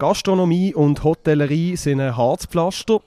Gastronomie 0.00 0.74
und 0.74 1.02
Hotellerie 1.02 1.74
sind 1.74 2.00
ein 2.00 2.16
Harzpflaster. 2.16 3.00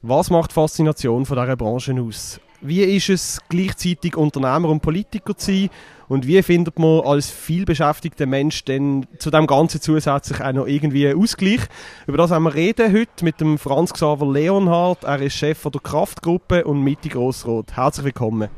Was 0.00 0.30
macht 0.30 0.52
die 0.52 0.54
Faszination 0.54 1.26
von 1.26 1.36
dieser 1.36 1.54
Branche 1.54 1.94
aus? 2.00 2.40
Wie 2.62 2.80
ist 2.80 3.10
es, 3.10 3.40
gleichzeitig 3.50 4.16
Unternehmer 4.16 4.70
und 4.70 4.80
Politiker 4.80 5.36
zu 5.36 5.52
sein? 5.52 5.68
Und 6.08 6.26
wie 6.26 6.42
findet 6.42 6.78
man 6.78 7.02
als 7.02 7.30
vielbeschäftigter 7.30 8.24
Mensch 8.24 8.64
denn 8.64 9.06
zu 9.18 9.30
dem 9.30 9.46
Ganzen 9.46 9.82
zusätzlich 9.82 10.40
auch 10.40 10.52
noch 10.54 10.66
irgendwie 10.66 11.08
einen 11.08 11.22
Ausgleich? 11.22 11.60
Über 12.06 12.16
das 12.16 12.30
haben 12.30 12.44
wir 12.44 12.54
reden 12.54 12.90
heute 12.90 13.22
mit 13.22 13.38
dem 13.42 13.58
Franz 13.58 13.92
Xaver 13.92 14.32
Leonhardt. 14.32 15.04
Er 15.04 15.20
ist 15.20 15.34
Chef 15.34 15.62
der 15.62 15.80
Kraftgruppe 15.82 16.64
und 16.64 16.82
Mitte 16.82 17.10
Grossrot. 17.10 17.76
Herzlich 17.76 18.06
willkommen. 18.06 18.48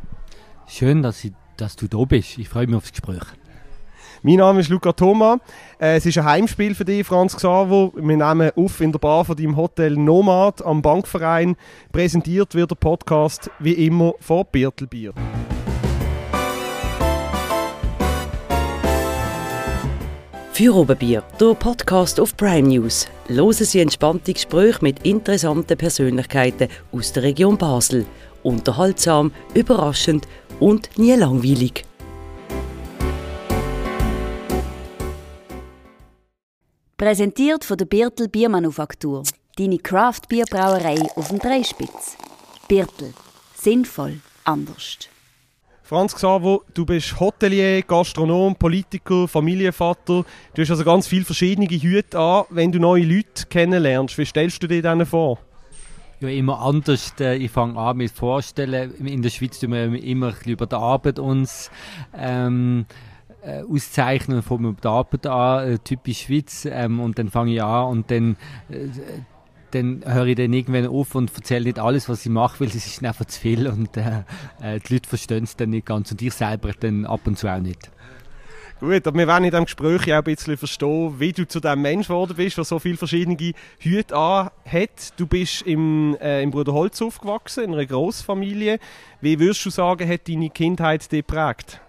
Schön, 0.68 1.02
dass, 1.02 1.24
ich, 1.24 1.32
dass 1.56 1.74
du 1.74 1.88
da 1.88 2.04
bist. 2.04 2.38
Ich 2.38 2.48
freue 2.48 2.68
mich 2.68 2.76
aufs 2.76 2.92
Gespräch. 2.92 3.24
Mein 4.24 4.36
Name 4.36 4.60
ist 4.60 4.68
Luca 4.68 4.92
Thoma. 4.92 5.40
Äh, 5.80 5.96
es 5.96 6.06
ist 6.06 6.16
ein 6.16 6.24
Heimspiel 6.24 6.76
für 6.76 6.84
dich, 6.84 7.04
Franz 7.04 7.34
Xaver. 7.34 7.90
Wir 7.96 8.16
nehmen 8.16 8.52
auf 8.54 8.80
in 8.80 8.92
der 8.92 9.00
Bar 9.00 9.24
von 9.24 9.36
deinem 9.36 9.56
Hotel 9.56 9.96
Nomad 9.96 10.64
am 10.64 10.80
Bankverein. 10.80 11.56
Präsentiert 11.90 12.54
wird 12.54 12.70
der 12.70 12.76
Podcast 12.76 13.50
wie 13.58 13.72
immer 13.72 14.14
von 14.20 14.44
Birtelbier. 14.52 15.12
Für 20.52 20.76
Oberbier, 20.76 21.24
der 21.40 21.54
Podcast 21.54 22.20
auf 22.20 22.36
Prime 22.36 22.68
News. 22.68 23.08
Hören 23.26 23.52
Sie 23.52 23.80
entspannte 23.80 24.34
Gespräche 24.34 24.78
mit 24.82 25.04
interessanten 25.04 25.76
Persönlichkeiten 25.76 26.68
aus 26.92 27.12
der 27.12 27.24
Region 27.24 27.58
Basel. 27.58 28.06
Unterhaltsam, 28.44 29.32
überraschend 29.54 30.28
und 30.60 30.96
nie 30.96 31.14
langweilig. 31.14 31.84
Präsentiert 37.02 37.64
von 37.64 37.76
der 37.76 37.86
Birtel 37.86 38.28
Biermanufaktur. 38.28 39.24
Deine 39.58 39.78
Craft-Bierbrauerei 39.78 41.00
auf 41.16 41.30
dem 41.30 41.40
Dreispitz. 41.40 42.16
Birtel. 42.68 43.12
Sinnvoll. 43.56 44.20
Anders. 44.44 44.98
Franz 45.82 46.14
Xaver, 46.14 46.60
du 46.72 46.86
bist 46.86 47.18
Hotelier, 47.18 47.82
Gastronom, 47.82 48.54
Politiker, 48.54 49.26
Familienvater. 49.26 50.24
Du 50.54 50.62
hast 50.62 50.70
also 50.70 50.84
ganz 50.84 51.08
viele 51.08 51.24
verschiedene 51.24 51.66
Hüte 51.66 52.20
an, 52.20 52.44
wenn 52.50 52.70
du 52.70 52.78
neue 52.78 53.02
Leute 53.04 53.46
kennenlernst. 53.50 54.16
Wie 54.16 54.24
stellst 54.24 54.62
du 54.62 54.68
dir 54.68 54.80
denen 54.80 55.04
vor? 55.04 55.40
Ja, 56.20 56.28
immer 56.28 56.60
anders. 56.60 57.14
Äh, 57.18 57.34
ich 57.34 57.50
fange 57.50 57.80
an 57.80 57.96
mit 57.96 58.12
Vorstellen. 58.12 58.94
In 59.04 59.22
der 59.22 59.30
Schweiz 59.30 59.58
tun 59.58 59.72
wir 59.72 60.00
immer 60.00 60.34
über 60.46 60.66
die 60.66 60.76
Arbeit 60.76 61.18
uns 61.18 61.68
ähm, 62.16 62.86
äh, 63.42 63.62
auszeichnen 63.62 64.42
von 64.42 64.76
der 64.82 64.90
Arbeit 64.90 65.26
an, 65.26 65.68
äh, 65.68 65.78
typisch 65.78 66.22
Schweiz, 66.22 66.66
ähm, 66.70 67.00
und 67.00 67.18
dann 67.18 67.28
fange 67.28 67.54
ich 67.54 67.62
an 67.62 67.86
und 67.86 68.10
dann, 68.10 68.36
äh, 68.70 68.88
dann 69.72 70.02
höre 70.04 70.26
ich 70.26 70.36
dann 70.36 70.52
irgendwann 70.52 70.86
auf 70.86 71.14
und 71.14 71.34
erzähle 71.34 71.64
nicht 71.64 71.78
alles, 71.78 72.08
was 72.08 72.24
ich 72.24 72.32
mache, 72.32 72.60
weil 72.60 72.68
es 72.68 72.74
ist 72.74 73.04
einfach 73.04 73.24
zu 73.24 73.40
viel 73.40 73.66
und 73.66 73.96
äh, 73.96 74.22
äh, 74.62 74.80
die 74.80 74.94
Leute 74.94 75.08
verstehen 75.08 75.44
es 75.44 75.56
dann 75.56 75.70
nicht 75.70 75.86
ganz 75.86 76.10
und 76.10 76.20
ich 76.22 76.34
selber 76.34 76.72
dann 76.78 77.06
ab 77.06 77.20
und 77.24 77.38
zu 77.38 77.48
auch 77.48 77.58
nicht. 77.58 77.90
Gut, 78.82 79.06
aber 79.06 79.16
wir 79.16 79.28
werden 79.28 79.44
in 79.44 79.50
diesem 79.52 79.64
Gespräch 79.64 80.12
auch 80.12 80.18
ein 80.18 80.24
bisschen 80.24 80.56
verstehen, 80.56 81.14
wie 81.20 81.32
du 81.32 81.46
zu 81.46 81.60
dem 81.60 81.82
Mensch 81.82 82.08
geworden 82.08 82.34
bist, 82.36 82.56
der 82.56 82.64
so 82.64 82.80
viele 82.80 82.96
verschiedene 82.96 83.52
Hüte 83.78 84.16
hat. 84.16 84.50
Du 85.16 85.28
bist 85.28 85.62
im, 85.62 86.16
äh, 86.20 86.42
im 86.42 86.50
Bruder 86.50 86.72
Holz 86.72 87.00
aufgewachsen, 87.00 87.62
in 87.62 87.74
einer 87.74 87.86
Großfamilie. 87.86 88.80
Wie 89.20 89.38
würdest 89.38 89.64
du 89.64 89.70
sagen, 89.70 90.08
hat 90.08 90.28
deine 90.28 90.50
Kindheit 90.50 91.12
dich 91.12 91.24
geprägt? 91.24 91.80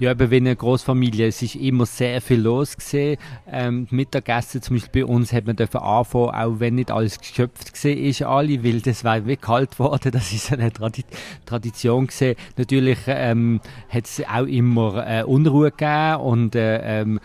Ja, 0.00 0.10
eben 0.10 0.28
wie 0.28 0.36
eine 0.36 0.56
Großfamilie. 0.56 1.28
Es 1.28 1.40
ist 1.40 1.54
immer 1.54 1.86
sehr 1.86 2.20
viel 2.20 2.40
los 2.40 2.76
gesehen. 2.76 3.16
Ähm, 3.46 3.86
Mittagessen 3.90 4.60
zum 4.60 4.76
Beispiel 4.76 5.06
bei 5.06 5.12
uns 5.12 5.32
hat 5.32 5.46
man 5.46 5.54
dürfen 5.54 5.80
anfangen, 5.80 6.30
auch 6.30 6.58
wenn 6.58 6.74
nicht 6.74 6.90
alles 6.90 7.20
geschöpft 7.20 7.72
gesehen 7.72 7.98
ist, 7.98 8.22
alle, 8.22 8.64
weil 8.64 8.80
das 8.80 9.04
war 9.04 9.24
wie 9.24 9.36
kalt 9.36 9.78
worden. 9.78 10.10
Das 10.10 10.32
ist 10.32 10.52
eine 10.52 10.72
Tradi 10.72 11.04
Tradition 11.46 12.08
gesehen. 12.08 12.34
Natürlich 12.56 12.98
ähm, 13.06 13.60
hat 13.88 14.06
es 14.06 14.20
auch 14.28 14.46
immer 14.46 15.06
äh, 15.06 15.22
Unruhe 15.22 15.70
gegeben 15.70 16.16
und 16.22 16.56
äh, 16.56 17.00
ähm, 17.00 17.20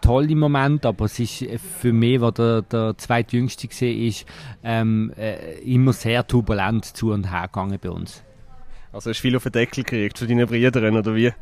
tolle 0.00 0.34
Moment, 0.34 0.86
aber 0.86 1.04
es 1.04 1.18
ist 1.18 1.44
für 1.80 1.92
mich, 1.92 2.22
wo 2.22 2.30
der, 2.30 2.62
der 2.62 2.96
zweitjüngste 2.96 3.68
gesehen 3.68 4.02
ist, 4.08 4.24
ähm, 4.64 5.12
äh, 5.18 5.58
immer 5.60 5.92
sehr 5.92 6.26
turbulent 6.26 6.86
zu 6.86 7.12
und 7.12 7.30
her 7.30 7.48
gegangen 7.48 7.78
bei 7.82 7.90
uns. 7.90 8.22
Also 8.92 9.10
hast 9.10 9.18
du 9.18 9.22
viel 9.22 9.36
auf 9.36 9.42
den 9.42 9.52
Deckel 9.52 9.84
gekriegt 9.84 10.18
von 10.18 10.26
deinen 10.26 10.46
Brüdern, 10.46 10.96
oder 10.96 11.14
wie? 11.14 11.32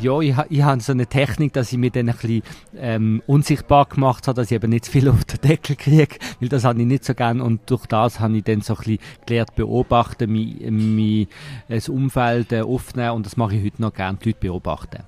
Ja, 0.00 0.20
ich, 0.20 0.34
ich 0.50 0.62
habe 0.62 0.80
so 0.80 0.92
eine 0.92 1.06
Technik, 1.06 1.52
dass 1.54 1.72
ich 1.72 1.78
mich 1.78 1.92
dann 1.92 2.08
ein 2.08 2.14
bisschen 2.14 2.42
ähm, 2.76 3.22
unsichtbar 3.26 3.86
gemacht 3.86 4.28
habe, 4.28 4.36
dass 4.36 4.50
ich 4.50 4.54
eben 4.54 4.70
nicht 4.70 4.84
zu 4.84 4.92
viel 4.92 5.08
auf 5.08 5.24
den 5.24 5.40
Deckel 5.40 5.76
kriege, 5.76 6.16
weil 6.40 6.48
das 6.48 6.64
habe 6.64 6.80
ich 6.80 6.86
nicht 6.86 7.04
so 7.04 7.14
gern 7.14 7.40
und 7.40 7.70
durch 7.70 7.86
das 7.86 8.20
habe 8.20 8.36
ich 8.36 8.44
dann 8.44 8.60
so 8.60 8.74
ein 8.74 8.78
bisschen 8.78 8.98
gelernt 9.26 9.54
beobachten, 9.54 10.30
mein, 10.30 10.94
mein 10.94 11.26
das 11.68 11.88
Umfeld 11.88 12.52
äh, 12.52 12.60
aufnehmen 12.60 13.12
und 13.12 13.26
das 13.26 13.36
mache 13.36 13.56
ich 13.56 13.64
heute 13.64 13.82
noch 13.82 13.94
gerne, 13.94 14.18
die 14.22 14.28
Leute 14.28 14.40
beobachten. 14.40 15.04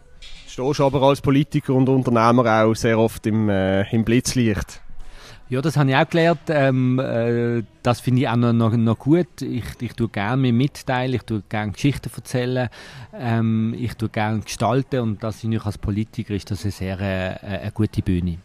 Stehst 0.46 0.78
du 0.78 0.84
aber 0.84 1.02
als 1.02 1.20
Politiker 1.20 1.74
und 1.74 1.88
Unternehmer 1.88 2.64
auch 2.64 2.74
sehr 2.74 2.98
oft 2.98 3.26
im, 3.26 3.48
äh, 3.48 3.88
im 3.94 4.04
Blitzlicht? 4.04 4.80
Ja, 5.50 5.61
das 5.61 5.77
habe 5.77 5.91
ich 5.91 5.97
auch 5.97 6.09
gelernt. 6.09 6.43
Ähm, 6.49 7.00
äh, 7.00 7.65
das 7.83 7.99
finde 7.99 8.22
ich 8.22 8.28
auch 8.28 8.37
noch, 8.37 8.53
noch, 8.53 8.72
noch 8.72 8.97
gut. 8.97 9.43
Ich, 9.43 9.65
ich 9.81 9.94
tue 9.94 10.09
gerne 10.09 10.41
mir 10.41 10.53
mitteilen, 10.53 11.12
ich 11.12 11.22
tue 11.22 11.43
gerne 11.49 11.72
Geschichten 11.72 12.09
erzählen, 12.15 12.69
ähm, 13.12 13.75
ich 13.77 13.94
tue 13.94 14.09
gerne 14.09 14.43
gestalten 14.43 15.00
und 15.00 15.25
das 15.25 15.41
finde 15.41 15.56
ich 15.56 15.66
als 15.66 15.77
Politiker 15.77 16.34
ist 16.34 16.53
das 16.53 16.62
eine 16.62 16.71
sehr 16.71 17.00
äh, 17.00 17.62
eine 17.62 17.72
gute 17.72 18.00
Bühne. 18.00 18.39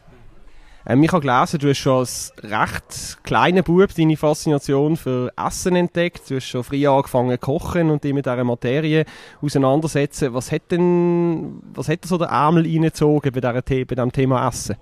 Ähm, 0.87 1.03
ich 1.03 1.11
habe 1.11 1.21
gelesen, 1.21 1.59
du 1.59 1.69
hast 1.69 1.77
schon 1.77 1.99
als 1.99 2.33
recht 2.41 3.23
kleiner 3.23 3.61
Bub 3.61 3.93
deine 3.95 4.17
Faszination 4.17 4.97
für 4.97 5.31
Essen 5.37 5.75
entdeckt. 5.75 6.27
Du 6.27 6.37
hast 6.37 6.45
schon 6.45 6.63
früh 6.63 6.87
angefangen 6.87 7.33
zu 7.33 7.37
kochen 7.37 7.91
und 7.91 8.03
dich 8.03 8.15
mit 8.15 8.25
dieser 8.25 8.43
Materie 8.43 9.05
auseinandersetzen. 9.43 10.33
Was 10.33 10.51
hat 10.51 10.71
denn, 10.71 11.61
was 11.71 11.87
hat 11.87 12.03
so 12.03 12.17
der 12.17 12.29
Ärmel 12.29 12.63
reingezogen 12.63 13.31
bei, 13.31 13.41
bei 13.41 13.61
diesem 13.61 14.11
Thema 14.11 14.47
Essen? 14.47 14.75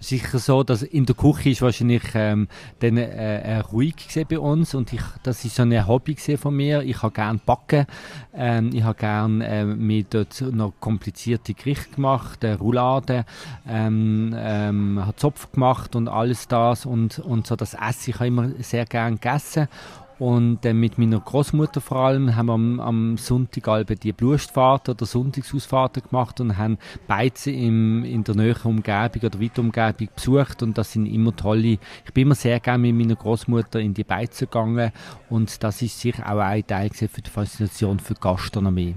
Sicher 0.00 0.38
so, 0.38 0.62
dass 0.62 0.82
in 0.82 1.06
der 1.06 1.14
Küche 1.14 1.50
ist 1.50 1.62
wahrscheinlich 1.62 2.02
ähm, 2.14 2.48
dann 2.80 2.96
äh, 2.96 3.40
äh, 3.40 3.58
ruhig 3.58 3.94
bei 4.28 4.38
uns. 4.38 4.74
Und 4.74 4.92
ich, 4.92 5.02
das 5.22 5.44
ist 5.44 5.56
so 5.56 5.62
ein 5.62 5.86
Hobby 5.86 6.16
von 6.16 6.56
mir. 6.56 6.82
Ich 6.82 7.02
habe 7.02 7.12
gern 7.12 7.40
backen, 7.44 7.86
ähm, 8.34 8.70
ich 8.72 8.82
habe 8.82 8.98
gern 8.98 9.40
äh, 9.40 9.64
mir 9.64 10.04
dort 10.08 10.40
noch 10.40 10.74
komplizierte 10.80 11.54
Gerichte 11.54 11.94
gemacht, 11.94 12.44
äh, 12.44 12.52
Roulade, 12.52 13.24
ähm, 13.68 14.34
ähm, 14.36 15.00
habe 15.04 15.16
Zopf 15.16 15.50
gemacht 15.52 15.96
und 15.96 16.08
alles 16.08 16.48
das. 16.48 16.86
Und 16.86 17.18
und 17.18 17.46
so 17.46 17.56
das 17.56 17.74
Essen. 17.74 18.10
Ich 18.10 18.14
habe 18.16 18.26
immer 18.26 18.50
sehr 18.60 18.84
gern 18.84 19.14
gegessen 19.14 19.68
und 20.18 20.64
äh, 20.64 20.72
mit 20.72 20.98
meiner 20.98 21.20
Großmutter 21.20 21.80
vor 21.80 21.98
allem 21.98 22.34
haben 22.34 22.46
wir 22.46 22.54
am, 22.54 22.80
am 22.80 23.16
Sonntag 23.18 23.86
die 24.00 24.12
Blustfahrten 24.12 24.94
oder 24.94 25.06
Sonntagsausfahrten 25.06 26.02
gemacht 26.02 26.40
und 26.40 26.58
haben 26.58 26.78
Beizen 27.06 27.54
im, 27.54 28.04
in 28.04 28.24
der 28.24 28.34
näheren 28.34 28.72
Umgebung 28.72 29.22
oder 29.22 29.40
weiter 29.40 29.60
Umgebung 29.60 30.08
besucht. 30.14 30.62
Und 30.62 30.76
das 30.76 30.92
sind 30.92 31.06
immer 31.06 31.34
tolle, 31.36 31.78
ich 32.04 32.12
bin 32.12 32.22
immer 32.22 32.34
sehr 32.34 32.58
gerne 32.58 32.92
mit 32.92 32.96
meiner 32.96 33.14
Großmutter 33.14 33.78
in 33.78 33.94
die 33.94 34.04
Beizen 34.04 34.46
gegangen. 34.46 34.90
Und 35.30 35.62
das 35.62 35.82
ist 35.82 36.00
sicher 36.00 36.30
auch 36.30 36.40
ein 36.40 36.66
Teil 36.66 36.90
für 36.90 37.22
die 37.22 37.30
Faszination 37.30 38.00
für 38.00 38.14
Gastronomie. 38.14 38.96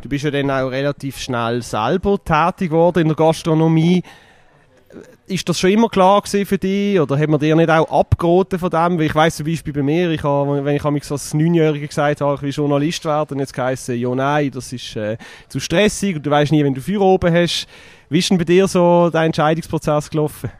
Du 0.00 0.08
bist 0.08 0.22
ja 0.22 0.30
dann 0.30 0.50
auch 0.50 0.68
relativ 0.68 1.18
schnell 1.18 1.60
selber 1.62 2.22
tätig 2.24 2.70
geworden 2.70 3.00
in 3.00 3.08
der 3.08 3.16
Gastronomie 3.16 4.04
ist 5.28 5.48
das 5.48 5.60
schon 5.60 5.70
immer 5.70 5.88
klar 5.88 6.22
für 6.24 6.58
dich 6.58 6.98
oder 6.98 7.18
hat 7.18 7.28
man 7.28 7.38
dir 7.38 7.54
nicht 7.54 7.70
auch 7.70 8.00
abgeraten 8.00 8.58
von 8.58 8.70
dem? 8.70 8.98
Weil 8.98 9.06
ich 9.06 9.14
weiß 9.14 9.36
zum 9.36 9.46
Beispiel 9.46 9.72
bei 9.72 9.82
mir, 9.82 10.10
ich 10.10 10.22
habe, 10.22 10.64
wenn 10.64 10.76
ich 10.76 11.10
als 11.10 11.34
Neunjähriger 11.34 11.86
gesagt 11.86 12.20
habe, 12.20 12.34
ich 12.36 12.42
will 12.42 12.50
Journalist 12.50 13.04
werden, 13.04 13.38
jetzt 13.38 13.56
heisst 13.56 13.88
ja 13.88 14.14
nein, 14.14 14.50
das 14.50 14.72
ist 14.72 14.96
äh, 14.96 15.16
zu 15.48 15.60
stressig 15.60 16.16
und 16.16 16.26
du 16.26 16.30
weißt 16.30 16.52
nie, 16.52 16.64
wenn 16.64 16.74
du 16.74 16.80
Feuer 16.80 17.00
oben 17.00 17.32
hast. 17.32 17.66
Wie 18.08 18.18
ist 18.18 18.30
denn 18.30 18.38
bei 18.38 18.44
dir 18.44 18.66
so 18.66 19.10
der 19.10 19.22
Entscheidungsprozess 19.22 20.10
gelaufen? 20.10 20.50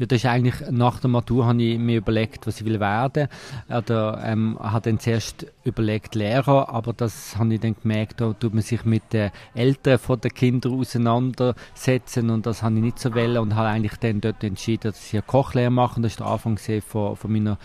Ja, 0.00 0.06
das 0.06 0.20
ist 0.20 0.26
eigentlich 0.26 0.54
nach 0.70 0.98
der 0.98 1.10
Matur 1.10 1.44
habe 1.44 1.62
ich 1.62 1.78
mir 1.78 1.98
überlegt, 1.98 2.46
was 2.46 2.58
ich 2.58 2.64
will 2.64 2.80
werden. 2.80 3.28
Oder 3.68 4.18
ähm, 4.24 4.58
habe 4.58 4.88
dann 4.88 4.98
zuerst 4.98 5.44
überlegt 5.62 6.14
Lehrer, 6.14 6.70
aber 6.70 6.94
das 6.94 7.36
habe 7.36 7.52
ich 7.52 7.60
dann 7.60 7.76
gemerkt, 7.82 8.18
da 8.18 8.32
tut 8.32 8.54
man 8.54 8.62
sich 8.62 8.86
mit 8.86 9.12
den 9.12 9.30
Eltern 9.52 9.98
von 9.98 10.18
den 10.18 10.32
Kindern 10.32 10.80
auseinandersetzen 10.80 12.30
und 12.30 12.46
das 12.46 12.62
habe 12.62 12.76
ich 12.76 12.80
nicht 12.80 12.98
so 12.98 13.14
wollen 13.14 13.36
und 13.36 13.56
habe 13.56 13.68
eigentlich 13.68 13.98
dann 13.98 14.22
dort 14.22 14.42
entschieden, 14.42 14.90
dass 14.90 15.04
ich 15.04 15.12
eine 15.12 15.22
Kochlehre 15.22 15.70
mache. 15.70 16.00
Das 16.00 16.12
ist 16.12 16.20
der 16.20 16.28
Anfang 16.28 16.56
von, 16.56 17.16
von 17.16 17.30
meiner 17.30 17.58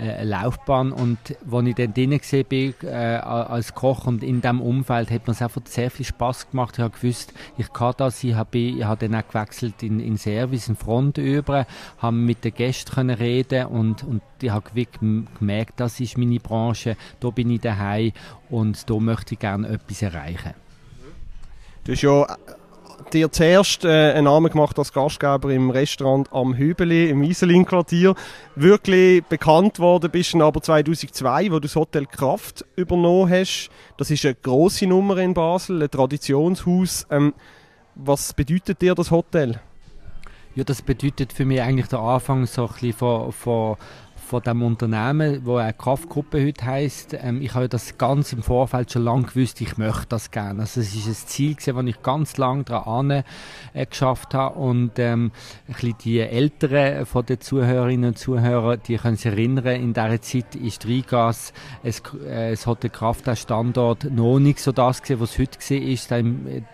äh, 0.00 0.24
Laufbahn 0.24 0.90
und 0.90 1.18
als 1.52 1.66
ich 1.66 1.74
dann 1.74 1.92
drin 1.92 2.18
bin 2.48 2.74
äh, 2.82 2.94
als 2.94 3.74
Koch 3.74 4.06
und 4.06 4.22
in 4.22 4.40
diesem 4.40 4.62
Umfeld 4.62 5.10
hat 5.10 5.26
mir 5.26 5.32
es 5.32 5.42
einfach 5.42 5.60
sehr 5.66 5.90
viel 5.90 6.06
Spaß 6.06 6.50
gemacht. 6.50 6.76
Ich 6.78 6.82
habe 6.82 6.98
gewusst, 6.98 7.34
ich 7.58 7.70
kann 7.74 7.92
das, 7.98 8.24
ich 8.24 8.34
habe, 8.34 8.56
ich 8.56 8.84
habe 8.84 9.06
dann 9.06 9.20
auch 9.20 9.28
gewechselt 9.28 9.82
in, 9.82 10.00
in 10.00 10.16
Service, 10.16 10.68
in 10.68 10.76
Front 10.76 11.18
über 11.18 11.66
haben 11.98 12.24
mit 12.24 12.44
den 12.44 12.54
Gästen 12.54 12.92
können 12.92 13.16
reden 13.16 13.66
und, 13.66 14.04
und 14.04 14.22
ich 14.40 14.50
habe 14.50 14.70
gemerkt, 15.38 15.80
das 15.80 16.00
ist 16.00 16.18
meine 16.18 16.40
Branche, 16.40 16.96
da 17.20 17.30
bin 17.30 17.50
ich 17.50 17.60
daheim 17.60 18.12
und 18.50 18.88
da 18.88 18.94
möchte 18.98 19.34
ich 19.34 19.40
gerne 19.40 19.68
etwas 19.68 20.02
erreichen. 20.02 20.54
Du 21.84 21.92
hast 21.92 22.02
ja 22.02 22.26
dir 23.12 23.30
zuerst 23.30 23.84
äh, 23.84 24.12
einen 24.12 24.24
Namen 24.24 24.50
gemacht 24.50 24.78
als 24.78 24.92
Gastgeber 24.92 25.50
im 25.50 25.70
Restaurant 25.70 26.32
am 26.32 26.56
Hübeli 26.56 27.10
im 27.10 27.22
Wieselin-Quartier. 27.22 28.14
Wirklich 28.56 29.24
bekannt 29.24 29.78
worden 29.78 30.10
bist 30.10 30.34
du 30.34 30.42
aber 30.42 30.60
2002, 30.60 31.50
wo 31.50 31.54
du 31.54 31.60
das 31.60 31.76
Hotel 31.76 32.06
Kraft 32.06 32.64
übernommen 32.76 33.30
hast. 33.30 33.70
Das 33.96 34.10
ist 34.10 34.24
eine 34.24 34.34
grosse 34.34 34.86
Nummer 34.86 35.18
in 35.18 35.34
Basel, 35.34 35.82
ein 35.82 35.90
Traditionshaus. 35.90 37.06
Ähm, 37.10 37.34
was 37.94 38.32
bedeutet 38.32 38.82
dir 38.82 38.94
das 38.94 39.10
Hotel? 39.10 39.60
Ja, 40.54 40.62
das 40.64 40.82
bedeutet 40.82 41.32
für 41.32 41.44
mich 41.44 41.60
eigentlich 41.60 41.88
der 41.88 41.98
Anfang 41.98 42.46
so 42.46 42.66
ein 42.66 42.72
bisschen 42.72 42.92
von, 42.92 43.32
von 43.32 43.76
von 44.34 44.42
dem 44.42 44.62
Unternehmen, 44.64 45.46
wo 45.46 45.58
eine 45.58 45.72
Kraftgruppe 45.72 46.44
heute 46.44 46.64
heisst. 46.64 47.14
Ähm, 47.14 47.40
ich 47.40 47.54
habe 47.54 47.68
das 47.68 47.98
ganz 47.98 48.32
im 48.32 48.42
Vorfeld 48.42 48.90
schon 48.90 49.04
lange 49.04 49.26
gewusst, 49.26 49.60
ich 49.60 49.78
möchte 49.78 50.06
das 50.08 50.32
gerne. 50.32 50.62
Also 50.62 50.80
es 50.80 50.92
ist 50.92 51.06
ein 51.06 51.14
Ziel 51.14 51.54
gewesen, 51.54 51.76
das 51.76 51.86
ich 51.86 52.02
ganz 52.02 52.36
lange 52.36 52.64
daran 52.64 53.10
äh, 53.10 53.22
geschafft 53.88 54.34
habe 54.34 54.58
und 54.58 54.98
ähm, 54.98 55.30
ein 55.68 55.94
die 56.02 56.18
Älteren 56.18 57.06
von 57.06 57.24
den 57.24 57.40
Zuhörerinnen 57.40 58.08
und 58.08 58.18
Zuhörern, 58.18 58.80
die 58.88 58.96
können 58.96 59.16
sich 59.16 59.26
erinnern, 59.26 59.66
in 59.66 59.92
dieser 59.92 60.20
Zeit 60.20 60.56
ist 60.56 60.84
Rigas, 60.84 61.52
es, 61.84 62.02
äh, 62.26 62.50
es 62.50 62.66
hat 62.66 62.82
der 62.82 63.36
Standort 63.36 64.10
noch 64.10 64.40
nicht 64.40 64.58
so 64.58 64.72
das 64.72 65.00
gewesen, 65.00 65.20
was 65.20 65.30
es 65.30 65.38
heute 65.38 65.58
gesehen 65.58 65.88
ist, 65.88 66.10
der, 66.10 66.24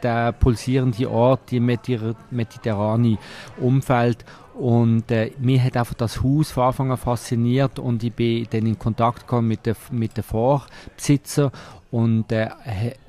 der 0.02 0.32
pulsierende 0.32 1.10
Ort, 1.10 1.50
die 1.50 1.60
mediterrane 1.60 3.18
Umfeld 3.58 4.24
und 4.60 5.10
äh, 5.10 5.32
mir 5.38 5.62
hat 5.64 5.76
einfach 5.78 5.94
das 5.94 6.22
Haus 6.22 6.50
von 6.50 6.64
Anfang 6.64 6.90
an 6.90 6.98
fasziniert 6.98 7.78
und 7.78 8.04
ich 8.04 8.12
bin 8.12 8.46
dann 8.50 8.66
in 8.66 8.78
Kontakt 8.78 9.20
gekommen 9.20 9.48
mit 9.48 9.64
den 9.64 9.74
mit 9.90 10.18
der 10.18 10.24
Vorbesitzer 10.24 11.50
und 11.90 12.30
äh, 12.30 12.50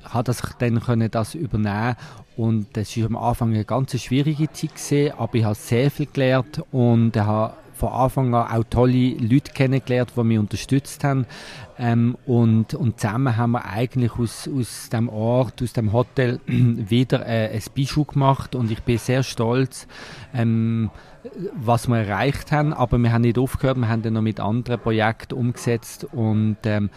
hat 0.02 0.28
das 0.28 0.42
dann 0.58 0.80
können 0.80 1.10
das 1.10 1.34
übernehmen 1.34 1.96
und 2.38 2.68
das 2.72 2.96
ist 2.96 3.04
am 3.04 3.16
Anfang 3.16 3.50
eine 3.50 3.66
ganz 3.66 4.00
schwierige 4.00 4.50
Zeit 4.50 4.74
gewesen, 4.74 5.12
aber 5.18 5.34
ich 5.34 5.44
habe 5.44 5.54
sehr 5.54 5.90
viel 5.90 6.08
gelernt 6.10 6.62
und 6.72 7.14
habe 7.18 7.52
von 7.74 7.90
Anfang 7.90 8.34
an 8.34 8.50
auch 8.50 8.64
tolle 8.70 9.16
Leute 9.16 9.52
kennengelernt, 9.52 10.12
die 10.16 10.22
mich 10.22 10.38
unterstützt 10.38 11.02
haben. 11.02 11.26
Ähm, 11.78 12.16
und, 12.26 12.74
und 12.74 13.00
zusammen 13.00 13.36
haben 13.36 13.52
wir 13.52 13.64
eigentlich 13.64 14.12
aus, 14.18 14.48
aus 14.48 14.88
dem 14.88 15.08
Ort, 15.08 15.60
aus 15.62 15.72
dem 15.72 15.92
Hotel 15.92 16.38
wieder 16.46 17.26
äh, 17.26 17.48
ein 17.48 17.62
Bischof 17.74 18.06
gemacht 18.06 18.54
und 18.54 18.70
ich 18.70 18.82
bin 18.84 18.98
sehr 18.98 19.24
stolz, 19.24 19.88
ähm, 20.32 20.90
was 21.54 21.88
wir 21.88 21.98
erreicht 21.98 22.52
haben, 22.52 22.72
aber 22.72 22.98
wir 22.98 23.12
haben 23.12 23.22
nicht 23.22 23.38
aufgehört, 23.38 23.78
wir 23.78 23.88
haben 23.88 24.02
dann 24.02 24.14
noch 24.14 24.22
mit 24.22 24.40
anderen 24.40 24.80
Projekten 24.80 25.34
umgesetzt 25.34 26.04
und 26.12 26.56
ähm, 26.64 26.90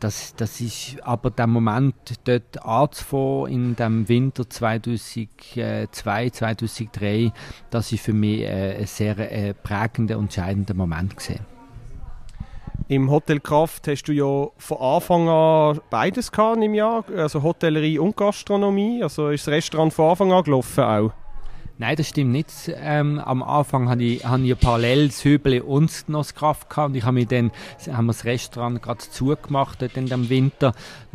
das, 0.00 0.34
das 0.36 0.60
ist 0.60 0.96
aber 1.02 1.30
der 1.30 1.46
Moment 1.46 1.94
dort 2.24 2.64
anzufangen 2.64 3.46
in 3.52 3.76
dem 3.76 4.08
Winter 4.08 4.48
2002, 4.48 6.30
2003, 6.30 7.32
das 7.70 7.92
ist 7.92 8.04
für 8.04 8.12
mich 8.12 8.42
äh, 8.42 8.76
ein 8.78 8.86
sehr 8.86 9.18
äh, 9.18 9.54
prägender 9.54 10.18
und 10.18 10.24
entscheidender 10.24 10.74
Moment 10.74 11.16
gesehen. 11.16 11.40
Im 12.86 13.10
Hotel 13.10 13.40
Kraft 13.40 13.86
hast 13.88 14.04
du 14.04 14.12
ja 14.12 14.48
von 14.56 14.78
Anfang 14.78 15.28
an 15.28 15.80
beides 15.90 16.32
gehabt 16.32 16.62
im 16.62 16.74
Jahr, 16.74 17.04
also 17.14 17.42
Hotellerie 17.42 17.98
und 17.98 18.16
Gastronomie. 18.16 19.02
Also 19.02 19.28
ist 19.28 19.46
das 19.46 19.52
Restaurant 19.52 19.92
von 19.92 20.10
Anfang 20.10 20.32
an 20.32 20.44
gelaufen 20.44 20.84
auch? 20.84 21.12
Nein, 21.80 21.94
das 21.94 22.08
stimmt 22.08 22.32
nicht. 22.32 22.50
Ähm, 22.74 23.20
am 23.20 23.40
Anfang 23.40 23.88
hatte 23.88 24.02
ich, 24.02 24.26
hatte 24.26 24.42
ich 24.42 24.58
parallel 24.58 25.06
das 25.06 25.24
Hübeli 25.24 25.60
und 25.60 26.08
das 26.08 26.34
Kraft 26.34 26.68
gehabt 26.68 26.88
und 26.88 26.96
ich 26.96 27.04
habe 27.04 27.14
mir 27.14 27.26
dann, 27.26 27.52
haben 27.92 28.06
wir 28.06 28.14
das 28.14 28.24
Restaurant 28.24 28.82
gerade 28.82 28.98
zugemacht 28.98 29.80
dort 29.80 29.96
in 29.96 30.06
dem 30.06 30.28
Winter. 30.28 30.72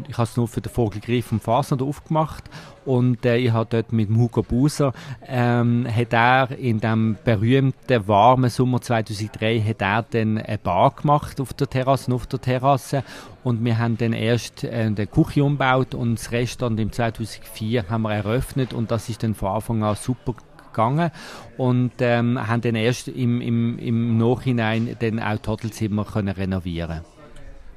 Ich 0.08 0.18
habe 0.18 0.24
es 0.24 0.38
nur 0.38 0.48
für 0.48 0.62
den 0.62 0.72
Vogelgriff 0.72 1.34
und 1.34 1.44
Fasern 1.44 1.82
aufgemacht 1.82 2.46
und 2.86 3.26
äh, 3.26 3.36
ich 3.36 3.52
habe 3.52 3.68
dort 3.70 3.92
mit 3.92 4.10
Hugo 4.10 4.42
Buser, 4.42 4.94
ähm, 5.28 5.86
hat 5.94 6.14
er 6.14 6.58
in 6.58 6.80
dem 6.80 7.18
berühmten 7.26 8.08
warmen 8.08 8.50
Sommer 8.50 8.80
2003, 8.80 9.60
hat 9.60 9.82
er 9.82 10.04
dann 10.04 10.38
eine 10.38 10.58
Bar 10.60 10.92
gemacht 10.92 11.42
auf 11.42 11.52
der 11.52 11.70
Terrasse, 11.70 12.14
auf 12.14 12.26
der 12.26 12.40
Terrasse 12.40 13.04
und 13.44 13.66
wir 13.66 13.78
haben 13.78 13.98
dann 13.98 14.14
erst 14.14 14.64
äh, 14.64 14.90
die 14.92 15.08
Küche 15.08 15.44
umgebaut 15.44 15.94
und 15.94 16.20
das 16.20 16.32
Restaurant 16.32 16.80
im 16.80 16.94
2004 16.94 17.90
haben 17.90 18.04
wir 18.04 18.14
eröffnet 18.14 18.74
und 18.74 18.92
das 18.92 19.10
ist 19.10 19.24
dann 19.24 19.36
von 19.36 19.56
Anfang 19.56 19.84
an 19.84 19.98
super 19.98 20.36
gegangen 20.74 21.12
und 21.58 21.94
ähm, 22.00 22.48
haben 22.48 22.62
dann 22.62 22.76
erst 22.76 23.08
im, 23.08 23.42
im, 23.42 23.80
im 23.80 24.18
Nachhinein 24.18 24.96
dann 25.00 25.20
auch 25.20 25.38
die 25.38 25.50
Hotelzimmer 25.50 26.06
können 26.06 26.30
renovieren 26.30 27.02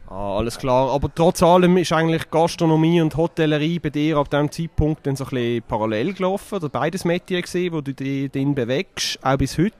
Ah, 0.08 0.36
alles 0.38 0.56
klar. 0.56 0.90
Aber 0.90 1.10
trotz 1.12 1.42
allem 1.42 1.76
ist 1.78 1.92
eigentlich 1.92 2.30
Gastronomie 2.30 3.00
und 3.00 3.16
Hotellerie 3.16 3.80
bei 3.80 3.90
dir 3.90 4.18
ab 4.18 4.30
diesem 4.30 4.52
Zeitpunkt 4.52 5.04
dann 5.06 5.16
so 5.16 5.24
ein 5.24 5.30
bisschen 5.30 5.62
parallel 5.66 6.14
gelaufen, 6.14 6.56
oder 6.56 6.68
beides 6.68 7.04
Metier 7.04 7.42
gesehen, 7.42 7.72
wo 7.72 7.80
du 7.80 7.92
dich 7.92 8.30
drin 8.30 8.54
bewegst, 8.54 9.18
auch 9.22 9.36
bis 9.36 9.58
heute. 9.58 9.74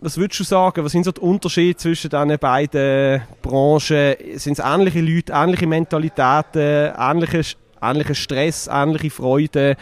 Was 0.00 0.16
würdest 0.16 0.38
du 0.40 0.44
sagen, 0.44 0.84
was 0.84 0.92
sind 0.92 1.04
so 1.04 1.12
die 1.12 1.20
Unterschiede 1.20 1.76
zwischen 1.76 2.10
diesen 2.10 2.38
beiden 2.38 3.22
Branchen? 3.42 4.14
Sind 4.34 4.58
es 4.58 4.64
ähnliche 4.64 5.00
Leute, 5.00 5.32
ähnliche 5.32 5.66
Mentalitäten, 5.66 6.92
ähnlicher 6.96 7.42
ähnliche 7.82 8.14
Stress, 8.14 8.68
ähnliche 8.70 9.10
Freude? 9.10 9.76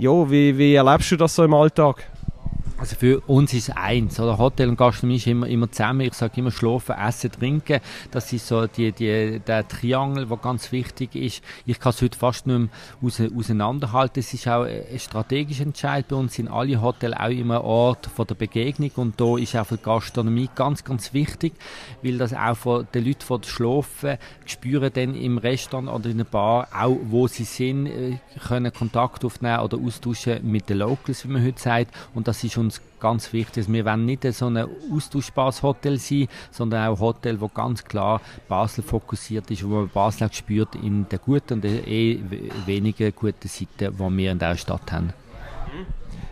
Ja, 0.00 0.30
wie, 0.30 0.56
wie 0.56 0.76
erlebst 0.76 1.10
du 1.10 1.16
das 1.18 1.34
so 1.34 1.44
im 1.44 1.52
Alltag? 1.52 2.09
Also 2.80 2.96
für 2.96 3.20
uns 3.26 3.52
ist 3.52 3.76
eins, 3.76 4.18
oder? 4.18 4.38
Hotel 4.38 4.70
und 4.70 4.78
Gastronomie 4.78 5.16
ist 5.16 5.26
immer, 5.26 5.46
immer 5.46 5.70
zusammen. 5.70 6.00
Ich 6.00 6.14
sage 6.14 6.40
immer 6.40 6.50
schlafen, 6.50 6.96
essen, 6.96 7.30
trinken. 7.30 7.80
Das 8.10 8.32
ist 8.32 8.46
so 8.46 8.66
die, 8.66 8.90
die, 8.90 9.38
der 9.46 9.68
Triangel, 9.68 10.24
der 10.24 10.36
ganz 10.38 10.72
wichtig 10.72 11.14
ist. 11.14 11.42
Ich 11.66 11.78
kann 11.78 11.90
es 11.90 12.00
heute 12.00 12.18
fast 12.18 12.46
nicht 12.46 12.70
mehr 13.02 13.30
auseinanderhalten. 13.36 14.20
Es 14.20 14.32
ist 14.32 14.48
auch 14.48 14.62
ein 14.62 14.98
strategischer 14.98 15.64
Entscheid. 15.64 16.08
Bei 16.08 16.16
uns 16.16 16.36
sind 16.36 16.48
alle 16.48 16.80
Hotels 16.80 17.16
auch 17.18 17.28
immer 17.28 17.62
Ort 17.64 18.06
von 18.06 18.26
der 18.26 18.34
Begegnung 18.34 18.92
und 18.96 19.20
da 19.20 19.36
ist 19.36 19.54
auch 19.56 19.66
für 19.66 19.76
die 19.76 19.82
Gastronomie 19.82 20.48
ganz, 20.54 20.82
ganz 20.82 21.12
wichtig, 21.12 21.52
weil 22.02 22.16
das 22.16 22.32
auch 22.32 22.56
von 22.56 22.88
den 22.94 23.04
Leuten, 23.04 23.42
die 23.42 23.46
schlafen, 23.46 24.16
spüren 24.46 24.90
dann 24.94 25.14
im 25.14 25.36
Restaurant 25.36 25.90
oder 25.90 26.08
in 26.08 26.16
der 26.16 26.24
Bar 26.24 26.68
auch, 26.72 26.96
wo 27.02 27.28
sie 27.28 27.44
sind, 27.44 27.88
äh, 27.88 28.16
können 28.48 28.72
Kontakt 28.72 29.22
aufnehmen 29.22 29.60
oder 29.60 29.76
austauschen 29.76 30.50
mit 30.50 30.70
den 30.70 30.78
Locals, 30.78 31.26
wie 31.26 31.32
man 31.32 31.44
heute 31.44 31.60
sagt. 31.60 31.94
Und 32.14 32.26
das 32.26 32.42
ist 32.42 32.56
uns 32.56 32.69
uns 32.70 32.80
ganz 33.00 33.32
wichtig. 33.32 33.66
Wir 33.68 33.84
wollen 33.84 34.06
nicht 34.06 34.22
so 34.32 34.46
ein 34.46 34.66
austauschbares 34.94 35.62
Hotel 35.62 35.98
sein, 35.98 36.28
sondern 36.50 36.86
auch 36.86 36.96
ein 36.96 37.00
Hotel, 37.00 37.38
das 37.38 37.54
ganz 37.54 37.84
klar 37.84 38.20
Basel 38.48 38.84
fokussiert 38.84 39.50
ist, 39.50 39.64
wo 39.64 39.68
man 39.68 39.88
Basel 39.88 40.28
auch 40.28 40.32
spürt 40.32 40.74
in 40.76 41.08
der 41.08 41.18
guten 41.18 41.54
und 41.54 41.64
eh 41.64 42.20
wenigen 42.66 43.12
guten 43.14 43.48
Seiten, 43.48 43.96
die 43.96 44.16
wir 44.16 44.32
in 44.32 44.38
dieser 44.38 44.56
Stadt 44.56 44.92
haben. 44.92 45.12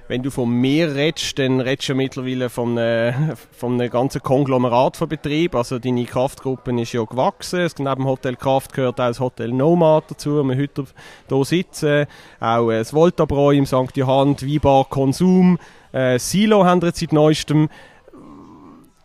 Wenn 0.08 0.22
du 0.22 0.30
von 0.30 0.48
mir 0.48 0.94
redest, 0.94 1.38
dann 1.38 1.60
redest 1.60 1.90
du 1.90 1.94
mittlerweile 1.94 2.48
von 2.48 2.78
einem, 2.78 3.36
von 3.52 3.74
einem 3.74 3.90
ganzen 3.90 4.22
Konglomerat 4.22 4.96
von 4.96 5.06
Betrieben. 5.06 5.54
Also 5.54 5.78
deine 5.78 6.06
Kraftgruppe 6.06 6.80
ist 6.80 6.94
ja 6.94 7.04
gewachsen. 7.04 7.68
Neben 7.76 7.94
dem 7.96 8.06
Hotel 8.06 8.36
Kraft 8.36 8.72
gehört 8.72 9.02
auch 9.02 9.08
das 9.08 9.20
Hotel 9.20 9.52
Nomad 9.52 10.04
dazu, 10.08 10.36
wo 10.36 10.44
wir 10.44 10.56
heute 10.56 10.86
hier 11.28 11.44
sitzen. 11.44 12.06
Auch 12.40 12.70
das 12.70 12.94
Voltabräu 12.94 13.52
im 13.54 13.66
St. 13.66 13.94
Johann, 13.96 14.40
Weinbar 14.40 14.86
Konsum, 14.86 15.58
äh, 15.92 16.18
Silo 16.18 16.64
haben 16.64 16.80
jetzt 16.82 17.00
seit 17.00 17.12
neuestem. 17.12 17.68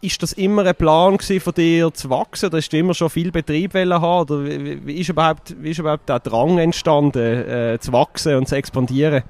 Ist 0.01 0.21
das 0.21 0.33
immer 0.33 0.65
ein 0.65 0.75
Plan 0.75 1.17
von 1.17 1.53
dir 1.53 1.93
zu 1.93 2.09
wachsen? 2.09 2.47
Oder 2.47 2.57
hast 2.57 2.69
du 2.69 2.77
immer 2.77 2.93
schon 2.93 3.09
viel 3.09 3.31
Betrieb 3.31 3.73
haben? 3.73 4.31
Oder 4.31 4.43
wie, 4.43 4.85
wie, 4.85 4.99
ist 4.99 5.09
überhaupt, 5.09 5.55
wie 5.61 5.71
ist 5.71 5.79
überhaupt 5.79 6.09
der 6.09 6.19
Drang 6.19 6.57
entstanden, 6.57 7.19
äh, 7.19 7.77
zu 7.79 7.93
wachsen 7.93 8.35
und 8.35 8.47
zu 8.47 8.55
expandieren? 8.55 9.23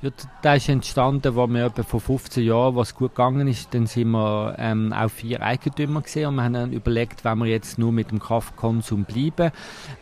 Ja, 0.00 0.10
das 0.42 0.58
ist 0.58 0.68
entstanden, 0.68 1.34
wo 1.34 1.48
wir 1.48 1.66
etwa 1.66 1.82
vor 1.82 2.00
15 2.00 2.44
Jahren, 2.44 2.76
was 2.76 2.94
gut 2.94 3.16
gegangen 3.16 3.48
ist, 3.48 3.74
dann 3.74 3.88
sind 3.88 4.12
wir 4.12 4.54
ähm, 4.56 4.92
auch 4.92 5.08
vier 5.08 5.42
Eigentümer 5.42 6.02
gesehen 6.02 6.28
und 6.28 6.36
wir 6.36 6.44
haben 6.44 6.52
dann 6.52 6.72
überlegt, 6.72 7.24
wenn 7.24 7.38
wir 7.38 7.46
jetzt 7.46 7.80
nur 7.80 7.90
mit 7.90 8.12
dem 8.12 8.20
Kraftkonsum 8.20 9.02
bleiben. 9.02 9.50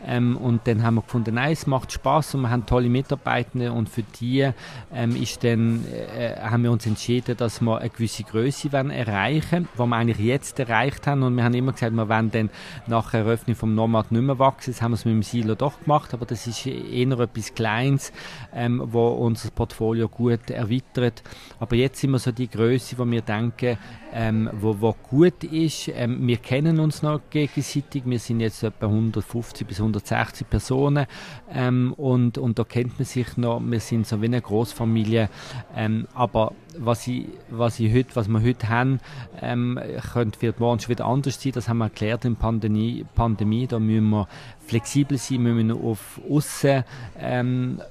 Ähm, 0.05 0.37
und 0.37 0.67
dann 0.67 0.83
haben 0.83 0.95
wir 0.95 1.01
gefunden, 1.01 1.33
nein, 1.33 1.51
es 1.51 1.65
macht 1.65 1.91
Spaß 1.91 2.35
und 2.35 2.41
wir 2.41 2.51
haben 2.51 2.67
tolle 2.67 2.89
Mitarbeitende 2.89 3.71
und 3.71 3.89
für 3.89 4.03
die 4.03 4.47
ähm, 4.93 5.15
ist 5.15 5.43
dann, 5.43 5.83
äh, 5.91 6.35
haben 6.41 6.61
wir 6.61 6.71
uns 6.71 6.85
entschieden, 6.85 7.35
dass 7.35 7.59
wir 7.59 7.79
eine 7.79 7.89
gewisse 7.89 8.21
Größe 8.21 8.71
wollen 8.73 8.91
erreichen, 8.91 9.67
die 9.73 9.79
wir 9.79 9.95
eigentlich 9.95 10.19
jetzt 10.19 10.59
erreicht 10.59 11.07
haben 11.07 11.23
und 11.23 11.35
wir 11.35 11.43
haben 11.43 11.55
immer 11.55 11.71
gesagt, 11.71 11.93
wir 11.93 12.07
wollen 12.07 12.29
dann 12.29 12.51
nach 12.85 13.15
Eröffnung 13.15 13.55
vom 13.55 13.73
Nomad 13.73 14.11
nicht 14.11 14.21
mehr 14.21 14.37
wachsen. 14.37 14.73
Das 14.73 14.83
haben 14.83 14.91
wir 14.91 14.97
es 14.97 15.05
mit 15.05 15.15
dem 15.15 15.23
Silo 15.23 15.55
doch 15.55 15.81
gemacht, 15.81 16.13
aber 16.13 16.27
das 16.27 16.45
ist 16.45 16.67
eher 16.67 17.19
etwas 17.19 17.55
Kleines, 17.55 18.13
ähm, 18.53 18.83
wo 18.85 19.07
unser 19.07 19.49
Portfolio 19.49 19.86
Portfolio 19.87 20.09
gut 20.09 20.49
erweitert. 20.49 21.23
Aber 21.59 21.75
jetzt 21.75 22.01
sind 22.01 22.11
wir 22.11 22.19
so 22.19 22.31
die 22.31 22.49
Größe, 22.49 22.97
wo 22.97 23.09
wir 23.09 23.21
denken, 23.21 23.77
ähm, 24.13 24.49
wo, 24.59 24.75
wo 24.79 24.95
gut 25.09 25.43
ist. 25.43 25.89
Ähm, 25.93 26.27
wir 26.27 26.37
kennen 26.37 26.79
uns 26.79 27.01
noch 27.03 27.21
gegenseitig. 27.29 28.03
Wir 28.05 28.19
sind 28.19 28.39
jetzt 28.41 28.63
etwa 28.63 28.87
150 28.87 29.65
bis 29.65 29.79
160 29.79 30.49
Personen 30.49 31.07
ähm, 31.53 31.93
und, 31.93 32.37
und 32.37 32.59
da 32.59 32.63
kennt 32.63 32.99
man 32.99 33.05
sich 33.05 33.37
noch. 33.37 33.61
Wir 33.61 33.79
sind 33.79 34.07
so 34.07 34.21
wie 34.21 34.25
eine 34.25 34.41
Großfamilie. 34.41 35.29
Ähm, 35.75 36.07
aber 36.13 36.53
was, 36.77 37.07
ich, 37.07 37.25
was, 37.49 37.79
ich 37.79 37.93
heute, 37.93 38.15
was 38.15 38.27
wir 38.27 38.41
heute 38.41 38.69
haben, 38.69 38.99
ähm, 39.41 39.79
könnte 40.13 40.41
wird 40.41 40.59
morgen 40.59 40.79
schon 40.79 40.89
wieder 40.89 41.05
anders 41.05 41.41
sein. 41.41 41.53
Das 41.53 41.69
haben 41.69 41.77
wir 41.77 41.85
erklärt 41.85 42.25
in 42.25 42.35
Pandemie. 42.35 43.05
Pandemie. 43.15 43.67
Da 43.67 43.79
müssen 43.79 44.09
wir 44.09 44.27
flexibel 44.67 45.17
sein, 45.17 45.45
wir 45.45 45.53
müssen 45.53 45.71
auf 45.71 46.19
Aussen 46.29 46.83
ähm, 47.19 47.81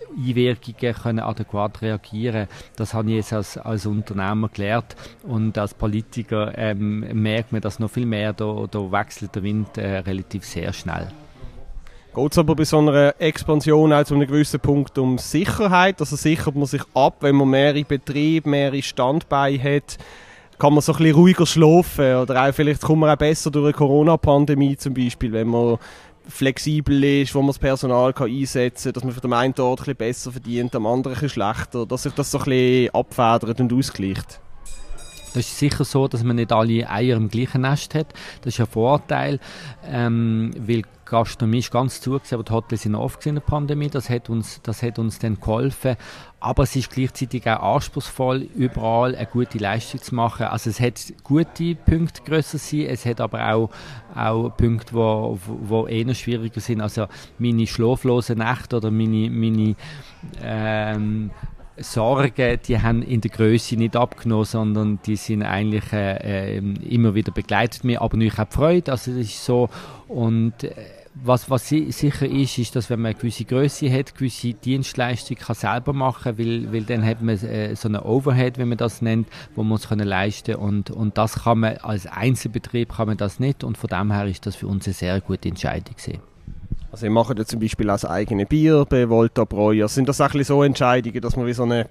können 1.03 1.21
adäquat 1.21 1.83
reagieren. 1.83 2.49
Das 2.77 2.95
habe 2.95 3.11
ich 3.11 3.17
jetzt 3.17 3.33
als, 3.33 3.59
als 3.59 3.87
Unternehmer 3.87 4.49
gelernt 4.49 4.97
und 5.23 5.57
als 5.59 5.75
Politiker 5.75 6.53
ähm, 6.57 7.01
merkt 7.21 7.53
man 7.53 7.61
das 7.61 7.79
noch 7.79 7.91
viel 7.91 8.07
mehr. 8.07 8.33
Da, 8.33 8.67
da 8.71 8.93
wechselt 8.93 9.35
der 9.35 9.43
Wind 9.43 9.79
äh, 9.79 9.99
relativ 9.99 10.45
sehr 10.45 10.73
schnell. 10.73 11.09
Geht 12.17 12.33
es 12.33 12.39
aber 12.39 12.57
bei 12.57 12.65
so 12.65 12.79
einer 12.79 13.15
Expansion 13.19 13.93
auch 13.93 14.05
zu 14.05 14.15
einem 14.15 14.27
gewissen 14.27 14.59
Punkt 14.59 14.97
um 14.97 15.19
Sicherheit? 15.19 16.01
Also 16.01 16.17
sichert 16.17 16.57
man 16.57 16.65
sich 16.65 16.81
ab, 16.95 17.17
wenn 17.21 17.37
man 17.37 17.51
mehrere 17.51 17.85
Betriebe, 17.85 18.49
mehrere 18.49 18.81
Standbeine 18.81 19.63
hat? 19.63 19.99
Kann 20.59 20.73
man 20.73 20.81
so 20.81 20.93
ein 20.93 20.99
bisschen 20.99 21.15
ruhiger 21.15 21.45
schlafen? 21.45 22.17
Oder 22.17 22.49
auch 22.49 22.55
vielleicht 22.55 22.81
kommt 22.81 23.01
man 23.01 23.11
auch 23.11 23.19
besser 23.19 23.51
durch 23.51 23.67
eine 23.67 23.73
Corona-Pandemie 23.75 24.79
zum 24.79 24.95
Beispiel, 24.95 25.31
wenn 25.33 25.49
man 25.49 25.77
flexibel 26.29 27.03
ist, 27.05 27.35
wo 27.35 27.41
man 27.41 27.49
das 27.49 27.59
Personal 27.59 28.13
kann 28.13 28.31
einsetzen 28.31 28.85
kann, 28.85 28.93
dass 28.95 29.05
man 29.05 29.13
für 29.13 29.21
den 29.21 29.33
einen 29.33 29.55
Ort 29.59 29.89
ein 29.89 29.97
besser 29.97 30.33
verdient, 30.33 30.75
am 30.75 30.87
anderen 30.87 31.17
ein 31.17 31.21
bisschen 31.21 31.43
schlechter, 31.43 31.87
dass 31.87 32.03
sich 32.05 32.13
das 32.13 32.31
so 32.31 32.39
ein 32.39 32.91
abfedert 32.93 33.61
und 33.61 33.73
ausgleicht. 33.73 34.41
Das 35.35 35.45
ist 35.45 35.59
sicher 35.59 35.85
so, 35.85 36.09
dass 36.09 36.25
man 36.25 36.37
nicht 36.37 36.51
alle 36.51 36.89
Eier 36.89 37.17
im 37.17 37.29
gleichen 37.29 37.61
Nest 37.61 37.95
hat. 37.95 38.15
Das 38.41 38.55
ist 38.55 38.61
ein 38.61 38.67
Vorteil, 38.67 39.39
ähm, 39.85 40.53
weil 40.57 40.83
Gastronomie 41.07 41.61
ist 41.61 41.71
ganz 41.71 42.01
zu, 42.01 42.17
aber 42.17 42.43
die 42.43 42.53
Hotels 42.53 42.83
sind 42.83 42.95
oft 42.95 43.25
in 43.27 43.37
der 43.37 43.43
Pandemie. 43.43 43.89
Das 43.89 44.11
hat 44.11 44.29
uns, 44.29 44.61
das 44.63 44.83
hat 44.83 44.99
uns 44.99 45.19
dann 45.19 45.41
geholfen. 45.41 45.97
Aber 46.41 46.65
es 46.65 46.77
ist 46.77 46.91
gleichzeitig 46.91 47.49
auch 47.49 47.77
anspruchsvoll, 47.77 48.49
überall 48.55 49.15
eine 49.15 49.27
gute 49.27 49.59
Leistung 49.59 50.03
zu 50.03 50.15
machen. 50.15 50.47
Also 50.47 50.69
es 50.71 50.81
hat 50.81 51.01
gute 51.23 51.75
Punkte 51.75 52.23
grösser 52.25 52.59
sein, 52.59 52.87
es 52.89 53.07
hat 53.07 53.21
aber 53.21 53.53
auch, 53.53 53.71
auch 54.15 54.51
Punkte, 54.51 54.93
wo, 54.93 55.39
wo 55.47 55.87
eher 55.87 56.13
schwieriger 56.15 56.61
sind. 56.61 56.81
Also 56.81 57.07
meine 57.39 57.67
schlaflosen 57.67 58.39
Nächte 58.39 58.77
oder 58.77 58.91
meine, 58.91 59.31
meine 59.31 59.77
ähm, 60.43 61.31
Sorgen, 61.79 62.59
die 62.67 62.81
haben 62.81 63.03
in 63.03 63.21
der 63.21 63.31
Größe 63.31 63.77
nicht 63.77 63.97
abgenommen, 63.97 64.45
sondern 64.45 64.99
die 65.05 65.17
sind 65.17 65.43
eigentlich 65.43 65.93
äh, 65.93 66.57
äh, 66.57 66.59
immer 66.59 67.15
wieder 67.15 67.33
begleitet 67.33 67.85
mir, 67.85 68.01
aber 68.01 68.17
nicht 68.17 68.39
auch 68.39 68.49
Freude. 68.49 68.93
Also 68.93 69.11
das 69.11 69.21
ist 69.21 69.45
so 69.45 69.69
und 70.09 70.65
äh, 70.65 70.75
was, 71.23 71.49
was 71.49 71.69
sicher 71.69 72.27
ist, 72.27 72.59
ist, 72.59 72.77
dass 72.77 72.91
wenn 72.91 73.01
man 73.01 73.11
eine 73.11 73.19
gewisse 73.19 73.45
Größe 73.45 73.91
hat, 73.91 74.15
gewisse 74.15 74.53
Dienstleistung 74.53 75.37
kann 75.39 75.57
selber 75.57 75.93
machen, 75.93 76.39
weil, 76.39 76.73
weil 76.73 76.83
dann 76.83 77.05
hat 77.05 77.23
man 77.23 77.37
äh, 77.37 77.75
so 77.75 77.89
eine 77.89 78.05
Overhead, 78.05 78.59
wenn 78.59 78.69
man 78.69 78.79
das 78.79 79.01
nennt, 79.01 79.29
wo 79.55 79.63
man 79.63 79.77
es 79.77 79.89
können 79.89 80.07
leisten 80.07 80.57
und 80.57 80.91
und 80.91 81.17
das 81.17 81.45
kann 81.45 81.61
man 81.61 81.79
als 81.79 82.07
Einzelbetrieb 82.07 82.95
kann 82.95 83.09
man 83.09 83.17
das 83.17 83.41
nicht 83.41 83.65
und 83.65 83.79
von 83.79 83.89
dem 83.89 84.13
her 84.13 84.27
ist 84.27 84.47
das 84.47 84.57
für 84.57 84.67
uns 84.67 84.87
eine 84.87 84.95
sehr 84.95 85.21
gute 85.21 85.49
Entscheidung 85.49 85.97
gewesen. 85.97 86.36
Also 86.97 87.05
ihr 87.05 87.13
macht 87.13 87.39
ja 87.39 87.45
zum 87.45 87.61
Beispiel 87.61 87.91
auch 87.91 87.97
das 87.97 88.07
eigene 88.07 88.47
Bier 88.47 88.87
bei 88.89 89.07
Volta 89.11 89.45
Breuer. 89.45 89.87
Sind 89.87 90.09
das 90.09 90.19
auch 90.23 90.31
so 90.33 90.63
Entscheidungen, 90.63 91.21
dass 91.21 91.37
man 91.37 91.45
wie 91.47 91.53
so 91.53 91.65
ein 91.65 91.85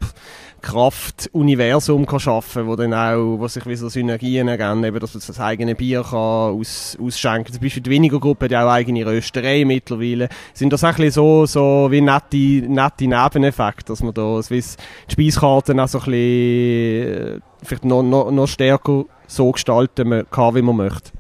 Kraftuniversum 0.64 2.08
kann 2.08 2.20
schaffen, 2.20 2.66
wo 2.66 2.76
dann 2.76 2.92
auch, 2.92 3.38
wo 3.38 3.48
sich 3.48 3.68
wie 3.68 3.76
so 3.76 3.88
Synergien 3.88 4.48
ergeben, 4.48 4.84
eben, 4.84 5.00
dass 5.00 5.14
man 5.14 5.22
das 5.28 5.40
eigene 5.40 5.76
Bier 5.76 6.02
kann 6.02 6.58
aus, 6.60 6.98
ausschenken. 7.00 7.54
Zum 7.54 7.62
Beispiel 7.62 7.84
die 7.84 7.92
weniger 7.92 8.20
Gruppe, 8.20 8.48
die 8.48 8.58
auch 8.58 8.68
eigene 8.68 9.06
Rösterei 9.06 9.64
mittlerweile. 9.64 10.28
Sind 10.56 10.74
das 10.74 10.84
auch 10.84 10.98
so, 11.12 11.46
so 11.46 11.88
wie 11.92 12.02
nette, 12.02 12.68
nette 12.68 13.08
Nebeneffekte, 13.08 13.94
dass 13.94 14.02
man 14.02 14.16
da 14.16 14.42
die 14.50 14.64
Speiskarten 15.08 15.80
auch 15.82 15.88
so 15.88 16.00
ein 16.00 16.06
bisschen, 16.06 17.36
äh, 17.36 17.40
vielleicht 17.62 17.86
noch, 17.86 18.02
noch, 18.02 18.32
noch 18.32 18.48
stärker 18.48 19.06
so 19.28 19.52
gestalten 19.52 20.26
kann, 20.32 20.56
wie 20.56 20.64
man 20.64 20.78
möchte? 20.78 21.12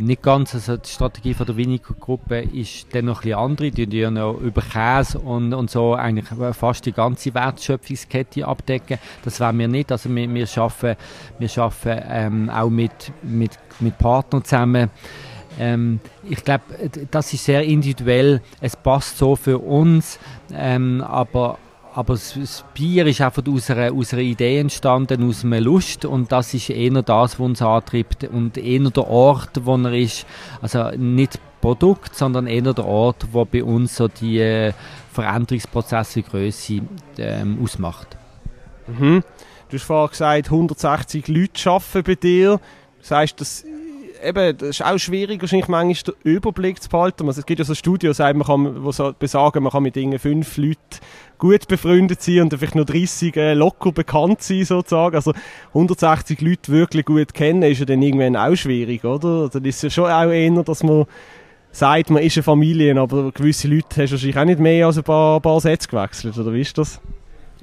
Nicht 0.00 0.22
ganz. 0.22 0.54
Also 0.54 0.76
die 0.76 0.88
Strategie 0.88 1.34
von 1.34 1.46
der 1.46 1.56
Winico-Gruppe 1.56 2.40
ist 2.40 2.94
dann 2.94 3.06
noch 3.06 3.24
ein 3.24 3.34
andere. 3.34 3.70
Die 3.70 3.84
ja 3.98 4.10
noch 4.10 4.38
über 4.40 4.62
Käse 4.62 5.18
und, 5.18 5.52
und 5.54 5.70
so 5.70 5.94
eigentlich 5.94 6.26
fast 6.56 6.86
die 6.86 6.92
ganze 6.92 7.34
Wertschöpfungskette 7.34 8.46
abdecken. 8.46 8.98
Das 9.24 9.40
wollen 9.40 9.58
wir 9.58 9.68
nicht. 9.68 9.92
Also 9.92 10.14
wir, 10.14 10.32
wir 10.32 10.48
arbeiten, 10.56 10.96
wir 11.38 11.58
arbeiten 11.58 12.04
ähm, 12.08 12.50
auch 12.50 12.70
mit, 12.70 13.12
mit, 13.22 13.52
mit 13.80 13.98
Partnern 13.98 14.44
zusammen. 14.44 14.90
Ähm, 15.58 16.00
ich 16.28 16.44
glaube, 16.44 16.64
das 17.10 17.32
ist 17.32 17.44
sehr 17.44 17.62
individuell. 17.64 18.40
Es 18.60 18.76
passt 18.76 19.18
so 19.18 19.36
für 19.36 19.58
uns, 19.58 20.18
ähm, 20.52 21.02
aber 21.02 21.58
aber 22.00 22.14
das, 22.14 22.64
Bier 22.72 23.06
ist 23.06 23.20
einfach 23.20 23.42
aus 23.46 23.70
einer, 23.70 23.92
aus 23.92 24.14
einer 24.14 24.22
Idee 24.22 24.58
entstanden, 24.58 25.28
aus 25.28 25.44
einer 25.44 25.60
Lust 25.60 26.06
und 26.06 26.32
das 26.32 26.54
ist 26.54 26.70
eher 26.70 27.02
das, 27.02 27.38
was 27.38 27.40
uns 27.40 27.60
antreibt 27.60 28.24
und 28.24 28.56
eher 28.56 28.88
der 28.88 29.06
Ort, 29.06 29.66
wo 29.66 29.76
er 29.76 29.92
ist, 29.92 30.24
also 30.62 30.90
nicht 30.96 31.38
Produkt, 31.60 32.16
sondern 32.16 32.46
eher 32.46 32.72
der 32.72 32.86
Ort, 32.86 33.26
wo 33.32 33.44
bei 33.44 33.62
uns 33.62 33.96
so 33.96 34.08
die 34.08 34.38
äh, 34.38 34.72
Veränderungsprozesse 35.12 36.22
Größe 36.22 36.80
ähm, 37.18 37.58
ausmacht. 37.62 38.16
Mhm. 38.86 39.22
Du 39.68 39.76
hast 39.76 39.84
vorhin 39.84 40.10
gesagt, 40.10 40.46
160 40.46 41.28
Leute 41.28 41.70
arbeiten 41.70 42.02
bei 42.02 42.14
dir. 42.14 42.60
Das 43.00 43.10
heißt, 43.10 43.40
das 43.42 43.64
eben, 44.22 44.56
das 44.56 44.68
ist 44.68 44.84
auch 44.84 44.98
schwierig, 44.98 45.40
wahrscheinlich 45.40 45.68
manchmal 45.68 46.14
den 46.14 46.32
Überblick 46.32 46.82
zu 46.82 46.88
behalten. 46.88 47.26
Also, 47.26 47.40
es 47.40 47.46
gibt 47.46 47.58
ja 47.58 47.64
so 47.64 47.74
Studios, 47.74 48.18
man 48.18 48.42
kann, 48.42 48.82
die 48.84 48.92
so 48.92 49.12
besagen, 49.18 49.62
man 49.62 49.72
kann 49.72 49.82
mit 49.82 49.96
irgendwie 49.96 50.18
fünf 50.18 50.56
Leuten 50.56 50.78
gut 51.40 51.66
befreundet 51.66 52.22
sein 52.22 52.42
und 52.42 52.54
vielleicht 52.54 52.74
nur 52.74 52.84
30 52.84 53.36
äh, 53.36 53.54
locker 53.54 53.92
bekannt 53.92 54.42
sein, 54.42 54.64
sozusagen. 54.64 55.16
Also 55.16 55.32
160 55.68 56.40
Leute 56.42 56.70
wirklich 56.70 57.04
gut 57.06 57.34
kennen, 57.34 57.62
ist 57.62 57.80
ja 57.80 57.86
dann 57.86 58.02
irgendwann 58.02 58.36
auch 58.36 58.54
schwierig, 58.54 59.04
oder? 59.04 59.48
Dann 59.48 59.64
ist 59.64 59.76
es 59.76 59.82
ja 59.82 59.90
schon 59.90 60.10
auch 60.10 60.30
eher, 60.30 60.62
dass 60.62 60.82
man 60.82 61.06
sagt, 61.72 62.10
man 62.10 62.22
ist 62.22 62.36
eine 62.36 62.42
Familie, 62.42 62.96
aber 63.00 63.32
gewisse 63.32 63.68
Leute 63.68 64.02
hast 64.02 64.10
du 64.10 64.12
wahrscheinlich 64.12 64.38
auch 64.38 64.44
nicht 64.44 64.60
mehr 64.60 64.86
als 64.86 64.98
ein 64.98 65.04
paar, 65.04 65.40
paar 65.40 65.60
Sätze 65.60 65.88
gewechselt, 65.88 66.36
oder 66.36 66.52
wie 66.52 66.60
ist 66.60 66.76
das? 66.76 67.00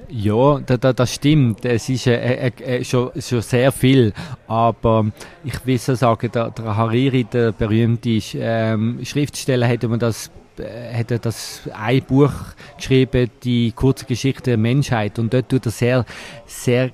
Ja, 0.09 0.59
da, 0.59 0.77
da, 0.77 0.93
das 0.93 1.13
stimmt. 1.13 1.65
Es 1.65 1.89
ist 1.89 2.07
äh, 2.07 2.47
äh, 2.47 2.63
äh, 2.63 2.83
schon, 2.83 3.11
schon 3.19 3.41
sehr 3.41 3.71
viel. 3.71 4.13
Aber 4.47 5.07
ich 5.43 5.65
will 5.65 5.77
so 5.77 5.95
sagen, 5.95 6.31
der, 6.31 6.51
der 6.51 6.77
Hariri, 6.77 7.23
der 7.23 7.51
berühmte 7.51 8.19
ähm, 8.35 8.99
Schriftsteller, 9.03 9.67
hätte 9.67 9.87
man 9.87 9.99
das 9.99 10.31
äh, 10.59 10.93
hat 10.93 11.11
er 11.11 11.19
das 11.19 11.61
ein 11.73 12.03
Buch 12.03 12.31
geschrieben, 12.77 13.29
die 13.43 13.71
kurze 13.71 14.05
Geschichte 14.05 14.51
der 14.51 14.57
Menschheit, 14.57 15.19
und 15.19 15.33
dort 15.33 15.49
tut 15.49 15.65
er 15.65 15.71
sehr, 15.71 16.05
sehr 16.45 16.91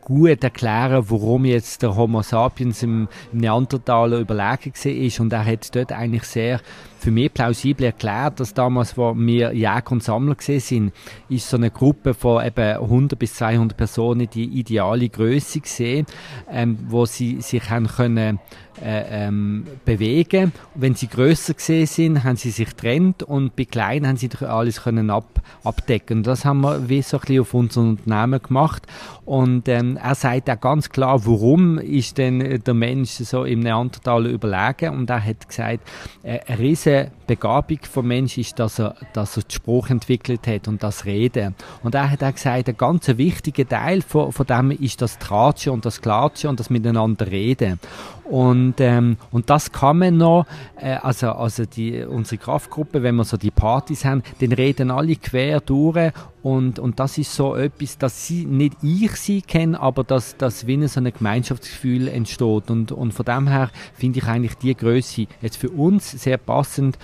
gut 0.00 0.44
erklären, 0.44 1.04
warum 1.08 1.44
jetzt 1.44 1.82
der 1.82 1.96
Homo 1.96 2.22
sapiens 2.22 2.82
im, 2.82 3.08
Neandertaler 3.32 4.18
überlegen 4.18 4.72
ist 4.84 5.20
und 5.20 5.32
er 5.32 5.44
hat 5.44 5.74
dort 5.74 5.92
eigentlich 5.92 6.24
sehr 6.24 6.60
für 7.04 7.10
mich 7.10 7.34
plausibel 7.34 7.84
erklärt, 7.84 8.40
dass 8.40 8.54
damals, 8.54 8.96
wo 8.96 9.14
wir 9.14 9.52
Jäger 9.52 9.92
und 9.92 10.02
Sammler 10.02 10.36
gesehen 10.36 10.60
sind, 10.60 10.92
ist 11.28 11.50
so 11.50 11.58
eine 11.58 11.70
Gruppe 11.70 12.14
von 12.14 12.42
eben 12.42 12.78
100 12.78 13.18
bis 13.18 13.34
200 13.34 13.76
Personen 13.76 14.26
die 14.32 14.44
ideale 14.44 15.10
Größe 15.10 15.60
gesehen, 15.60 16.06
ähm, 16.50 16.78
wo 16.88 17.04
sie 17.04 17.42
sich 17.42 17.68
haben 17.68 17.88
können 17.88 18.38
äh, 18.82 19.26
ähm, 19.26 19.66
bewegen. 19.84 20.52
Wenn 20.74 20.94
sie 20.94 21.08
größer 21.08 21.54
gesehen 21.54 21.86
sind, 21.86 22.24
haben 22.24 22.36
sie 22.36 22.50
sich 22.50 22.74
trennt 22.74 23.22
und 23.22 23.54
bei 23.54 23.66
kleinen 23.66 24.08
haben 24.08 24.16
sie 24.16 24.30
alles 24.40 24.82
können 24.82 25.10
ab, 25.10 25.42
abdecken. 25.62 26.18
Und 26.18 26.26
das 26.26 26.44
haben 26.44 26.62
wir 26.62 26.88
wie 26.88 27.02
so 27.02 27.20
ein 27.20 27.40
auf 27.40 27.54
unserem 27.54 27.90
Unternehmen 27.90 28.42
gemacht. 28.42 28.82
Und 29.24 29.68
ähm, 29.68 29.96
er 29.96 30.14
sagt 30.14 30.50
auch 30.50 30.60
ganz 30.60 30.90
klar, 30.90 31.24
warum 31.24 31.78
ist 31.78 32.18
denn 32.18 32.62
der 32.64 32.74
Mensch 32.74 33.10
so 33.10 33.44
im 33.44 33.60
Neandertaler 33.60 34.28
überlegen? 34.28 34.90
Und 34.90 35.08
er 35.08 35.24
hat 35.24 35.48
gesagt, 35.48 35.80
äh, 36.22 36.40
eine 36.46 36.58
riesige 36.94 37.10
Begabung 37.26 37.78
vom 37.90 38.06
Mensch 38.06 38.36
ist, 38.38 38.58
dass 38.58 38.78
er, 38.78 38.94
dass 39.14 39.36
er 39.36 39.44
den 39.44 39.50
Spruch 39.50 39.88
entwickelt 39.88 40.46
hat 40.46 40.68
und 40.68 40.82
das 40.82 41.06
Reden. 41.06 41.54
Und 41.82 41.94
er 41.94 42.10
hat 42.10 42.22
auch 42.22 42.34
gesagt, 42.34 42.68
ein 42.68 42.76
ganz 42.76 43.08
wichtiger 43.08 43.66
Teil 43.66 44.02
von, 44.02 44.30
von 44.30 44.46
dem 44.46 44.70
ist 44.70 45.00
das 45.00 45.18
Tratschen 45.18 45.72
und 45.72 45.86
das 45.86 46.02
Klatschen 46.02 46.50
und 46.50 46.60
das 46.60 46.68
Miteinander 46.68 47.26
reden. 47.30 47.80
Und, 48.24 48.76
ähm, 48.78 49.18
und 49.30 49.50
das 49.50 49.70
kann 49.70 49.98
man 49.98 50.16
noch, 50.16 50.46
äh, 50.76 50.94
also, 50.94 51.32
also 51.32 51.64
die, 51.66 52.02
unsere 52.04 52.38
Kraftgruppe, 52.38 53.02
wenn 53.02 53.16
wir 53.16 53.24
so 53.24 53.36
die 53.36 53.50
Partys 53.50 54.04
haben, 54.04 54.22
dann 54.40 54.52
reden 54.52 54.90
alle 54.90 55.16
quer 55.16 55.60
durch 55.60 56.12
und, 56.44 56.78
und 56.78 57.00
das 57.00 57.16
ist 57.16 57.34
so 57.34 57.56
etwas, 57.56 57.96
dass 57.96 58.26
sie, 58.26 58.44
nicht 58.44 58.76
ich 58.82 59.12
sie 59.12 59.40
kenne, 59.40 59.80
aber 59.80 60.04
dass, 60.04 60.36
dass 60.36 60.66
wie 60.66 60.86
so 60.88 61.00
ein 61.00 61.10
Gemeinschaftsgefühl 61.10 62.06
entsteht. 62.06 62.70
Und, 62.70 62.92
und 62.92 63.12
von 63.12 63.24
dem 63.24 63.48
her 63.48 63.70
finde 63.94 64.18
ich 64.18 64.26
eigentlich 64.26 64.54
die 64.56 64.76
Größe 64.76 65.26
jetzt 65.40 65.56
für 65.56 65.70
uns 65.70 66.10
sehr 66.10 66.36
passend. 66.36 66.98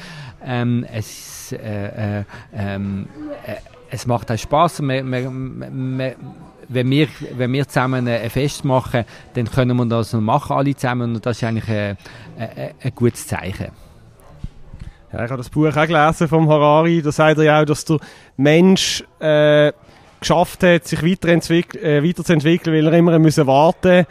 Ähm, 0.44 0.84
es, 0.92 1.52
äh, 1.52 2.20
äh, 2.20 2.24
ähm, 2.54 3.08
äh, 3.46 3.56
es 3.90 4.06
macht 4.06 4.30
auch 4.30 4.36
Spaß. 4.36 4.82
Man, 4.82 5.08
man, 5.08 5.96
man, 5.96 6.14
wenn 6.72 6.88
wir, 6.90 7.08
wenn 7.36 7.52
wir 7.52 7.66
zusammen 7.66 8.06
ein 8.06 8.30
Fest 8.30 8.64
machen, 8.64 9.04
dann 9.34 9.50
können 9.50 9.76
wir 9.76 9.86
das 9.86 10.12
machen, 10.12 10.56
alle 10.56 10.74
zusammen, 10.74 11.16
und 11.16 11.26
das 11.26 11.36
ist 11.36 11.44
eigentlich 11.44 11.68
ein, 11.68 11.96
ein, 12.38 12.70
ein 12.80 12.92
gutes 12.94 13.26
Zeichen. 13.26 13.72
Ja, 15.12 15.24
ich 15.24 15.30
habe 15.30 15.38
das 15.38 15.50
Buch 15.50 15.76
auch 15.76 15.86
gelesen 15.86 16.28
vom 16.28 16.48
Harari. 16.48 17.02
Da 17.02 17.10
sagt 17.10 17.38
er 17.38 17.44
ja 17.44 17.60
auch, 17.60 17.64
dass 17.64 17.84
der 17.84 17.98
Mensch 18.36 19.02
äh, 19.18 19.72
geschafft 20.20 20.62
hat, 20.62 20.86
sich 20.86 21.02
äh, 21.02 22.04
weiterzuentwickeln, 22.04 22.76
weil 22.76 22.86
er 22.86 22.98
immer 22.98 23.12
warten 23.46 24.06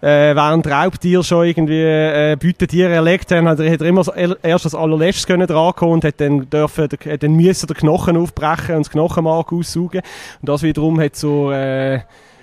äh, 0.00 0.34
während 0.34 0.66
Raubtiere 0.66 1.24
schon 1.24 1.46
irgendwie 1.46 1.82
äh, 1.82 2.36
Beutetiere 2.40 2.94
erlegt 2.94 3.32
haben, 3.32 3.48
hat 3.48 3.58
er, 3.58 3.72
hat 3.72 3.80
er 3.80 3.86
immer 3.88 4.04
erst 4.42 4.64
als 4.64 4.74
allerletztes 4.74 5.26
können 5.26 5.46
drankommen 5.46 5.94
und 5.94 6.04
hat 6.04 6.20
dann 6.20 6.48
dürfen, 6.48 6.84
hat 6.84 7.22
dann 7.22 7.32
müssen 7.32 7.66
den 7.66 7.76
Knochen 7.76 8.16
aufbrechen 8.16 8.76
und 8.76 8.86
das 8.86 8.90
Knochenmark 8.90 9.52
aussaugen. 9.52 10.02
Und 10.40 10.48
das 10.48 10.62
wiederum 10.62 11.00
hat 11.00 11.16
zur 11.16 11.54
äh, 11.54 12.00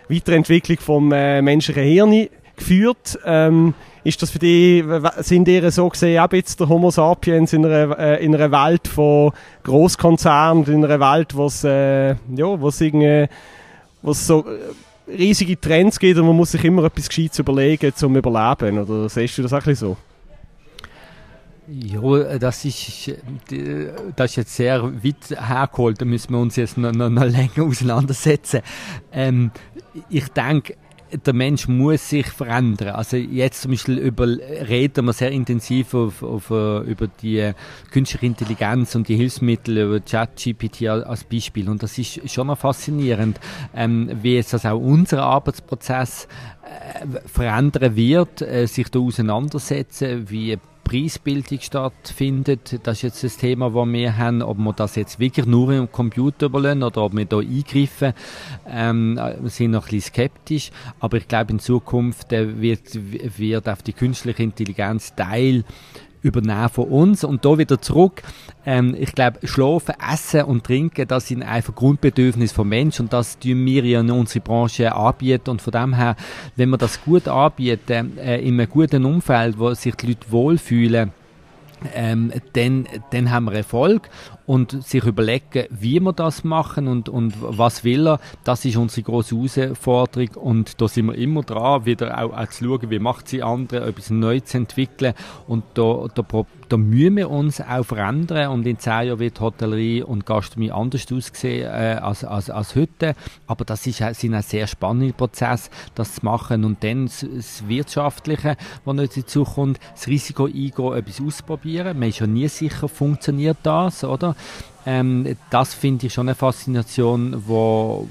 Weiterentwicklung 0.09 0.79
vom 0.79 1.11
äh, 1.11 1.41
menschlichen 1.41 1.83
Hirn 1.83 2.27
geführt. 2.57 3.19
Ähm, 3.25 3.73
ist 4.03 4.21
das 4.21 4.29
für 4.29 4.39
dich, 4.39 4.83
sind 5.19 5.47
ihr 5.47 5.71
so 5.71 5.89
gesehen 5.89 6.19
auch 6.19 6.31
jetzt 6.31 6.59
der 6.59 6.69
Homo 6.69 6.91
sapiens 6.91 7.53
in 7.53 7.65
einer, 7.65 7.97
äh, 7.97 8.23
in 8.23 8.35
einer 8.35 8.51
Welt 8.51 8.87
von 8.87 9.31
Großkonzernen, 9.63 10.65
in 10.65 10.85
einer 10.85 10.99
Welt, 10.99 11.35
wo 11.35 11.47
es, 11.47 11.63
äh, 11.63 12.09
ja, 12.09 12.15
wo 12.61 12.69
irgendwie, 12.79 13.27
wo 14.03 14.11
es 14.11 14.27
so 14.27 14.41
äh, 14.41 14.59
riesige 15.07 15.59
Trends 15.59 15.99
gibt 15.99 16.17
und 16.17 16.25
man 16.25 16.35
muss 16.35 16.51
sich 16.51 16.63
immer 16.63 16.83
etwas 16.83 17.07
Gescheites 17.07 17.39
überlegen, 17.39 17.93
zum 17.95 18.15
Überleben, 18.15 18.79
oder 18.79 19.09
siehst 19.09 19.37
du 19.37 19.43
das 19.43 19.53
auch 19.53 19.65
so? 19.73 19.97
Ja, 21.67 22.37
das 22.37 22.63
ist, 22.63 23.11
das 24.15 24.31
ist 24.31 24.35
jetzt 24.35 24.55
sehr 24.55 24.83
weit 24.83 25.15
hergeholt, 25.31 25.99
da 25.99 26.05
müssen 26.05 26.31
wir 26.31 26.39
uns 26.39 26.55
jetzt 26.57 26.77
noch, 26.77 26.91
noch, 26.91 27.09
noch 27.09 27.25
länger 27.25 27.63
auseinandersetzen. 27.67 28.61
Ähm, 29.11 29.51
ich 30.09 30.27
denke, 30.29 30.75
der 31.11 31.33
Mensch 31.33 31.67
muss 31.67 32.09
sich 32.09 32.27
verändern. 32.27 32.89
Also 32.89 33.17
jetzt 33.17 33.61
zum 33.61 33.71
Beispiel 33.71 33.97
über, 33.97 34.27
reden 34.27 35.05
wir 35.05 35.13
sehr 35.13 35.31
intensiv 35.31 35.93
auf, 35.93 36.23
auf, 36.23 36.49
äh, 36.49 36.79
über 36.79 37.07
die 37.07 37.51
künstliche 37.91 38.25
Intelligenz 38.25 38.95
und 38.95 39.07
die 39.07 39.15
Hilfsmittel 39.15 39.77
über 39.77 39.99
ChatGPT 39.99 40.87
als 40.87 41.23
Beispiel. 41.23 41.69
Und 41.69 41.83
das 41.83 41.97
ist 41.97 42.29
schon 42.31 42.47
noch 42.47 42.57
faszinierend, 42.57 43.39
ähm, 43.75 44.09
wie 44.21 44.35
jetzt 44.35 44.53
das 44.53 44.65
auch 44.65 44.79
unser 44.79 45.23
Arbeitsprozess 45.23 46.27
äh, 46.63 47.05
verändern 47.27 47.95
wird, 47.95 48.41
äh, 48.41 48.65
sich 48.65 48.89
da 48.89 48.99
auseinandersetzen, 48.99 50.29
wie 50.29 50.57
Preisbildung 50.85 51.59
stattfindet. 51.59 52.79
Das 52.83 52.97
ist 52.97 53.01
jetzt 53.01 53.23
das 53.23 53.37
Thema, 53.37 53.71
das 53.71 53.87
wir 53.87 54.17
haben, 54.17 54.41
ob 54.41 54.57
wir 54.57 54.71
das 54.71 54.95
jetzt 54.95 55.19
wirklich 55.19 55.45
nur 55.45 55.73
im 55.73 55.91
Computer 55.91 56.45
überlassen 56.45 56.83
oder 56.83 57.01
ob 57.01 57.17
wir 57.17 57.25
da 57.25 57.39
eingreifen. 57.39 58.13
Ähm, 58.67 59.19
sind 59.45 59.71
noch 59.71 59.87
ein 59.87 59.89
bisschen 59.89 60.13
skeptisch, 60.13 60.71
aber 60.99 61.17
ich 61.17 61.27
glaube 61.27 61.53
in 61.53 61.59
Zukunft 61.59 62.31
äh, 62.31 62.61
wird, 62.61 62.83
wird 63.37 63.67
auf 63.67 63.81
die 63.81 63.93
künstliche 63.93 64.43
Intelligenz 64.43 65.13
Teil 65.15 65.65
übernehmen 66.25 66.69
von 66.69 66.85
uns. 66.85 67.23
Und 67.23 67.45
da 67.45 67.57
wieder 67.57 67.79
zurück, 67.79 68.23
ähm, 68.65 68.95
ich 68.97 69.13
glaube, 69.13 69.47
Schlafen, 69.47 69.95
Essen 70.11 70.41
und 70.43 70.63
Trinken, 70.63 71.07
das 71.07 71.27
sind 71.27 71.43
einfach 71.43 71.75
Grundbedürfnisse 71.75 72.53
vom 72.53 72.67
Menschen 72.67 73.03
und 73.03 73.13
das 73.13 73.37
tun 73.37 73.63
wir 73.65 73.85
ja 73.85 73.99
in 73.99 74.09
unserer 74.09 74.43
Branche 74.43 74.93
anbieten. 74.93 75.51
Und 75.51 75.61
von 75.61 75.71
dem 75.71 75.93
her, 75.93 76.15
wenn 76.55 76.69
wir 76.69 76.77
das 76.77 77.03
gut 77.03 77.27
anbieten, 77.27 78.17
äh, 78.17 78.41
in 78.41 78.59
einem 78.59 78.69
guten 78.69 79.05
Umfeld, 79.05 79.59
wo 79.59 79.73
sich 79.73 79.95
die 79.95 80.07
Leute 80.07 80.31
wohlfühlen, 80.31 81.11
ähm, 81.93 82.31
dann, 82.53 82.87
dann 83.11 83.29
haben 83.29 83.45
wir 83.45 83.53
Erfolg 83.53 84.09
und 84.45 84.83
sich 84.83 85.03
überlegen, 85.03 85.65
wie 85.69 85.99
wir 85.99 86.13
das 86.13 86.43
machen 86.43 86.87
und, 86.87 87.09
und 87.09 87.33
was 87.39 87.83
will 87.83 88.07
er, 88.07 88.19
das 88.43 88.65
ist 88.65 88.77
unsere 88.77 89.03
große 89.03 89.35
Herausforderung 89.35 90.29
und 90.35 90.81
da 90.81 90.87
sind 90.87 91.07
wir 91.07 91.15
immer 91.15 91.41
dran, 91.41 91.85
wieder 91.85 92.17
auch, 92.17 92.33
auch 92.33 92.47
zu 92.49 92.65
schauen, 92.65 92.89
wie 92.89 92.99
macht 92.99 93.27
sie 93.27 93.41
andere, 93.41 93.87
etwas 93.87 94.09
neu 94.09 94.39
zu 94.39 94.57
entwickeln. 94.57 95.13
Und 95.47 95.63
da, 95.73 96.07
da, 96.13 96.23
da 96.69 96.77
müssen 96.77 97.17
wir 97.17 97.29
uns 97.29 97.61
auch 97.61 97.83
verändern 97.83 98.51
und 98.51 98.67
in 98.67 98.79
zehn 98.79 99.07
Jahren 99.07 99.19
wird 99.19 99.39
Hotellerie 99.39 100.03
und 100.03 100.25
Gastronomie 100.25 100.71
anders 100.71 101.05
aussehen 101.11 101.65
äh, 101.65 101.99
als, 102.01 102.23
als, 102.23 102.49
als 102.49 102.75
heute, 102.75 103.15
aber 103.47 103.65
das 103.65 103.85
ist, 103.87 104.03
sind 104.19 104.33
ein 104.33 104.41
sehr 104.41 104.67
spannende 104.67 105.13
Prozess, 105.13 105.69
das 105.95 106.15
zu 106.15 106.25
machen 106.25 106.63
und 106.63 106.83
dann 106.83 107.05
das, 107.05 107.25
das 107.33 107.67
Wirtschaftliche, 107.67 108.57
was 108.83 108.95
noch 108.95 109.07
dazu 109.07 109.43
kommt, 109.43 109.79
das 109.93 110.07
Risiko 110.07 110.45
eingehen, 110.45 110.93
etwas 110.93 111.21
ausprobieren, 111.21 111.99
man 111.99 112.09
ist 112.09 112.19
ja 112.19 112.27
nie 112.27 112.47
sicher, 112.47 112.87
funktioniert 112.87 113.57
das, 113.63 114.03
oder? 114.03 114.34
Ähm, 114.85 115.35
das 115.49 115.73
finde 115.73 116.07
ich 116.07 116.13
schon 116.13 116.27
eine 116.27 116.35
Faszination, 116.35 117.43
wo, 117.47 118.07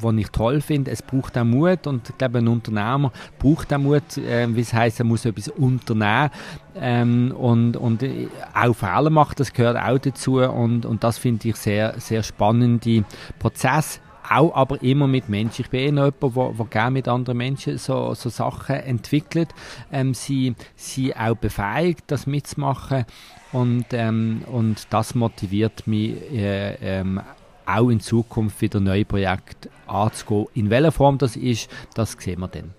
wo 0.00 0.08
was 0.08 0.14
ich 0.16 0.28
toll 0.28 0.60
finde, 0.60 0.90
es 0.90 1.02
braucht 1.02 1.36
auch 1.38 1.44
Mut 1.44 1.86
und 1.86 2.08
ich 2.10 2.18
glaube, 2.18 2.38
ein 2.38 2.48
Unternehmer 2.48 3.12
braucht 3.38 3.72
auch 3.72 3.78
Mut, 3.78 4.16
äh, 4.18 4.46
wie 4.54 4.60
es 4.60 4.72
heißt, 4.72 5.00
er 5.00 5.04
muss 5.04 5.24
etwas 5.24 5.48
unternehmen. 5.48 6.30
Ähm, 6.78 7.34
und, 7.36 7.76
und 7.76 8.04
auch 8.54 8.74
Fehler 8.74 9.10
machen, 9.10 9.34
das 9.36 9.52
gehört 9.52 9.78
auch 9.78 9.98
dazu 9.98 10.40
und, 10.40 10.84
und 10.84 11.02
das 11.04 11.18
finde 11.18 11.48
ich 11.48 11.56
sehr, 11.56 11.94
sehr 11.98 12.22
spannende 12.22 13.04
Prozess 13.38 14.00
auch 14.30 14.54
aber 14.54 14.82
immer 14.82 15.06
mit 15.06 15.28
Menschen. 15.28 15.62
Ich 15.62 15.70
bin 15.70 15.80
eh 15.80 15.92
noch 15.92 16.12
jemand, 16.20 16.58
der 16.58 16.66
gerne 16.66 16.90
mit 16.90 17.08
anderen 17.08 17.38
Menschen 17.38 17.78
so, 17.78 18.14
so 18.14 18.28
Sachen 18.28 18.76
entwickelt, 18.76 19.54
ähm, 19.92 20.14
sie, 20.14 20.54
sie 20.74 21.14
auch 21.14 21.36
befähigt, 21.36 22.04
das 22.08 22.26
mitzumachen 22.26 23.04
und, 23.52 23.86
ähm, 23.92 24.42
und 24.46 24.86
das 24.90 25.14
motiviert 25.14 25.86
mich 25.86 26.14
äh, 26.32 26.74
ähm, 26.80 27.20
auch 27.66 27.88
in 27.88 28.00
Zukunft 28.00 28.60
wieder 28.60 28.80
neue 28.80 29.04
Projekte 29.04 29.70
anzugehen. 29.86 30.46
In 30.54 30.70
welcher 30.70 30.92
Form 30.92 31.18
das 31.18 31.36
ist, 31.36 31.70
das 31.94 32.12
sehen 32.12 32.40
wir 32.40 32.48
dann. 32.48 32.74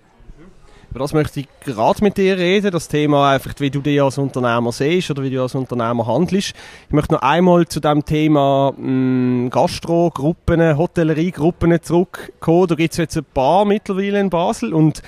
Über 0.90 1.00
das 1.00 1.14
möchte 1.14 1.42
ich 1.42 1.48
gerade 1.66 2.04
mit 2.04 2.18
dir 2.18 2.38
reden, 2.38 2.72
das 2.72 2.88
Thema 2.88 3.32
einfach, 3.32 3.54
wie 3.60 3.70
du 3.70 3.82
dich 3.82 4.02
als 4.02 4.18
Unternehmer 4.18 4.72
siehst 4.72 5.12
oder 5.12 5.22
wie 5.22 5.30
du 5.30 5.42
als 5.42 5.54
Unternehmer 5.54 6.08
handelst. 6.08 6.54
Ich 6.88 6.94
möchte 6.94 7.14
noch 7.14 7.22
einmal 7.22 7.68
zu 7.68 7.80
dem 7.80 8.06
Thema 8.06 8.74
mh, 8.78 9.50
Gastro-Gruppen, 9.50 10.78
Hotellerie-Gruppen 10.78 11.82
zurückkommen. 11.82 12.68
Da 12.68 12.76
gibt 12.76 12.94
es 12.94 12.98
jetzt 12.98 13.18
ein 13.18 13.26
paar 13.34 13.66
mittlerweile 13.66 14.20
in 14.20 14.30
Basel 14.30 14.74
und 14.74 15.02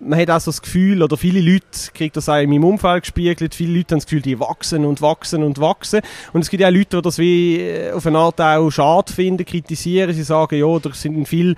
man 0.00 0.18
hat 0.18 0.30
auch 0.30 0.40
so 0.40 0.50
das 0.50 0.60
Gefühl, 0.60 1.02
oder 1.02 1.16
viele 1.16 1.40
Leute, 1.40 1.66
kriegt 1.94 2.16
das 2.16 2.28
auch 2.28 2.36
in 2.36 2.50
meinem 2.50 2.64
Umfeld 2.64 3.04
gespiegelt, 3.04 3.54
viele 3.54 3.78
Leute 3.78 3.94
haben 3.94 4.00
das 4.00 4.06
Gefühl, 4.06 4.22
die 4.22 4.38
wachsen 4.38 4.84
und 4.84 5.00
wachsen 5.00 5.42
und 5.42 5.58
wachsen. 5.60 6.00
Und 6.34 6.42
es 6.42 6.50
gibt 6.50 6.62
auch 6.62 6.70
Leute, 6.70 6.96
die 6.96 7.02
das 7.02 7.18
wie 7.18 7.60
äh, 7.60 7.92
auf 7.92 8.06
eine 8.06 8.18
Art 8.18 8.40
auch 8.40 8.70
schade 8.70 9.12
finden, 9.12 9.46
kritisieren. 9.46 10.12
Sie 10.12 10.22
sagen, 10.22 10.58
ja, 10.58 10.78
da 10.78 10.92
sind 10.92 11.26
viele 11.26 11.54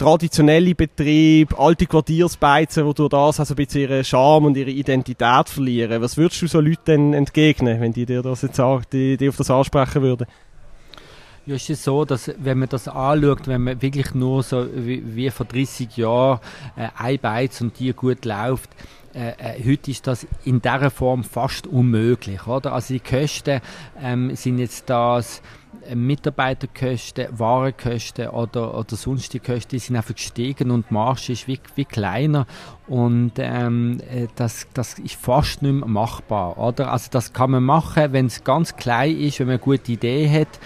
traditionelle 0.00 0.74
Betriebe, 0.74 1.56
alte 1.58 1.84
Quartiersbeizen, 1.84 2.86
die 2.86 2.94
durch 2.94 3.10
das 3.10 3.38
also 3.38 3.52
ein 3.52 3.56
bisschen 3.56 3.82
ihren 3.82 4.02
Charme 4.02 4.46
und 4.46 4.56
ihre 4.56 4.70
Identität 4.70 5.48
verlieren. 5.48 6.00
Was 6.00 6.16
würdest 6.16 6.40
du 6.40 6.46
so 6.46 6.58
Leuten 6.58 7.12
entgegnen, 7.12 7.80
wenn 7.82 7.92
die 7.92 8.06
dir 8.06 8.22
das 8.22 8.40
jetzt 8.40 8.60
die, 8.92 9.18
die 9.18 9.28
auf 9.28 9.36
das 9.36 9.50
ansprechen 9.50 10.00
würden? 10.00 10.26
Ja, 11.44 11.54
ist 11.54 11.68
es 11.68 11.84
so, 11.84 12.04
dass 12.06 12.30
wenn 12.38 12.58
man 12.58 12.68
das 12.70 12.88
anschaut, 12.88 13.46
wenn 13.46 13.62
man 13.62 13.82
wirklich 13.82 14.14
nur 14.14 14.42
so 14.42 14.66
wie, 14.74 15.02
wie 15.04 15.30
vor 15.30 15.44
30 15.44 15.94
Jahren 15.96 16.40
äh, 16.76 16.88
einbeizt 16.96 17.60
und 17.60 17.78
die 17.78 17.92
gut 17.92 18.24
läuft, 18.24 18.70
äh, 19.14 19.32
äh, 19.38 19.64
heute 19.66 19.90
ist 19.90 20.06
das 20.06 20.26
in 20.44 20.62
dieser 20.62 20.90
Form 20.90 21.24
fast 21.24 21.66
unmöglich, 21.66 22.46
oder? 22.46 22.72
Also 22.72 22.94
die 22.94 23.00
Kosten 23.00 23.60
ähm, 24.00 24.34
sind 24.36 24.58
jetzt 24.58 24.88
das 24.88 25.42
Mitarbeiterkosten, 25.94 27.26
Warenkosten 27.38 28.28
oder, 28.28 28.76
oder 28.78 28.96
sonstige 28.96 29.54
Kosten, 29.54 29.78
sind 29.78 29.96
einfach 29.96 30.14
gestiegen 30.14 30.70
und 30.70 30.90
die 30.90 30.94
Marge 30.94 31.32
ist 31.32 31.48
wie, 31.48 31.60
wie 31.74 31.84
kleiner 31.84 32.46
und 32.86 33.32
ähm, 33.38 34.00
äh, 34.10 34.26
das, 34.36 34.66
das 34.74 34.98
ist 34.98 35.14
fast 35.14 35.62
nicht 35.62 35.72
mehr 35.72 35.88
machbar, 35.88 36.58
oder? 36.58 36.92
Also 36.92 37.08
das 37.10 37.32
kann 37.32 37.52
man 37.52 37.62
machen, 37.62 38.12
wenn 38.12 38.26
es 38.26 38.44
ganz 38.44 38.76
klein 38.76 39.16
ist, 39.16 39.40
wenn 39.40 39.46
man 39.46 39.54
eine 39.54 39.62
gute 39.62 39.92
Idee 39.92 40.28
hat, 40.28 40.60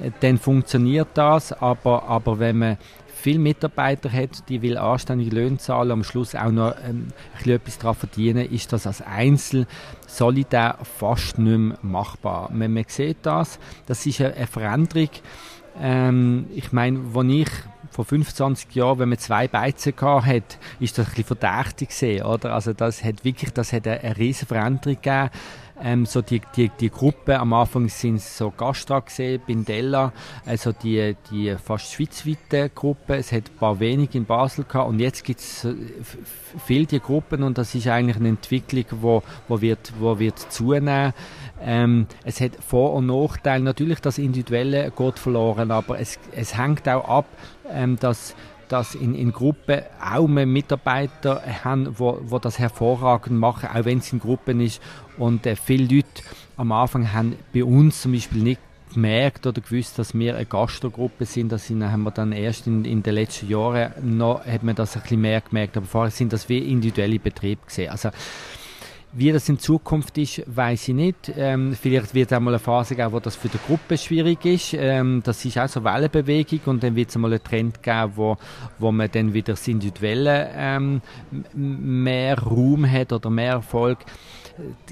äh, 0.00 0.10
dann 0.20 0.38
funktioniert 0.38 1.08
das, 1.14 1.52
aber, 1.52 2.04
aber 2.04 2.38
wenn 2.38 2.58
man 2.58 2.78
viele 3.18 3.40
Mitarbeiter 3.40 4.10
hat, 4.12 4.48
die 4.48 4.62
will 4.62 4.78
anständige 4.78 5.34
Löhne 5.34 5.58
zahlen, 5.58 5.90
am 5.90 6.04
Schluss 6.04 6.34
auch 6.34 6.50
noch 6.50 6.74
ähm, 6.88 7.08
ein 7.44 7.50
etwas 7.50 7.78
daran 7.78 7.96
verdienen, 7.96 8.50
ist 8.50 8.72
das 8.72 8.86
als 8.86 9.02
Einzel 9.02 9.66
solidär 10.08 10.78
fast 10.82 11.38
nicht 11.38 11.58
mehr 11.58 11.78
machbar. 11.82 12.48
Wenn 12.52 12.72
man 12.72 12.84
sieht 12.88 13.18
das, 13.22 13.58
das 13.86 14.04
ist 14.06 14.20
eine, 14.20 14.46
Veränderung. 14.46 15.10
Ähm, 15.80 16.46
ich 16.54 16.72
meine, 16.72 17.00
als 17.14 17.26
ich 17.28 17.48
vor 17.90 18.04
25 18.04 18.74
Jahren, 18.74 18.98
wenn 18.98 19.08
man 19.10 19.18
zwei 19.18 19.46
Beizen 19.46 19.94
hat, 20.00 20.58
ist 20.80 20.98
das 20.98 21.06
ein 21.06 21.10
bisschen 21.10 21.24
verdächtig 21.24 21.88
gesehen, 21.88 22.24
oder? 22.24 22.54
Also 22.54 22.72
das 22.72 23.04
hat 23.04 23.24
wirklich, 23.24 23.52
das 23.52 23.72
hat 23.72 23.86
eine, 23.86 24.00
eine 24.00 24.16
riesige 24.16 24.46
Veränderung 24.46 24.96
gegeben 24.96 25.30
ähm, 25.82 26.06
so 26.06 26.22
die, 26.22 26.40
die, 26.56 26.70
die 26.80 26.90
Gruppe, 26.90 27.38
am 27.38 27.52
Anfang 27.52 27.88
sind 27.88 28.20
so 28.20 28.50
Gastra 28.50 29.00
gesehen, 29.00 29.40
Bindella, 29.46 30.12
also 30.44 30.72
die, 30.72 31.16
die 31.30 31.54
fast 31.62 31.92
schweizweite 31.92 32.70
Gruppe. 32.74 33.16
Es 33.16 33.32
hat 33.32 33.44
ein 33.50 33.56
paar 33.58 33.80
wenige 33.80 34.18
in 34.18 34.24
Basel 34.24 34.64
gehabt 34.64 34.88
und 34.88 35.00
jetzt 35.00 35.24
gibt 35.24 35.40
es 35.40 35.66
viele 36.66 36.86
die 36.86 37.00
Gruppen 37.00 37.42
und 37.42 37.58
das 37.58 37.74
ist 37.74 37.86
eigentlich 37.86 38.16
eine 38.16 38.28
Entwicklung, 38.28 38.84
wo, 39.00 39.22
wo 39.46 39.60
wird, 39.60 39.92
wo 39.98 40.18
wird 40.18 40.38
zunehmen. 40.38 41.12
Ähm, 41.60 42.06
es 42.24 42.40
hat 42.40 42.52
Vor- 42.64 42.94
und 42.94 43.06
Nachteile. 43.06 43.62
Natürlich, 43.64 44.00
das 44.00 44.18
Individuelle 44.18 44.92
geht 44.96 45.18
verloren, 45.18 45.70
aber 45.70 45.98
es, 45.98 46.18
es 46.32 46.56
hängt 46.56 46.88
auch 46.88 47.08
ab, 47.08 47.26
ähm, 47.70 47.98
dass 47.98 48.34
dass 48.68 48.94
in, 48.94 49.14
in 49.14 49.32
Gruppen 49.32 49.82
auch 50.00 50.26
mehr 50.26 50.46
Mitarbeiter 50.46 51.42
haben, 51.64 51.98
wo, 51.98 52.20
wo 52.22 52.38
das 52.38 52.58
hervorragend 52.58 53.38
machen, 53.38 53.68
auch 53.72 53.84
wenn 53.84 53.98
es 53.98 54.12
in 54.12 54.20
Gruppen 54.20 54.60
ist. 54.60 54.80
Und 55.16 55.46
äh, 55.46 55.56
viele 55.56 55.96
Leute 55.96 56.22
am 56.56 56.72
Anfang 56.72 57.12
haben 57.12 57.36
bei 57.52 57.64
uns 57.64 58.02
zum 58.02 58.12
Beispiel 58.12 58.42
nicht 58.42 58.60
gemerkt 58.92 59.46
oder 59.46 59.60
gewusst, 59.60 59.98
dass 59.98 60.14
wir 60.14 60.36
eine 60.36 60.46
Gastrogruppe 60.46 61.24
sind. 61.24 61.52
Das 61.52 61.66
sind, 61.66 61.84
haben 61.84 62.02
wir 62.02 62.10
dann 62.10 62.32
erst 62.32 62.66
in, 62.66 62.84
in 62.84 63.02
den 63.02 63.14
letzten 63.14 63.48
Jahren 63.48 63.92
noch, 64.16 64.44
hat 64.44 64.62
man 64.62 64.74
das 64.74 64.96
ein 64.96 65.02
bisschen 65.02 65.20
mehr 65.20 65.40
gemerkt. 65.40 65.76
Aber 65.76 65.86
vorher 65.86 66.10
sind 66.10 66.32
das 66.32 66.48
wie 66.48 66.58
individuelle 66.58 67.18
Betriebe 67.18 67.60
gesehen. 67.66 67.90
Also, 67.90 68.10
wie 69.12 69.32
das 69.32 69.48
in 69.48 69.58
Zukunft 69.58 70.18
ist, 70.18 70.42
weiß 70.46 70.88
ich 70.88 70.94
nicht. 70.94 71.32
Ähm, 71.36 71.74
vielleicht 71.80 72.14
wird 72.14 72.30
es 72.30 72.36
auch 72.36 72.40
mal 72.40 72.50
eine 72.50 72.58
Phase 72.58 72.94
geben, 72.94 73.12
wo 73.12 73.20
das 73.20 73.36
für 73.36 73.48
die 73.48 73.58
Gruppe 73.66 73.96
schwierig 73.96 74.44
ist. 74.44 74.74
Ähm, 74.74 75.22
das 75.24 75.44
ist 75.44 75.58
auch 75.58 75.68
so 75.68 75.82
Wellenbewegung 75.82 76.60
und 76.66 76.82
dann 76.82 76.94
wird 76.94 77.08
es 77.08 77.16
mal 77.16 77.32
einen 77.32 77.42
Trend 77.42 77.82
geben, 77.82 78.12
wo, 78.16 78.36
wo 78.78 78.92
man 78.92 79.10
dann 79.10 79.32
wieder 79.32 79.54
das 79.54 79.66
Individuelle 79.66 80.50
ähm, 80.54 81.00
mehr 81.54 82.38
Raum 82.38 82.90
hat 82.90 83.12
oder 83.12 83.30
mehr 83.30 83.52
Erfolg. 83.52 83.98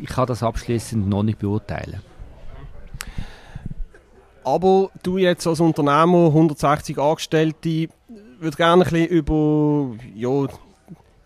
Ich 0.00 0.08
kann 0.08 0.26
das 0.26 0.42
abschließend 0.42 1.08
noch 1.08 1.22
nicht 1.22 1.38
beurteilen. 1.38 2.00
Aber 4.44 4.90
du 5.02 5.18
jetzt 5.18 5.46
als 5.46 5.58
Unternehmer, 5.58 6.26
160 6.28 6.98
Angestellte, 6.98 7.88
würde 8.38 8.56
gerne 8.56 8.84
ein 8.84 8.90
bisschen 8.90 9.08
über 9.08 9.96
ja, 10.14 10.46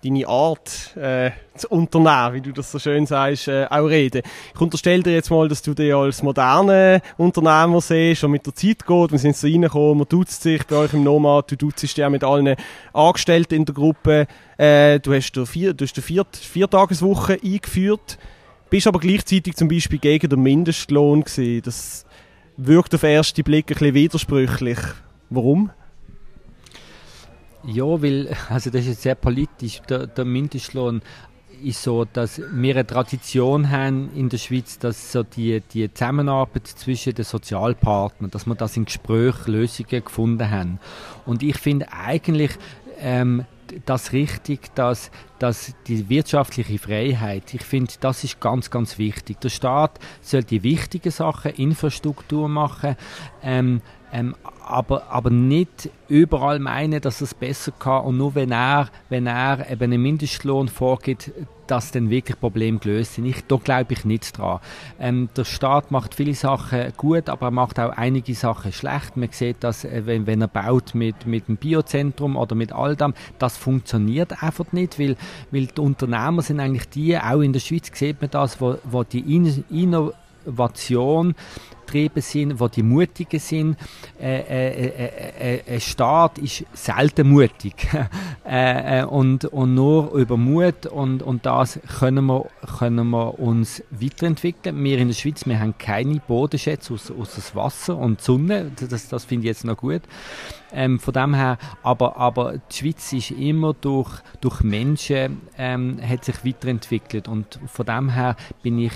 deine 0.04 0.26
Art 0.26 0.96
äh, 0.96 1.30
zu 1.54 1.68
unternehmen, 1.68 2.34
wie 2.34 2.40
du 2.40 2.52
das 2.52 2.72
so 2.72 2.78
schön 2.78 3.06
sagst, 3.06 3.48
äh, 3.48 3.66
auch 3.68 3.86
reden. 3.86 4.22
Ich 4.54 4.60
unterstelle 4.60 5.02
dir 5.02 5.12
jetzt 5.12 5.30
mal, 5.30 5.48
dass 5.48 5.62
du 5.62 5.74
dich 5.74 5.94
als 5.94 6.22
moderner 6.22 7.00
Unternehmer 7.16 7.80
siehst 7.80 8.24
und 8.24 8.30
mit 8.30 8.46
der 8.46 8.54
Zeit 8.54 8.86
geht. 8.86 9.12
Wir 9.12 9.18
sind 9.18 9.36
so 9.36 9.46
reingekommen, 9.46 9.98
man 9.98 10.08
duzt 10.08 10.42
sich 10.42 10.66
bei 10.66 10.76
euch 10.76 10.94
im 10.94 11.04
Nomad, 11.04 11.50
du 11.50 11.56
duzst 11.56 11.82
dich 11.82 11.96
ja 11.96 12.08
mit 12.08 12.24
allen 12.24 12.56
Angestellten 12.92 13.54
in 13.54 13.64
der 13.64 13.74
Gruppe. 13.74 14.26
Äh, 14.56 15.00
du 15.00 15.12
hast 15.14 15.32
die 15.32 15.46
vier, 15.46 15.74
du 15.74 15.84
hast 15.84 15.96
die 15.96 16.02
vier, 16.02 16.24
Viertageswoche 16.32 17.38
eingeführt, 17.42 18.18
bist 18.70 18.86
aber 18.86 19.00
gleichzeitig 19.00 19.56
zum 19.56 19.68
Beispiel 19.68 19.98
gegen 19.98 20.30
den 20.30 20.40
Mindestlohn 20.40 21.24
gewesen. 21.24 21.62
Das 21.64 22.06
wirkt 22.56 22.94
auf 22.94 23.00
den 23.02 23.10
ersten 23.10 23.42
Blick 23.42 23.70
ein 23.70 23.74
bisschen 23.74 23.94
widersprüchlich. 23.94 24.78
Warum? 25.28 25.70
Ja, 27.64 28.02
weil, 28.02 28.34
also 28.48 28.70
das 28.70 28.86
ist 28.86 29.02
sehr 29.02 29.14
politisch, 29.14 29.80
der, 29.82 30.06
der 30.06 30.24
Mindestlohn 30.24 31.02
ist 31.62 31.82
so, 31.82 32.06
dass 32.06 32.40
wir 32.52 32.74
eine 32.74 32.86
Tradition 32.86 33.70
haben 33.70 34.10
in 34.14 34.28
der 34.28 34.38
Schweiz, 34.38 34.78
dass 34.78 35.12
so 35.12 35.22
die, 35.22 35.60
die 35.72 35.92
Zusammenarbeit 35.92 36.66
zwischen 36.66 37.14
den 37.14 37.24
Sozialpartnern, 37.24 38.30
dass 38.30 38.46
wir 38.46 38.54
das 38.54 38.76
in 38.76 38.86
Gespräch 38.86 39.46
Lösungen 39.46 40.04
gefunden 40.04 40.50
haben. 40.50 40.80
Und 41.26 41.42
ich 41.42 41.58
finde 41.58 41.92
eigentlich 41.92 42.52
ähm, 43.00 43.44
das 43.86 44.12
richtig, 44.12 44.74
dass, 44.74 45.10
dass 45.38 45.74
die 45.86 46.08
wirtschaftliche 46.08 46.78
Freiheit, 46.78 47.54
ich 47.54 47.62
finde, 47.62 47.92
das 48.00 48.24
ist 48.24 48.40
ganz, 48.40 48.70
ganz 48.70 48.98
wichtig. 48.98 49.40
Der 49.40 49.48
Staat 49.48 49.98
soll 50.22 50.42
die 50.42 50.62
wichtigen 50.62 51.10
Sachen, 51.10 51.52
Infrastruktur 51.52 52.48
machen, 52.48 52.96
ähm, 53.42 53.80
ähm, 54.12 54.34
aber, 54.66 55.10
aber 55.10 55.30
nicht 55.30 55.90
überall 56.08 56.58
meinen, 56.58 57.00
dass 57.00 57.20
es 57.20 57.34
besser 57.34 57.72
kann 57.78 58.04
und 58.04 58.16
nur 58.16 58.34
wenn 58.34 58.52
er, 58.52 58.88
wenn 59.08 59.26
er 59.26 59.70
eben 59.70 59.82
einen 59.82 60.02
Mindestlohn 60.02 60.68
vorgibt, 60.68 61.32
dass 61.70 61.92
dann 61.92 62.10
wirklich 62.10 62.38
Probleme 62.38 62.78
gelöst 62.78 63.14
sind. 63.14 63.26
Ich, 63.26 63.44
da 63.46 63.56
glaube 63.56 63.92
ich 63.92 64.04
nicht 64.04 64.36
dran. 64.36 64.58
Ähm, 64.98 65.28
der 65.36 65.44
Staat 65.44 65.90
macht 65.90 66.14
viele 66.14 66.34
Sachen 66.34 66.92
gut, 66.96 67.28
aber 67.28 67.46
er 67.46 67.50
macht 67.52 67.78
auch 67.78 67.90
einige 67.90 68.34
Sachen 68.34 68.72
schlecht. 68.72 69.16
Man 69.16 69.28
sieht 69.30 69.58
das, 69.60 69.84
äh, 69.84 70.02
wenn, 70.04 70.26
wenn 70.26 70.40
er 70.40 70.48
baut 70.48 70.94
mit, 70.94 71.26
mit 71.26 71.46
dem 71.46 71.56
Biozentrum 71.56 72.36
oder 72.36 72.56
mit 72.56 72.72
all 72.72 72.96
dem, 72.96 73.14
das 73.38 73.56
funktioniert 73.56 74.42
einfach 74.42 74.72
nicht, 74.72 74.98
weil, 74.98 75.16
weil 75.52 75.66
die 75.66 75.80
Unternehmer 75.80 76.42
sind 76.42 76.58
eigentlich 76.58 76.88
die, 76.88 77.16
auch 77.16 77.40
in 77.40 77.52
der 77.52 77.60
Schweiz 77.60 77.90
sieht 77.92 78.20
man 78.20 78.30
das, 78.30 78.60
wo, 78.60 78.76
wo 78.84 79.04
die 79.04 79.20
Innovation 79.70 81.34
getrieben 81.90 82.22
sind, 82.22 82.60
wo 82.60 82.68
die 82.68 82.82
Mutigen 82.82 83.40
sind. 83.40 83.76
Äh, 84.20 84.40
äh, 84.40 84.86
äh, 84.86 85.56
äh, 85.56 85.74
ein 85.74 85.80
Staat 85.80 86.38
ist 86.38 86.64
selten 86.72 87.28
mutig. 87.28 87.74
Und, 89.10 89.44
und 89.44 89.74
nur 89.74 90.12
über 90.14 90.36
Mut 90.36 90.86
und, 90.86 91.22
und 91.22 91.46
das 91.46 91.78
können 92.00 92.26
wir, 92.26 92.46
können 92.78 93.08
wir 93.10 93.38
uns 93.38 93.82
weiterentwickeln. 93.90 94.82
Wir 94.82 94.98
in 94.98 95.08
der 95.08 95.14
Schweiz, 95.14 95.46
wir 95.46 95.60
haben 95.60 95.76
keine 95.78 96.20
Bodenschätze 96.26 96.94
aus, 96.94 97.10
aus 97.10 97.54
Wasser 97.54 97.96
und 97.96 98.20
Sonne. 98.20 98.72
Das, 98.88 99.08
das 99.08 99.24
finde 99.24 99.44
ich 99.44 99.50
jetzt 99.50 99.64
noch 99.64 99.76
gut. 99.76 100.02
Ähm, 100.72 100.98
von 100.98 101.14
dem 101.14 101.34
her, 101.34 101.58
aber, 101.82 102.16
aber 102.16 102.54
die 102.70 102.76
Schweiz 102.76 103.12
ist 103.12 103.30
immer 103.32 103.74
durch, 103.74 104.10
durch 104.40 104.62
Menschen 104.62 105.42
ähm, 105.58 105.98
hat 106.02 106.24
sich 106.24 106.44
weiterentwickelt 106.44 107.28
und 107.28 107.58
von 107.66 107.86
dem 107.86 108.10
her 108.10 108.36
bin 108.62 108.78
ich 108.78 108.92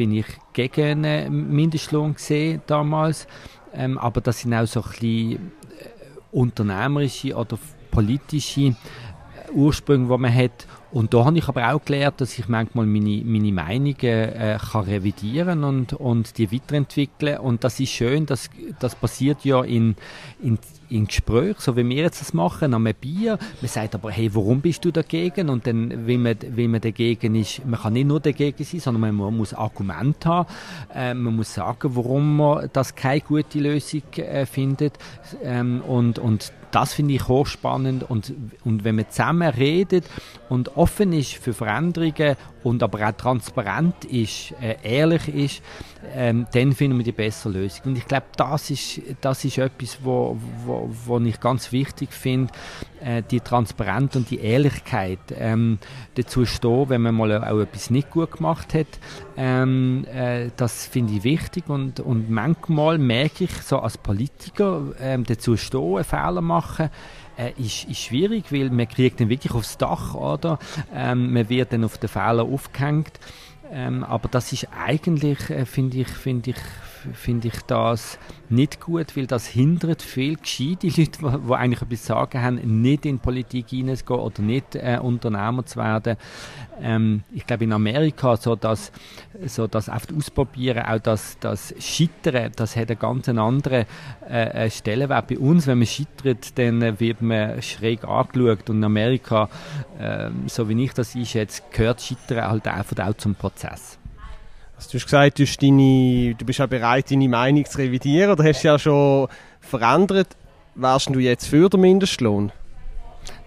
bin 0.00 0.12
ich 0.12 0.24
gegen 0.54 1.04
einen 1.04 1.54
Mindestlohn 1.54 2.14
gesehen 2.14 2.62
damals. 2.66 3.28
Ähm, 3.74 3.98
aber 3.98 4.22
das 4.22 4.40
sind 4.40 4.54
auch 4.54 4.66
so 4.66 4.80
ein 4.80 4.88
bisschen 4.88 5.32
äh, 5.32 5.38
unternehmerische 6.32 7.34
oder 7.36 7.58
politische 7.90 8.62
äh, 8.62 8.74
Ursprünge, 9.52 10.08
die 10.08 10.18
man 10.18 10.34
hat. 10.34 10.66
Und 10.92 11.14
da 11.14 11.24
habe 11.24 11.38
ich 11.38 11.48
aber 11.48 11.72
auch 11.72 11.84
gelernt, 11.84 12.20
dass 12.20 12.36
ich 12.38 12.48
manchmal 12.48 12.84
meine, 12.86 13.22
meine 13.24 13.52
Meinungen 13.52 13.94
äh, 14.00 14.58
kann 14.60 14.84
revidieren 14.84 15.62
und, 15.62 15.92
und 15.92 16.36
die 16.36 16.50
weiterentwickeln. 16.50 17.38
Und 17.38 17.62
das 17.62 17.78
ist 17.78 17.90
schön, 17.90 18.26
das, 18.26 18.50
das 18.80 18.96
passiert 18.96 19.44
ja 19.44 19.62
in, 19.62 19.94
in, 20.42 20.58
in 20.88 21.06
Gespräch, 21.06 21.60
so 21.60 21.76
wie 21.76 21.88
wir 21.88 22.02
jetzt 22.02 22.20
das 22.20 22.34
machen, 22.34 22.74
an 22.74 22.86
einem 22.86 22.96
Bier. 23.00 23.38
Man 23.60 23.68
sagt 23.68 23.94
aber, 23.94 24.10
hey, 24.10 24.34
warum 24.34 24.60
bist 24.60 24.84
du 24.84 24.90
dagegen? 24.90 25.48
Und 25.48 25.66
dann, 25.66 26.06
wenn 26.06 26.22
man, 26.22 26.36
wenn 26.48 26.72
man 26.72 26.80
dagegen 26.80 27.36
ist, 27.36 27.64
man 27.64 27.80
kann 27.80 27.92
nicht 27.92 28.08
nur 28.08 28.18
dagegen 28.18 28.64
sein, 28.64 28.80
sondern 28.80 29.14
man 29.14 29.36
muss 29.36 29.54
Argumente 29.54 30.28
haben. 30.28 30.48
Äh, 30.92 31.14
man 31.14 31.36
muss 31.36 31.54
sagen, 31.54 31.94
warum 31.94 32.36
man 32.36 32.68
das 32.72 32.96
keine 32.96 33.20
gute 33.20 33.60
Lösung 33.60 34.02
äh, 34.16 34.44
findet. 34.44 34.98
Ähm, 35.44 35.82
und, 35.82 36.18
und 36.18 36.52
das 36.70 36.94
finde 36.94 37.14
ich 37.14 37.26
hochspannend 37.28 38.08
und, 38.08 38.32
und 38.64 38.84
wenn 38.84 38.96
man 38.96 39.10
zusammen 39.10 39.48
redet 39.48 40.04
und 40.48 40.76
offen 40.80 41.12
ist 41.12 41.34
für 41.34 41.52
Veränderungen 41.52 42.36
und 42.62 42.82
aber 42.82 43.06
auch 43.06 43.12
transparent 43.12 44.04
ist, 44.06 44.54
äh, 44.60 44.76
ehrlich 44.82 45.28
ist, 45.28 45.62
ähm, 46.14 46.46
dann 46.52 46.72
finden 46.72 46.96
wir 46.96 47.04
die 47.04 47.12
bessere 47.12 47.52
Lösung. 47.52 47.82
Und 47.86 47.98
ich 47.98 48.06
glaube, 48.06 48.26
das 48.36 48.70
ist, 48.70 49.00
das 49.20 49.44
ist 49.44 49.58
etwas, 49.58 49.98
wo, 50.02 50.38
wo, 50.64 50.90
wo 51.04 51.18
ich 51.20 51.38
ganz 51.38 51.70
wichtig 51.72 52.12
finde, 52.12 52.52
äh, 53.02 53.22
die 53.30 53.40
Transparenz 53.40 54.16
und 54.16 54.30
die 54.30 54.40
Ehrlichkeit 54.40 55.18
ähm, 55.36 55.78
dazu 56.14 56.46
stehen, 56.46 56.88
wenn 56.88 57.02
man 57.02 57.14
mal 57.14 57.44
auch 57.44 57.60
etwas 57.60 57.90
nicht 57.90 58.10
gut 58.10 58.32
gemacht 58.32 58.72
hat. 58.72 58.98
Ähm, 59.36 60.06
äh, 60.06 60.48
das 60.56 60.86
finde 60.86 61.14
ich 61.14 61.24
wichtig 61.24 61.68
und, 61.68 62.00
und 62.00 62.30
manchmal 62.30 62.96
merke 62.96 63.44
ich 63.44 63.52
so 63.62 63.80
als 63.80 63.98
Politiker 63.98 64.82
ähm, 64.98 65.24
dazu 65.24 65.56
stehen, 65.56 66.04
Fehler 66.04 66.40
machen, 66.40 66.90
äh, 67.40 67.52
ist, 67.58 67.84
ist 67.84 68.00
schwierig, 68.00 68.52
weil 68.52 68.70
man 68.70 68.88
kriegt 68.88 69.20
dann 69.20 69.28
wirklich 69.28 69.52
aufs 69.54 69.78
Dach, 69.78 70.14
oder? 70.14 70.58
Ähm, 70.94 71.32
man 71.32 71.48
wird 71.48 71.72
dann 71.72 71.84
auf 71.84 71.98
den 71.98 72.08
Fehler 72.08 72.44
aufgehängt. 72.44 73.18
Ähm, 73.72 74.04
aber 74.04 74.28
das 74.28 74.52
ist 74.52 74.68
eigentlich, 74.76 75.48
äh, 75.48 75.64
finde 75.64 75.98
ich, 75.98 76.08
finde 76.08 76.50
ich, 76.50 76.56
finde 77.12 77.48
ich 77.48 77.60
das 77.62 78.18
nicht 78.48 78.80
gut, 78.80 79.16
weil 79.16 79.26
das 79.26 79.46
hindert 79.46 80.02
viel 80.02 80.36
gescheite 80.36 80.88
Leute, 80.88 81.18
die 81.20 81.54
eigentlich 81.54 81.82
etwas 81.82 82.06
sagen 82.06 82.42
haben, 82.42 82.82
nicht 82.82 83.06
in 83.06 83.18
Politik 83.18 83.70
hineinzugehen 83.70 84.20
oder 84.20 84.42
nicht 84.42 84.74
äh, 84.74 84.98
Unternehmer 85.00 85.64
zu 85.64 85.78
werden. 85.78 86.16
Ähm, 86.82 87.22
ich 87.32 87.46
glaube 87.46 87.64
in 87.64 87.72
Amerika 87.72 88.36
so 88.36 88.56
das, 88.56 88.90
so 89.46 89.66
das 89.66 89.88
oft 89.88 90.12
ausprobieren, 90.12 90.84
auch 90.84 90.98
das, 90.98 91.38
das 91.38 91.74
Scheitern, 91.78 92.52
das 92.56 92.76
hat 92.76 92.90
einen 92.90 92.98
ganz 92.98 93.28
anderen 93.28 93.86
äh, 94.28 94.66
äh, 94.66 94.70
Stellenwert. 94.70 95.28
Bei 95.28 95.38
uns, 95.38 95.66
wenn 95.66 95.78
man 95.78 95.86
scheitert, 95.86 96.58
dann 96.58 96.98
wird 96.98 97.22
man 97.22 97.60
schräg 97.62 98.04
angeschaut 98.04 98.70
und 98.70 98.78
in 98.78 98.84
Amerika, 98.84 99.48
äh, 99.98 100.30
so 100.46 100.68
wie 100.68 100.84
ich 100.84 100.92
das 100.92 101.14
einschätze, 101.14 101.62
gehört 101.70 102.00
Scheitern 102.00 102.50
halt 102.50 102.66
einfach 102.66 103.06
auch 103.06 103.14
zum 103.14 103.34
Prozess. 103.34 103.99
Also 104.80 104.92
du 104.92 104.96
hast 104.96 105.04
gesagt, 105.04 105.38
du, 105.38 105.44
deine, 105.44 106.34
du 106.36 106.44
bist 106.46 106.58
ja 106.58 106.64
bereit, 106.64 107.10
deine 107.10 107.28
Meinung 107.28 107.66
zu 107.66 107.76
revidieren 107.76 108.30
oder 108.30 108.44
hast 108.44 108.62
du 108.64 108.68
ja 108.68 108.78
schon 108.78 109.28
verändert. 109.60 110.28
Wärst 110.74 111.14
du 111.14 111.18
jetzt 111.18 111.48
für 111.48 111.68
den 111.68 111.82
Mindestlohn? 111.82 112.50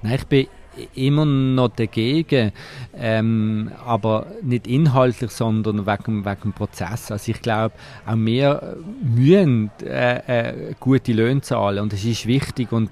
Nein, 0.04 0.14
ich 0.14 0.26
bin 0.28 0.48
immer 0.94 1.26
noch 1.26 1.70
dagegen, 1.70 2.52
ähm, 2.96 3.72
aber 3.84 4.28
nicht 4.44 4.68
inhaltlich, 4.68 5.32
sondern 5.32 5.88
wegen, 5.88 6.24
wegen 6.24 6.42
dem 6.44 6.54
Prozess. 6.54 7.12
Also 7.12 7.32
ich 7.32 7.42
glaube, 7.42 7.74
auch 8.06 8.16
wir 8.16 8.78
müssen 9.02 9.72
äh, 9.84 10.52
äh, 10.52 10.76
gute 10.80 11.14
Löhne 11.14 11.42
zahlen 11.42 11.80
und 11.80 11.94
das 11.94 12.06
ist 12.06 12.28
wichtig 12.28 12.72
und 12.72 12.92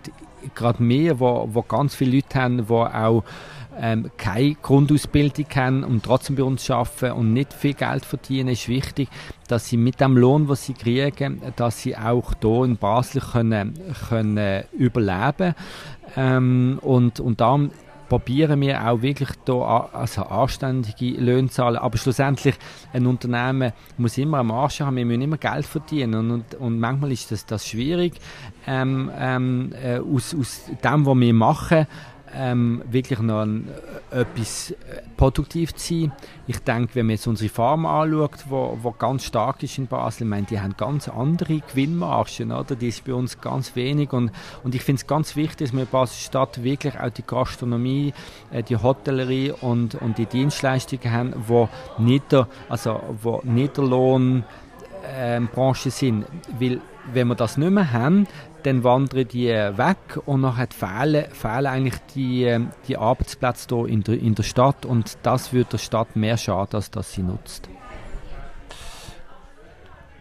gerade 0.56 0.80
wir, 0.80 1.20
wo, 1.20 1.48
wo 1.52 1.62
ganz 1.62 1.94
viele 1.94 2.16
Leute 2.16 2.42
haben, 2.42 2.66
die 2.66 2.74
auch 2.74 3.24
ähm, 3.80 4.12
keine 4.18 4.56
Grundausbildung 4.56 5.46
haben 5.56 5.84
und 5.84 6.04
trotzdem 6.04 6.36
bei 6.36 6.44
uns 6.44 6.70
arbeiten 6.70 7.12
und 7.12 7.34
nicht 7.34 7.54
viel 7.54 7.74
Geld 7.74 8.06
verdienen, 8.06 8.50
ist 8.50 8.68
wichtig, 8.68 9.10
dass 9.48 9.68
sie 9.68 9.78
mit 9.78 10.00
dem 10.02 10.18
Lohn, 10.18 10.50
was 10.50 10.66
sie 10.66 10.74
kriegen, 10.74 11.42
dass 11.56 11.82
sie 11.82 11.96
auch 11.98 12.34
hier 12.42 12.64
in 12.64 12.78
Basel 12.78 13.22
können, 13.22 13.80
können 14.10 14.64
überleben 14.74 15.56
ähm, 16.16 16.80
und, 16.82 17.20
und 17.20 17.42
darum 17.42 17.72
probieren 18.12 18.60
wir 18.60 18.86
auch 18.86 19.02
wirklich 19.02 19.30
da 19.46 19.90
also 19.94 20.24
anständige 20.24 21.12
Löhne 21.12 21.48
zahlen. 21.48 21.78
Aber 21.78 21.98
schlussendlich, 21.98 22.56
ein 22.92 23.06
Unternehmen 23.06 23.72
muss 23.98 24.18
immer 24.18 24.40
am 24.40 24.52
Arsch 24.52 24.82
haben, 24.82 24.98
wir 24.98 25.06
müssen 25.06 25.22
immer 25.22 25.38
Geld 25.38 25.66
verdienen. 25.66 26.16
Und, 26.16 26.32
und, 26.32 26.56
und 26.56 26.78
manchmal 26.78 27.14
ist 27.14 27.32
das, 27.32 27.46
das 27.46 27.66
schwierig, 27.66 28.16
ähm, 28.68 29.10
ähm, 29.18 29.74
äh, 29.82 30.00
aus, 30.00 30.36
aus 30.36 30.62
dem, 30.84 31.06
was 31.06 31.18
wir 31.18 31.34
machen, 31.34 31.88
ähm, 32.36 32.82
wirklich 32.90 33.20
noch 33.20 33.42
ein, 33.42 33.68
äh, 34.12 34.22
etwas 34.22 34.72
äh, 34.72 34.76
produktiv 35.18 35.74
zu 35.76 35.94
sein. 35.94 36.12
Ich 36.48 36.60
denke, 36.60 36.96
wenn 36.96 37.08
man 37.08 37.16
jetzt 37.16 37.28
unsere 37.28 37.50
Farm 37.50 37.86
anschaut, 37.86 38.46
wo, 38.50 38.78
wo 38.82 38.92
ganz 38.92 39.26
stark 39.26 39.64
ist 39.64 39.78
in 39.78 39.88
Basel, 39.88 40.24
ich 40.24 40.30
meine, 40.30 40.46
die 40.46 40.60
haben 40.60 40.76
ganz 40.78 41.08
andere 41.08 41.60
Gewinnmargen, 41.60 42.52
oder? 42.52 42.76
Die 42.76 42.88
ist 42.88 43.04
bei 43.06 43.14
uns 43.14 43.40
ganz 43.42 43.76
wenig 43.76 44.14
und, 44.14 44.32
und 44.64 44.76
ich 44.76 44.82
finde 44.82 45.02
es 45.02 45.08
ganz 45.08 45.36
wichtig, 45.36 45.68
dass 45.68 45.74
wir 45.74 45.84
in 45.84 45.88
Basel-Stadt 45.88 46.64
wirklich 46.64 47.00
auch 47.00 47.10
die 47.10 47.24
Gastronomie, 47.26 48.14
äh, 48.52 48.64
die 48.64 48.78
Hotellerie 48.78 49.52
und, 49.52 49.96
und 49.96 50.18
die 50.18 50.26
Dienstleistungen 50.26 51.12
haben, 51.12 51.34
wo 51.48 51.70
nicht 51.98 52.32
der, 52.32 52.48
also 52.70 53.02
wo 53.22 53.42
nicht 53.44 53.78
der 53.78 53.86
Lohn 53.86 54.44
ähm, 55.16 55.50
Branche 55.52 55.92
sind, 55.92 56.26
weil 56.60 56.82
wenn 57.12 57.28
wir 57.28 57.36
das 57.36 57.58
nicht 57.58 57.72
mehr 57.72 57.92
haben, 57.92 58.28
dann 58.64 58.84
wandern 58.84 59.28
die 59.28 59.50
weg 59.50 60.20
und 60.26 60.42
nachher 60.42 60.68
fehlen, 60.70 61.26
fehlen 61.32 61.68
eigentlich 61.68 61.96
die, 62.16 62.44
ähm, 62.44 62.72
die 62.88 62.98
Arbeitsplätze 62.98 63.68
hier 63.70 63.86
in 63.88 64.04
der, 64.04 64.20
in 64.20 64.36
der 64.36 64.44
Stadt 64.44 64.86
und 64.86 65.18
das 65.24 65.54
würde 65.54 65.72
der 65.72 65.78
Stadt 65.78 66.16
mehr 66.16 66.38
schaden, 66.38 66.76
als 66.76 66.92
dass 66.92 67.14
sie 67.14 67.24
nutzt. 67.24 67.70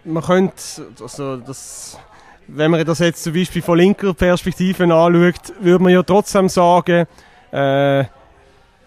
Man 0.04 0.22
könnte, 0.22 0.54
also 1.00 1.36
das, 1.36 1.98
wenn 2.46 2.70
man 2.70 2.84
das 2.84 3.00
jetzt 3.00 3.22
zum 3.22 3.34
Beispiel 3.34 3.62
von 3.62 3.78
linker 3.78 4.14
Perspektive 4.14 4.84
anschaut, 4.84 5.52
würde 5.60 5.82
man 5.82 5.92
ja 5.92 6.02
trotzdem 6.02 6.48
sagen, 6.48 7.06
äh, 7.52 8.04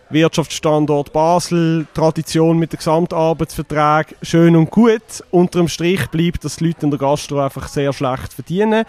Wirtschaftsstandort 0.09 1.11
Basel, 1.11 1.87
Tradition 1.93 2.59
mit 2.59 2.71
den 2.71 2.77
Gesamtarbeitsverträgen, 2.77 4.15
schön 4.21 4.55
und 4.55 4.69
gut. 4.69 5.23
Unterm 5.31 5.67
Strich 5.67 6.07
bleibt, 6.09 6.45
dass 6.45 6.57
die 6.57 6.67
Leute 6.67 6.83
in 6.85 6.91
der 6.91 6.99
Gastro 6.99 7.39
einfach 7.39 7.67
sehr 7.67 7.91
schlecht 7.93 8.33
verdienen 8.33 8.85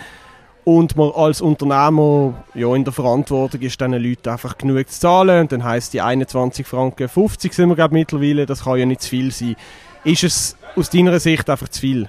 und 0.64 0.96
man 0.96 1.11
als 1.14 1.40
Unternehmer 1.40 2.35
ja, 2.55 2.74
in 2.74 2.85
der 2.85 2.92
Verantwortung 2.92 3.61
ist, 3.61 3.81
diesen 3.81 3.92
Leuten 3.92 4.29
einfach 4.31 4.57
genug 4.57 4.88
zu 4.88 5.00
zahlen. 5.00 5.42
Und 5.42 5.53
dann 5.53 5.64
heisst 5.64 5.92
die 5.92 6.00
21 6.00 6.66
Franken 6.66 7.09
50 7.09 7.53
sind 7.53 7.68
wir 7.68 7.77
glaube 7.77 7.94
mittlerweile, 7.94 8.46
das 8.46 8.64
kann 8.64 8.79
ja 8.79 8.87
nicht 8.87 9.03
zu 9.03 9.11
viel 9.11 9.31
sein. 9.31 9.57
Ist 10.05 10.24
es 10.24 10.57
aus 10.77 10.90
deiner 10.90 11.18
Sicht 11.20 11.48
einfach 11.48 11.68
zu 11.68 11.81
viel? 11.81 12.09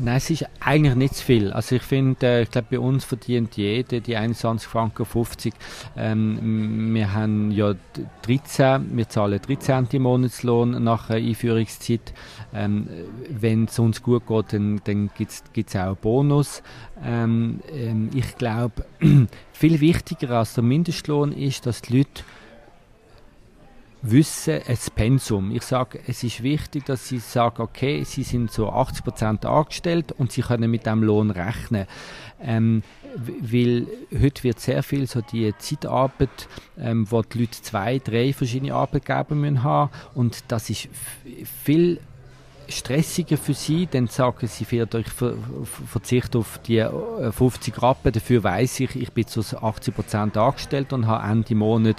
Nein, 0.00 0.16
es 0.16 0.30
ist 0.30 0.46
eigentlich 0.60 0.94
nicht 0.94 1.14
zu 1.14 1.24
viel. 1.24 1.52
Also 1.52 1.76
ich 1.76 1.82
finde, 1.82 2.26
äh, 2.26 2.42
ich 2.42 2.50
glaube, 2.50 2.68
bei 2.70 2.78
uns 2.78 3.04
verdient 3.04 3.56
jeder 3.56 4.00
die 4.00 4.16
21 4.16 4.68
Franken 4.68 5.04
50. 5.04 5.54
Ähm, 5.96 6.94
wir 6.94 7.12
haben 7.12 7.50
ja 7.50 7.74
13, 8.22 8.96
wir 8.96 9.08
zahlen 9.08 9.40
13. 9.40 10.00
Monatslohn 10.00 10.82
nach 10.82 11.10
Einführungszeit. 11.10 12.12
Ähm, 12.52 12.88
Wenn 13.28 13.64
es 13.64 13.78
uns 13.78 14.02
gut 14.02 14.26
geht, 14.26 14.52
dann, 14.52 14.80
dann 14.84 15.10
gibt 15.16 15.32
es 15.56 15.76
auch 15.76 15.80
einen 15.80 15.96
Bonus. 15.96 16.62
Ähm, 17.02 17.60
ähm 17.72 18.10
ich 18.14 18.36
glaube, 18.36 18.84
viel 19.52 19.80
wichtiger 19.80 20.38
als 20.38 20.54
der 20.54 20.64
Mindestlohn 20.64 21.32
ist, 21.32 21.66
dass 21.66 21.82
die 21.82 21.98
Leute 21.98 22.24
wissen, 24.04 24.60
ein 24.66 24.78
Pensum. 24.94 25.50
Ich 25.50 25.62
sage, 25.62 25.98
es 26.06 26.22
ist 26.22 26.42
wichtig, 26.42 26.84
dass 26.84 27.08
sie 27.08 27.18
sagen, 27.18 27.62
okay, 27.62 28.04
sie 28.04 28.22
sind 28.22 28.50
so 28.50 28.70
80 28.70 29.04
Prozent 29.04 29.46
angestellt 29.46 30.12
und 30.12 30.30
sie 30.30 30.42
können 30.42 30.70
mit 30.70 30.86
dem 30.86 31.02
Lohn 31.02 31.30
rechnen. 31.30 31.86
Ähm, 32.40 32.82
weil 33.16 33.86
heute 34.20 34.42
wird 34.42 34.60
sehr 34.60 34.82
viel 34.82 35.06
so 35.06 35.20
die 35.20 35.54
Zeitarbeit, 35.58 36.48
ähm, 36.78 37.10
wo 37.10 37.22
die 37.22 37.38
Leute 37.38 37.62
zwei, 37.62 37.98
drei 37.98 38.32
verschiedene 38.32 38.74
Arbeitgeber 38.74 39.34
müssen 39.34 39.62
haben 39.62 39.90
und 40.14 40.44
das 40.48 40.68
ist 40.68 40.88
viel 41.64 42.00
stressiger 42.68 43.36
für 43.36 43.54
sie, 43.54 43.86
dann 43.86 44.06
sagen 44.06 44.46
sie 44.46 44.64
vielleicht, 44.64 44.94
ich 44.94 45.08
ver 45.08 45.34
verzichte 45.86 46.38
auf 46.38 46.58
die 46.58 46.84
50 47.30 47.74
äh, 47.76 47.80
Rappen, 47.80 48.12
dafür 48.12 48.42
weiß 48.42 48.80
ich, 48.80 48.96
ich 48.96 49.12
bin 49.12 49.26
zu 49.26 49.40
80 49.40 49.94
Prozent 49.94 50.36
angestellt 50.36 50.92
und 50.92 51.06
habe 51.06 51.30
Ende 51.30 51.54
Monat 51.54 51.96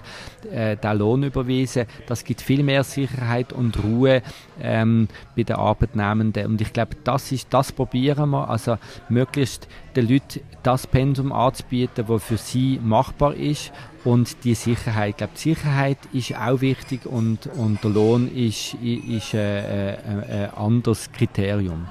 äh, 0.52 0.78
den 0.78 0.98
Lohn 0.98 1.24
überwiesen. 1.24 1.86
Das 2.08 2.24
gibt 2.24 2.42
viel 2.42 2.64
mehr 2.64 2.84
Sicherheit 2.84 3.54
und 3.54 3.84
Ruhe 3.84 4.22
ähm, 4.62 5.08
bei 5.36 5.44
den 5.44 5.56
Arbeitnehmenden. 5.56 6.46
Und 6.48 6.62
ich 6.62 6.74
glaube, 6.74 6.96
das 7.04 7.32
ist, 7.32 7.48
das 7.52 7.72
probieren 7.72 8.30
wir, 8.32 8.50
also 8.50 8.78
möglichst 9.10 9.68
den 9.96 10.10
Leuten 10.10 10.42
das 10.64 10.88
Pensum 10.88 11.32
anzubieten, 11.32 12.06
das 12.08 12.24
für 12.24 12.38
sie 12.38 12.80
machbar 12.84 13.36
ist 13.36 13.72
und 14.06 14.44
die 14.44 14.56
Sicherheit. 14.56 15.10
Ich 15.10 15.18
glaube, 15.18 15.34
die 15.36 15.54
Sicherheit 15.54 15.98
ist 16.14 16.36
auch 16.38 16.62
wichtig 16.62 17.06
und, 17.06 17.48
und 17.58 17.84
der 17.84 17.92
Lohn 17.92 18.34
ist, 18.34 18.76
ist 18.76 19.34
äh, 19.34 19.94
äh, 19.94 19.98
ein 20.46 20.50
anderes 20.56 21.12
Kriterium. 21.12 21.88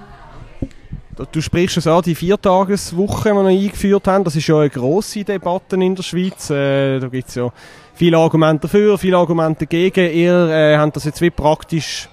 Du 1.31 1.40
sprichst 1.40 1.77
es 1.77 1.87
an, 1.87 2.03
die 2.03 2.14
Viertageswoche, 2.14 3.31
die 3.31 3.35
wir 3.37 3.46
eingeführt 3.46 4.09
haben, 4.09 4.24
das 4.24 4.35
ist 4.35 4.48
ja 4.48 4.59
eine 4.59 4.70
grosse 4.70 5.22
Debatte 5.22 5.77
in 5.77 5.94
der 5.94 6.03
Schweiz. 6.03 6.50
Äh, 6.50 6.98
da 6.98 7.09
gibt 7.09 7.29
es 7.29 7.37
ja 7.37 7.53
viele 7.94 8.18
Argumente 8.18 8.62
dafür, 8.62 8.98
viele 8.98 9.16
Argumente 9.16 9.66
dagegen. 9.66 10.12
Ihr 10.12 10.48
äh, 10.48 10.77
habt 10.77 10.96
das 10.96 11.05
jetzt 11.05 11.20
wie 11.20 11.31
praktisch 11.31 12.09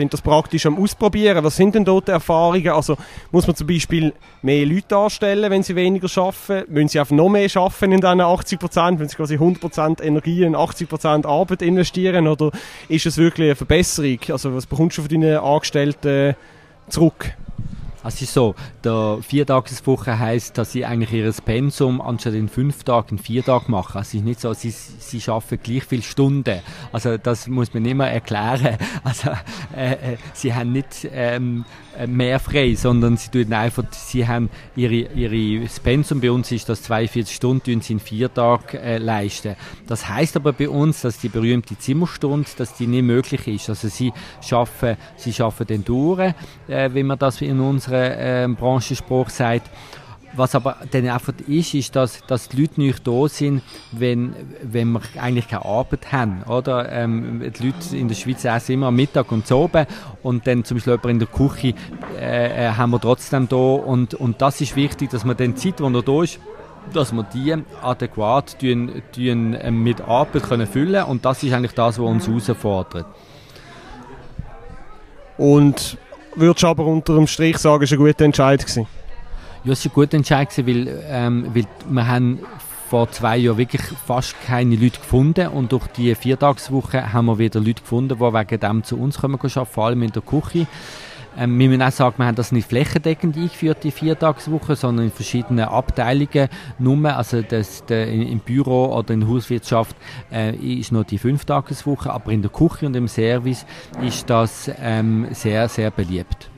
sind 0.00 0.14
das 0.14 0.22
praktisch 0.22 0.64
am 0.64 0.78
Ausprobieren? 0.78 1.44
Was 1.44 1.56
sind 1.56 1.74
denn 1.74 1.84
dort 1.84 2.08
die 2.08 2.12
Erfahrungen? 2.12 2.70
Also 2.70 2.96
muss 3.30 3.46
man 3.46 3.54
zum 3.54 3.66
Beispiel 3.66 4.14
mehr 4.40 4.64
Leute 4.64 4.96
anstellen, 4.96 5.50
wenn 5.50 5.62
sie 5.62 5.76
weniger 5.76 6.08
arbeiten? 6.16 6.72
Müssen 6.72 6.88
sie 6.88 7.00
einfach 7.00 7.14
noch 7.14 7.28
mehr 7.28 7.48
arbeiten 7.54 7.92
in 7.92 8.00
diesen 8.00 8.20
80 8.22 8.58
Prozent? 8.58 8.98
Wenn 8.98 9.08
sie 9.08 9.16
quasi 9.16 9.34
100 9.34 9.60
Prozent 9.60 10.00
Energie 10.00 10.42
in 10.42 10.56
80 10.56 10.88
Prozent 10.88 11.26
Arbeit 11.26 11.60
investieren? 11.60 12.28
Oder 12.28 12.50
ist 12.88 13.04
es 13.04 13.18
wirklich 13.18 13.48
eine 13.48 13.56
Verbesserung? 13.56 14.18
Also 14.30 14.54
was 14.54 14.64
bekommst 14.64 14.96
du 14.96 15.02
von 15.02 15.10
deinen 15.10 15.36
Angestellten 15.36 16.34
zurück? 16.88 17.34
Es 18.02 18.22
ist 18.22 18.32
so, 18.32 18.54
der 18.82 19.18
Viertageswoche 19.20 20.18
heißt, 20.18 20.56
dass 20.56 20.72
sie 20.72 20.86
eigentlich 20.86 21.12
ihr 21.12 21.30
Pensum 21.44 22.00
anstatt 22.00 22.32
in 22.32 22.48
fünf 22.48 22.82
Tagen 22.82 23.16
in 23.16 23.18
vier 23.18 23.44
Tagen 23.44 23.72
machen. 23.72 23.98
Also 23.98 24.08
es 24.08 24.14
ist 24.14 24.24
nicht 24.24 24.40
so, 24.40 24.54
sie, 24.54 24.70
sie 24.70 25.20
schaffen 25.20 25.58
gleich 25.62 25.84
viele 25.84 26.02
Stunden. 26.02 26.60
Also 26.92 27.18
das 27.18 27.46
muss 27.46 27.74
man 27.74 27.84
immer 27.84 28.08
erklären. 28.08 28.78
Also 29.02 29.30
äh, 29.74 29.92
äh, 30.12 30.16
sie 30.34 30.54
haben 30.54 30.72
nicht 30.72 31.08
ähm, 31.10 31.64
mehr 32.06 32.38
frei, 32.38 32.74
sondern 32.74 33.16
sie 33.16 33.30
tun 33.30 33.52
einfach, 33.52 33.84
sie 33.90 34.26
haben 34.26 34.50
ihre, 34.76 34.94
ihre 34.94 35.66
Pensum 35.82 36.20
bei 36.20 36.30
uns 36.30 36.52
ist 36.52 36.68
das 36.68 36.82
42 36.82 37.34
Stunden, 37.34 37.80
sie 37.80 37.94
in 37.94 38.00
vier 38.00 38.32
Tagen 38.32 38.76
äh, 38.76 38.98
leisten. 38.98 39.56
Das 39.86 40.08
heißt 40.08 40.36
aber 40.36 40.52
bei 40.52 40.68
uns, 40.68 41.02
dass 41.02 41.18
die 41.18 41.28
berühmte 41.28 41.78
Zimmerstunde, 41.78 42.48
dass 42.56 42.74
die 42.74 42.86
nicht 42.86 43.02
möglich 43.02 43.46
ist. 43.48 43.68
Also 43.68 43.88
sie 43.88 44.12
schaffen, 44.42 44.96
sie 45.16 45.32
schaffen 45.32 45.66
den 45.66 45.84
durch, 45.84 46.34
äh, 46.68 46.90
wie 46.92 47.02
man 47.02 47.18
das 47.18 47.40
in 47.40 47.60
unserer 47.90 48.00
unserem 48.00 48.52
äh, 48.52 48.56
Branchenspruch 48.56 49.30
sagt. 49.30 49.70
Was 50.32 50.54
aber 50.54 50.76
dann 50.92 51.08
einfach 51.08 51.32
ist, 51.48 51.74
ist, 51.74 51.96
dass, 51.96 52.24
dass 52.26 52.48
die 52.48 52.60
Leute 52.60 52.80
nicht 52.80 53.04
da 53.04 53.28
sind, 53.28 53.62
wenn, 53.90 54.32
wenn 54.62 54.92
wir 54.92 55.00
eigentlich 55.20 55.48
keine 55.48 55.64
Arbeit 55.64 56.12
haben. 56.12 56.44
Oder? 56.44 56.88
Ähm, 56.92 57.42
die 57.58 57.66
Leute 57.66 57.96
in 57.96 58.06
der 58.06 58.14
Schweiz 58.14 58.44
essen 58.44 58.74
immer 58.74 58.86
am 58.86 58.96
Mittag 58.96 59.32
und 59.32 59.48
zu 59.48 59.56
oben 59.56 59.86
und 60.22 60.46
dann 60.46 60.62
zum 60.64 60.76
Beispiel 60.76 61.10
in 61.10 61.18
der 61.18 61.26
Küche 61.26 61.74
äh, 62.16 62.68
äh, 62.68 62.70
haben 62.70 62.90
wir 62.90 63.00
trotzdem 63.00 63.48
da 63.48 63.56
und, 63.56 64.14
und 64.14 64.40
das 64.40 64.60
ist 64.60 64.76
wichtig, 64.76 65.10
dass 65.10 65.24
man 65.24 65.36
dann 65.36 65.54
die 65.54 65.72
Zeit, 65.72 65.80
die 65.80 66.02
da 66.04 66.22
ist, 66.22 66.38
dass 66.92 67.12
wir 67.12 67.24
die 67.24 67.56
adäquat 67.82 68.56
tun, 68.60 69.02
tun, 69.12 69.54
äh, 69.54 69.70
mit 69.72 70.00
Arbeit 70.00 70.44
können 70.44 70.68
füllen 70.68 71.06
und 71.06 71.24
das 71.24 71.42
ist 71.42 71.52
eigentlich 71.52 71.74
das, 71.74 71.98
was 71.98 72.06
uns 72.06 72.28
herausfordert. 72.28 73.06
Und 75.36 75.98
würdest 76.34 76.62
du 76.62 76.66
aber 76.68 76.86
unter 76.86 77.14
dem 77.14 77.26
Strich 77.26 77.58
sagen, 77.58 77.84
es 77.84 77.90
war 77.90 77.98
ein 77.98 78.04
guter 78.04 78.24
Entscheid 78.24 78.60
gewesen? 78.60 78.86
Ja, 79.64 79.72
es 79.72 79.84
war 79.84 79.90
ein 79.90 79.94
guter 79.94 80.16
Entscheid 80.16 80.54
gewesen, 80.54 80.86
weil, 80.86 81.04
ähm, 81.08 81.46
weil 81.54 81.66
wir 81.88 82.06
haben 82.06 82.40
vor 82.88 83.10
zwei 83.12 83.36
Jahren 83.36 83.56
wirklich 83.56 83.82
fast 84.04 84.34
keine 84.44 84.74
Leute 84.74 84.98
gefunden 84.98 85.46
und 85.48 85.70
durch 85.70 85.86
die 85.88 86.12
Viertagswoche 86.14 87.12
haben 87.12 87.26
wir 87.26 87.38
wieder 87.38 87.60
Leute 87.60 87.82
gefunden, 87.82 88.16
die 88.18 88.20
wegen 88.20 88.60
dem 88.60 88.82
zu 88.82 88.98
uns 88.98 89.18
kommen 89.18 89.36
arbeiten, 89.36 89.66
vor 89.66 89.86
allem 89.86 90.02
in 90.02 90.10
der 90.10 90.22
Küche. 90.22 90.66
Ähm, 91.38 91.58
wir 91.58 91.68
müssen 91.68 91.82
auch 91.82 91.90
sagen, 91.90 92.16
wir 92.18 92.26
haben 92.26 92.34
das 92.34 92.52
nicht 92.52 92.68
flächendeckend 92.68 93.36
eingeführt, 93.36 93.84
die 93.84 93.90
Viertagswoche, 93.90 94.76
sondern 94.76 95.06
in 95.06 95.12
verschiedenen 95.12 95.66
Abteilungen. 95.66 96.48
Nur, 96.78 97.16
also 97.16 97.42
das, 97.42 97.84
der, 97.86 98.08
im 98.08 98.40
Büro 98.40 98.86
oder 98.94 99.14
in 99.14 99.20
der 99.20 99.28
Hauswirtschaft 99.28 99.96
äh, 100.32 100.54
ist 100.54 100.92
noch 100.92 101.04
die 101.04 101.18
Fünftageswoche, 101.18 102.10
aber 102.12 102.32
in 102.32 102.42
der 102.42 102.50
Küche 102.50 102.86
und 102.86 102.96
im 102.96 103.08
Service 103.08 103.64
ist 104.02 104.28
das 104.28 104.70
ähm, 104.80 105.28
sehr, 105.32 105.68
sehr 105.68 105.90
beliebt. 105.90 106.50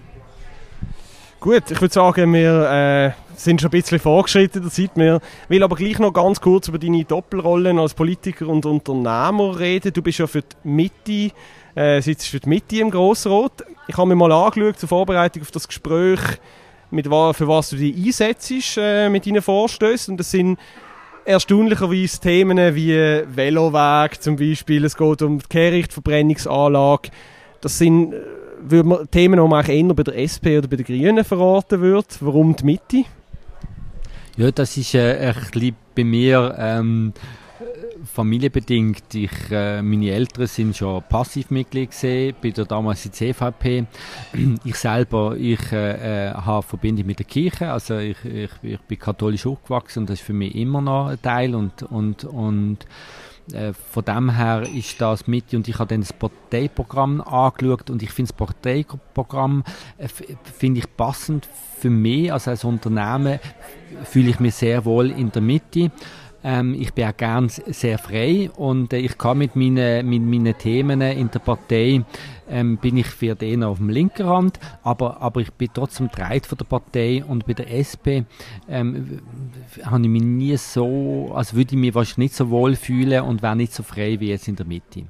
Gut, 1.41 1.71
ich 1.73 1.81
würde 1.81 1.93
sagen, 1.93 2.33
wir 2.33 2.71
äh, 2.71 3.11
sind 3.37 3.61
schon 3.61 3.68
ein 3.68 3.73
bisschen 3.73 3.99
vorgeschritten 3.99 4.59
in 4.59 4.64
der 4.64 4.73
Zeit. 4.73 4.90
Wir 4.95 5.21
will 5.49 5.62
aber 5.62 5.77
gleich 5.77 5.99
noch 5.99 6.12
ganz 6.12 6.40
kurz 6.40 6.68
über 6.68 6.79
deine 6.79 7.05
Doppelrollen 7.05 7.79
als 7.79 7.95
Politiker 7.95 8.49
und 8.49 8.66
Unternehmer 8.66 9.59
reden. 9.59 9.92
Du 9.92 10.03
bist 10.03 10.18
ja 10.18 10.27
für 10.27 10.42
die 10.42 10.68
Mitte 10.68 11.33
äh, 11.75 12.01
sitzt 12.01 12.29
für 12.29 12.40
die 12.40 12.49
Mitte 12.49 12.79
im 12.81 12.90
Grossrot. 12.90 13.64
Ich 13.88 13.97
habe 13.97 14.09
mir 14.09 14.16
mal 14.16 14.33
angeschaut 14.33 14.79
zur 14.79 14.88
Vorbereitung 14.88 15.42
auf 15.42 15.51
das 15.51 15.66
Gespräch, 15.66 16.21
mit, 16.90 17.07
für 17.07 17.49
was 17.49 17.71
du 17.71 17.77
dich 17.77 17.97
einsetzt 17.97 18.77
äh, 18.77 19.09
mit 19.09 19.27
deinen 19.27 19.42
Vorstößen. 19.42 20.12
Und 20.12 20.18
das 20.18 20.31
sind 20.31 20.59
erstaunlicherweise 21.25 22.21
Themen 22.21 22.75
wie 22.75 22.95
Veloweg 22.95 24.21
zum 24.21 24.37
Beispiel, 24.37 24.85
es 24.85 24.97
geht 24.97 25.23
um 25.23 25.38
die 25.38 25.49
Kehrichtverbrennungsanlage, 25.49 27.11
das 27.61 27.79
sind 27.79 28.12
äh, 28.12 28.18
würde 28.64 28.88
man, 28.88 29.11
Themen, 29.11 29.40
die 29.40 29.49
man 29.49 29.64
eher 29.64 29.95
bei 29.95 30.03
der 30.03 30.18
SP 30.18 30.59
oder 30.59 30.68
bei 30.68 30.77
den 30.77 30.87
Grünen 30.87 31.25
verraten 31.25 31.81
würde. 31.81 32.07
Warum 32.21 32.55
die 32.55 32.64
Mitte? 32.64 33.05
Ja, 34.37 34.51
das 34.51 34.77
ist 34.79 34.95
äh, 34.95 35.29
ein 35.29 35.35
bisschen 35.35 35.77
bei 35.95 36.05
mir 36.05 36.55
ähm, 36.59 37.12
familienbedingt. 38.05 39.14
Ich, 39.14 39.31
äh, 39.51 39.83
meine 39.83 40.11
Eltern 40.11 40.47
sind 40.47 40.75
schon 40.75 41.03
Passivmitglied 41.07 41.90
gesehen 41.90 42.35
bei 42.42 42.51
der 42.51 42.64
damaligen 42.64 43.12
CVP. 43.12 43.85
Ich 44.64 44.77
selber, 44.77 45.37
ich 45.37 45.71
äh, 45.73 46.31
äh, 46.31 46.33
habe 46.33 46.62
Verbindung 46.62 47.07
mit 47.07 47.18
der 47.18 47.27
Kirche, 47.27 47.71
also 47.71 47.99
ich, 47.99 48.25
ich, 48.25 48.51
ich 48.62 48.81
bin 48.81 48.99
katholisch 48.99 49.47
aufgewachsen 49.47 50.01
und 50.01 50.11
das 50.11 50.21
ist 50.21 50.27
für 50.27 50.33
mich 50.33 50.55
immer 50.55 50.81
noch 50.81 51.09
ein 51.09 51.21
Teil 51.21 51.55
und, 51.55 51.83
und, 51.83 52.25
und 52.25 52.87
äh, 53.53 53.73
von 53.73 54.05
dem 54.05 54.37
her 54.37 54.63
ist 54.75 55.01
das 55.01 55.27
mit 55.27 55.53
und 55.55 55.67
ich 55.69 55.79
habe 55.79 55.89
dann 55.89 56.01
das 56.01 56.13
Parteiprogramm 56.13 57.21
angeschaut 57.21 57.91
und 57.91 58.03
ich 58.03 58.11
finde 58.11 58.33
das 58.33 58.37
Parteiprogramm 58.37 59.65
äh, 59.99 60.09
finde 60.09 60.81
ich 60.81 60.97
passend 60.97 61.49
für 61.79 61.91
mich, 61.91 62.33
also 62.33 62.51
als 62.51 62.65
Unternehmen 62.65 63.41
fühle 64.05 64.31
ich 64.31 64.39
mich 64.39 64.55
sehr 64.55 64.85
wohl 64.85 65.11
in 65.11 65.33
der 65.33 65.43
Mitte 65.43 65.91
ähm, 66.45 66.75
ich 66.75 66.93
bin 66.93 67.07
auch 67.07 67.17
gern 67.17 67.49
sehr 67.49 67.99
frei 67.99 68.51
und 68.57 68.93
äh, 68.93 68.99
ich 68.99 69.17
kann 69.19 69.39
mit 69.39 69.57
meinen, 69.57 70.09
mit 70.09 70.23
meinen 70.23 70.57
Themen 70.59 71.01
in 71.01 71.31
der 71.31 71.39
Partei 71.39 72.03
ähm, 72.51 72.77
bin 72.79 72.97
ich 72.97 73.07
für 73.07 73.35
den 73.35 73.65
auf 73.65 73.79
dem 73.79 73.89
linken 73.89 74.27
Rand, 74.27 74.59
aber, 74.83 75.21
aber 75.21 75.41
ich 75.41 75.53
bin 75.53 75.71
trotzdem 75.73 76.09
Dreit 76.11 76.47
von 76.47 76.59
der 76.59 76.65
Partei 76.65 77.25
und 77.27 77.47
bei 77.47 77.55
der 77.55 77.71
SP 77.73 78.25
ähm, 78.69 79.21
habe 79.85 80.03
ich 80.03 80.09
mich 80.09 80.23
nie 80.23 80.57
so, 80.57 81.33
also 81.35 81.57
würde 81.57 81.75
ich 81.75 81.81
mich 81.81 81.95
wahrscheinlich 81.95 82.19
nicht 82.19 82.35
so 82.35 82.51
wohl 82.51 82.77
fühlen 82.77 83.25
und 83.25 83.43
wäre 83.43 83.57
nicht 83.57 83.73
so 83.73 83.83
frei 83.83 84.19
wie 84.21 84.29
jetzt 84.29 84.49
in 84.49 84.57
der 84.57 84.67
Mitte. 84.67 85.05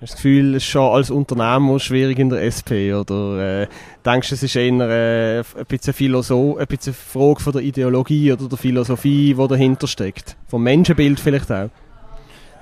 Hast 0.00 0.12
du 0.12 0.14
das 0.14 0.22
Gefühl, 0.22 0.54
es 0.54 0.62
ist 0.62 0.68
schon 0.68 0.92
als 0.94 1.10
Unternehmer 1.10 1.80
schwierig 1.80 2.20
in 2.20 2.28
der 2.28 2.44
SP? 2.46 2.94
Oder 2.94 3.62
äh, 3.62 3.66
denkst 4.06 4.28
du, 4.28 4.36
es 4.36 4.44
ist 4.44 4.54
eher 4.54 4.78
äh, 4.78 5.38
ein, 5.40 5.66
bisschen 5.66 5.92
Philosoph 5.92 6.56
ein 6.56 6.68
bisschen 6.68 6.94
Frage 6.94 7.40
von 7.40 7.52
der 7.52 7.62
Ideologie 7.62 8.32
oder 8.32 8.48
der 8.48 8.58
Philosophie, 8.58 9.34
die 9.34 9.48
dahinter 9.48 9.88
steckt? 9.88 10.36
Vom 10.46 10.62
Menschenbild 10.62 11.18
vielleicht 11.18 11.50
auch? 11.50 11.70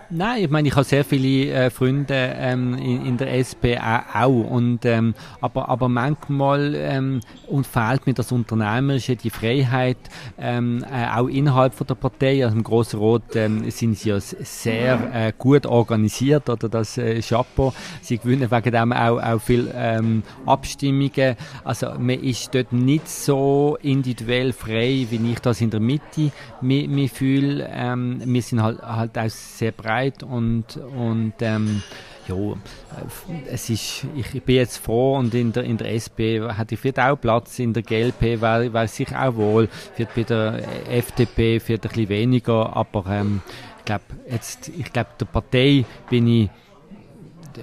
Nein, 0.09 0.45
ich 0.45 0.51
meine, 0.51 0.69
ich 0.69 0.75
habe 0.77 0.85
sehr 0.85 1.05
viele 1.05 1.51
äh, 1.53 1.71
Freunde 1.71 2.15
ähm, 2.15 2.75
in, 2.75 3.07
in, 3.07 3.17
der 3.17 3.35
SP 3.35 3.75
auch, 3.75 4.29
und, 4.29 4.85
ähm, 4.85 5.15
aber, 5.41 5.69
aber 5.69 5.89
manchmal 5.89 6.77
ähm, 6.77 7.21
und 7.49 7.67
fehlt 7.67 8.07
mir 8.07 8.15
das 8.15 8.31
Unternehmerische, 8.31 9.17
die 9.17 9.31
Freiheit, 9.31 9.97
ähm, 10.39 10.85
äh, 10.85 11.09
auch 11.09 11.27
innerhalb 11.27 11.75
von 11.75 11.89
der 11.89 11.97
Partei. 11.97 12.45
Also 12.45 12.57
im 12.57 12.63
Grossen 12.63 13.01
Rot 13.01 13.35
ähm, 13.35 13.69
sind 13.71 13.99
sie 13.99 14.11
ja 14.11 14.21
sehr 14.21 15.11
äh, 15.13 15.33
gut 15.37 15.67
organisiert, 15.67 16.49
oder 16.49 16.69
das 16.69 16.99
äh, 16.99 17.21
Chapeau. 17.21 17.75
Sie 18.01 18.19
gewinnen 18.19 18.49
wegen 18.49 18.71
dem 18.71 18.93
auch, 18.93 19.21
auch 19.21 19.41
viel 19.41 19.73
ähm, 19.75 20.23
Abstimmungen. 20.47 21.35
Also 21.65 21.89
man 21.99 22.21
ist 22.21 22.55
dort 22.55 22.73
nicht 22.73 23.09
so 23.09 23.77
individuell 23.83 24.53
frei, 24.53 25.07
wie 25.11 25.33
ich 25.33 25.41
das 25.41 25.61
in 25.61 25.71
der 25.71 25.81
Mitte 25.81 26.31
mich 26.61 27.11
fühle. 27.11 27.69
Ähm, 27.73 28.23
wir 28.25 28.43
sind 28.43 28.63
halt, 28.63 28.81
halt 28.83 29.19
auch 29.19 29.29
sehr 29.29 29.73
breit 29.73 29.96
breit 29.97 30.23
und, 30.23 30.77
und 30.77 31.35
ähm, 31.41 31.83
ja, 32.29 32.35
äh, 32.35 33.51
es 33.51 33.71
ist, 33.71 34.07
ich 34.15 34.43
bin 34.43 34.57
jetzt 34.57 34.79
froh 34.79 35.17
und 35.17 35.35
in 35.35 35.53
der, 35.53 35.65
in 35.65 35.77
der 35.77 35.95
SP 35.95 36.43
hatte 36.43 36.75
ich 36.75 36.81
vielleicht 36.81 37.01
auch 37.01 37.17
Platz, 37.17 37.59
in 37.59 37.73
der 37.73 37.83
GLP 37.83 38.41
wäre 38.41 38.73
wär 38.73 38.89
sich 38.89 39.15
auch 39.15 39.35
wohl, 39.37 39.69
wird 39.97 40.15
bei 40.15 40.25
der 40.25 40.63
FDP 40.91 41.61
wird 41.67 41.85
ein 41.85 41.89
bisschen 41.89 42.09
weniger, 42.09 42.77
aber 42.77 43.05
ähm, 43.11 43.43
ich 43.79 43.85
glaube, 43.85 44.05
jetzt, 44.31 44.69
ich 44.69 44.93
glaube, 44.93 45.11
der 45.21 45.27
Partei 45.27 45.85
bin 46.11 46.27
ich 46.27 46.51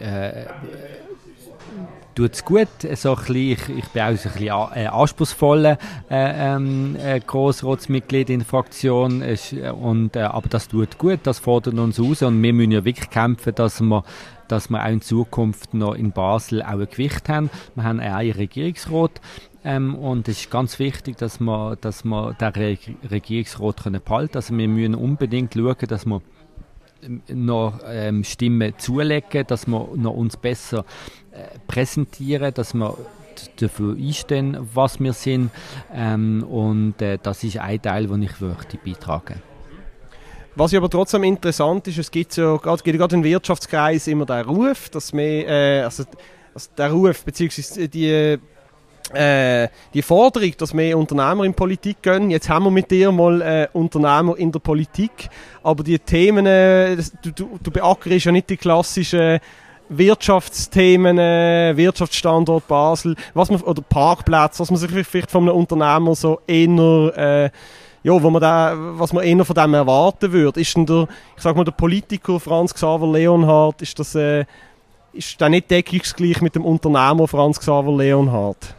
äh, 0.02 0.46
tut 2.15 2.34
es 2.34 2.45
gut. 2.45 2.67
So 2.95 3.12
ein 3.12 3.15
bisschen, 3.17 3.36
ich, 3.36 3.69
ich 3.69 3.86
bin 3.89 4.02
auch 4.02 4.08
ein 4.08 4.13
bisschen 4.13 4.47
äh, 4.47 4.88
anspruchsvoller 4.88 5.78
äh, 6.10 6.56
ähm, 6.56 6.95
äh, 6.95 7.19
Grossratsmitglied 7.19 8.30
in 8.30 8.39
der 8.39 8.47
Fraktion. 8.47 9.21
Äh, 9.21 9.38
und, 9.69 10.15
äh, 10.15 10.21
aber 10.21 10.49
das 10.49 10.67
tut 10.67 10.97
gut, 10.97 11.19
das 11.23 11.39
fordert 11.39 11.78
uns 11.78 11.99
raus 11.99 12.21
und 12.21 12.41
wir 12.41 12.54
müssen 12.54 12.71
ja 12.71 12.86
wirklich 12.86 13.10
kämpfen, 13.10 13.56
dass 13.56 13.82
wir 13.82 14.04
dass 14.49 14.69
wir 14.69 14.84
auch 14.84 14.89
in 14.89 15.02
Zukunft 15.02 15.73
noch 15.73 15.95
in 15.95 16.12
Basel 16.12 16.62
auch 16.62 16.80
ein 16.80 16.88
Gewicht 16.88 17.28
haben. 17.30 17.49
Wir 17.76 17.86
haben 17.86 17.99
einen 17.99 18.32
Regierungsrat 18.32 19.21
ähm, 19.63 19.95
und 19.95 20.28
es 20.28 20.41
ist 20.41 20.52
ganz 20.52 20.80
wichtig, 20.80 21.17
dass 21.17 21.39
wir, 21.39 21.78
dass 21.80 22.04
wir 22.04 22.34
den 22.34 22.49
Re 22.49 22.78
Regierungsrat 23.10 23.84
können 23.84 24.02
behalten 24.04 24.32
können. 24.34 24.36
Also 24.36 24.58
wir 24.58 24.67
müssen 24.67 24.95
unbedingt 24.95 25.54
schauen, 25.54 25.88
dass 25.88 26.06
wir 26.06 26.21
noch 27.28 27.80
ähm, 27.86 28.24
Stimmen 28.24 28.74
zulegen, 28.78 29.46
dass 29.48 29.68
wir 29.68 29.89
noch 29.96 30.13
uns 30.13 30.38
besser 30.38 30.86
äh, 31.32 31.58
präsentieren, 31.68 32.54
dass 32.54 32.74
wir 32.74 32.98
dafür 33.60 33.96
einstehen, 33.96 34.58
was 34.74 35.00
wir 35.00 35.13
sind. 35.13 35.52
Ähm, 35.94 36.44
und 36.44 37.02
äh, 37.02 37.18
das 37.22 37.44
ist 37.44 37.58
ein 37.58 37.82
Teil, 37.82 38.08
den 38.08 38.24
ich 38.24 38.39
möchte 38.39 38.78
beitragen 38.78 39.42
was 40.56 40.74
aber 40.74 40.89
trotzdem 40.89 41.24
interessant 41.24 41.88
ist, 41.88 41.98
es 41.98 42.12
gibt 42.12 42.36
ja 42.38 42.58
gerade, 42.58 42.84
gerade 42.84 43.16
im 43.16 43.24
Wirtschaftskreis 43.24 44.08
immer 44.08 44.26
den 44.26 44.46
Ruf, 44.46 44.89
dass 44.89 45.13
wir, 45.13 45.48
äh, 45.48 45.82
also, 45.82 46.04
also 46.54 46.70
der 46.78 46.92
Ruf 46.92 47.26
beziehungsweise 47.26 47.89
die 47.89 48.38
äh, 49.13 49.69
die 49.93 50.02
Forderung, 50.02 50.52
dass 50.58 50.73
mehr 50.73 50.97
Unternehmer 50.97 51.43
in 51.43 51.54
Politik 51.54 52.02
gehen. 52.02 52.30
Jetzt 52.30 52.49
haben 52.49 52.65
wir 52.65 52.71
mit 52.71 52.91
dir 52.91 53.12
mal 53.12 53.41
äh, 53.41 53.67
Unternehmer 53.73 54.38
in 54.38 54.52
der 54.52 54.60
Politik, 54.60 55.30
aber 55.63 55.84
die 55.84 55.99
Themen, 55.99 56.45
äh, 56.45 56.97
du, 57.21 57.32
du, 57.32 57.60
du 57.62 57.71
beackerst 57.71 58.26
ja 58.26 58.32
nicht 58.32 58.49
die 58.49 58.58
klassischen 58.58 59.39
Wirtschaftsthemen, 59.89 61.17
äh, 61.17 61.73
Wirtschaftsstandort 61.76 62.67
Basel, 62.67 63.15
was 63.34 63.49
man, 63.49 63.62
oder 63.62 63.82
Parkplätze, 63.82 64.60
was 64.60 64.71
man 64.71 64.80
sich 64.80 64.89
vielleicht 64.89 65.32
von 65.32 65.43
einem 65.43 65.58
Unternehmer 65.58 66.15
so 66.15 66.39
eher, 66.47 67.17
äh, 67.17 67.49
ja, 68.04 68.21
wo 68.21 68.30
man 68.30 68.41
da, 68.41 68.73
was 68.76 69.13
man 69.13 69.23
eher 69.23 69.43
von 69.45 69.56
dem 69.56 69.73
erwarten 69.73 70.32
würde. 70.32 70.62
Ist 70.62 70.76
denn 70.76 70.86
der, 70.86 71.08
ich 71.36 71.43
sag 71.43 71.56
mal, 71.56 71.63
der 71.63 71.71
Politiker 71.71 72.39
Franz 72.39 72.73
Xaver 72.73 73.12
Leonhardt, 73.12 73.82
ist 73.82 73.97
das, 73.99 74.15
äh, 74.15 74.45
ist 75.13 75.39
der 75.39 75.49
nicht 75.49 75.69
deckungsgleich 75.69 76.41
mit 76.41 76.56
dem 76.56 76.65
Unternehmer 76.65 77.28
Franz 77.28 77.60
Xaver 77.60 77.95
Leonhardt? 77.95 78.76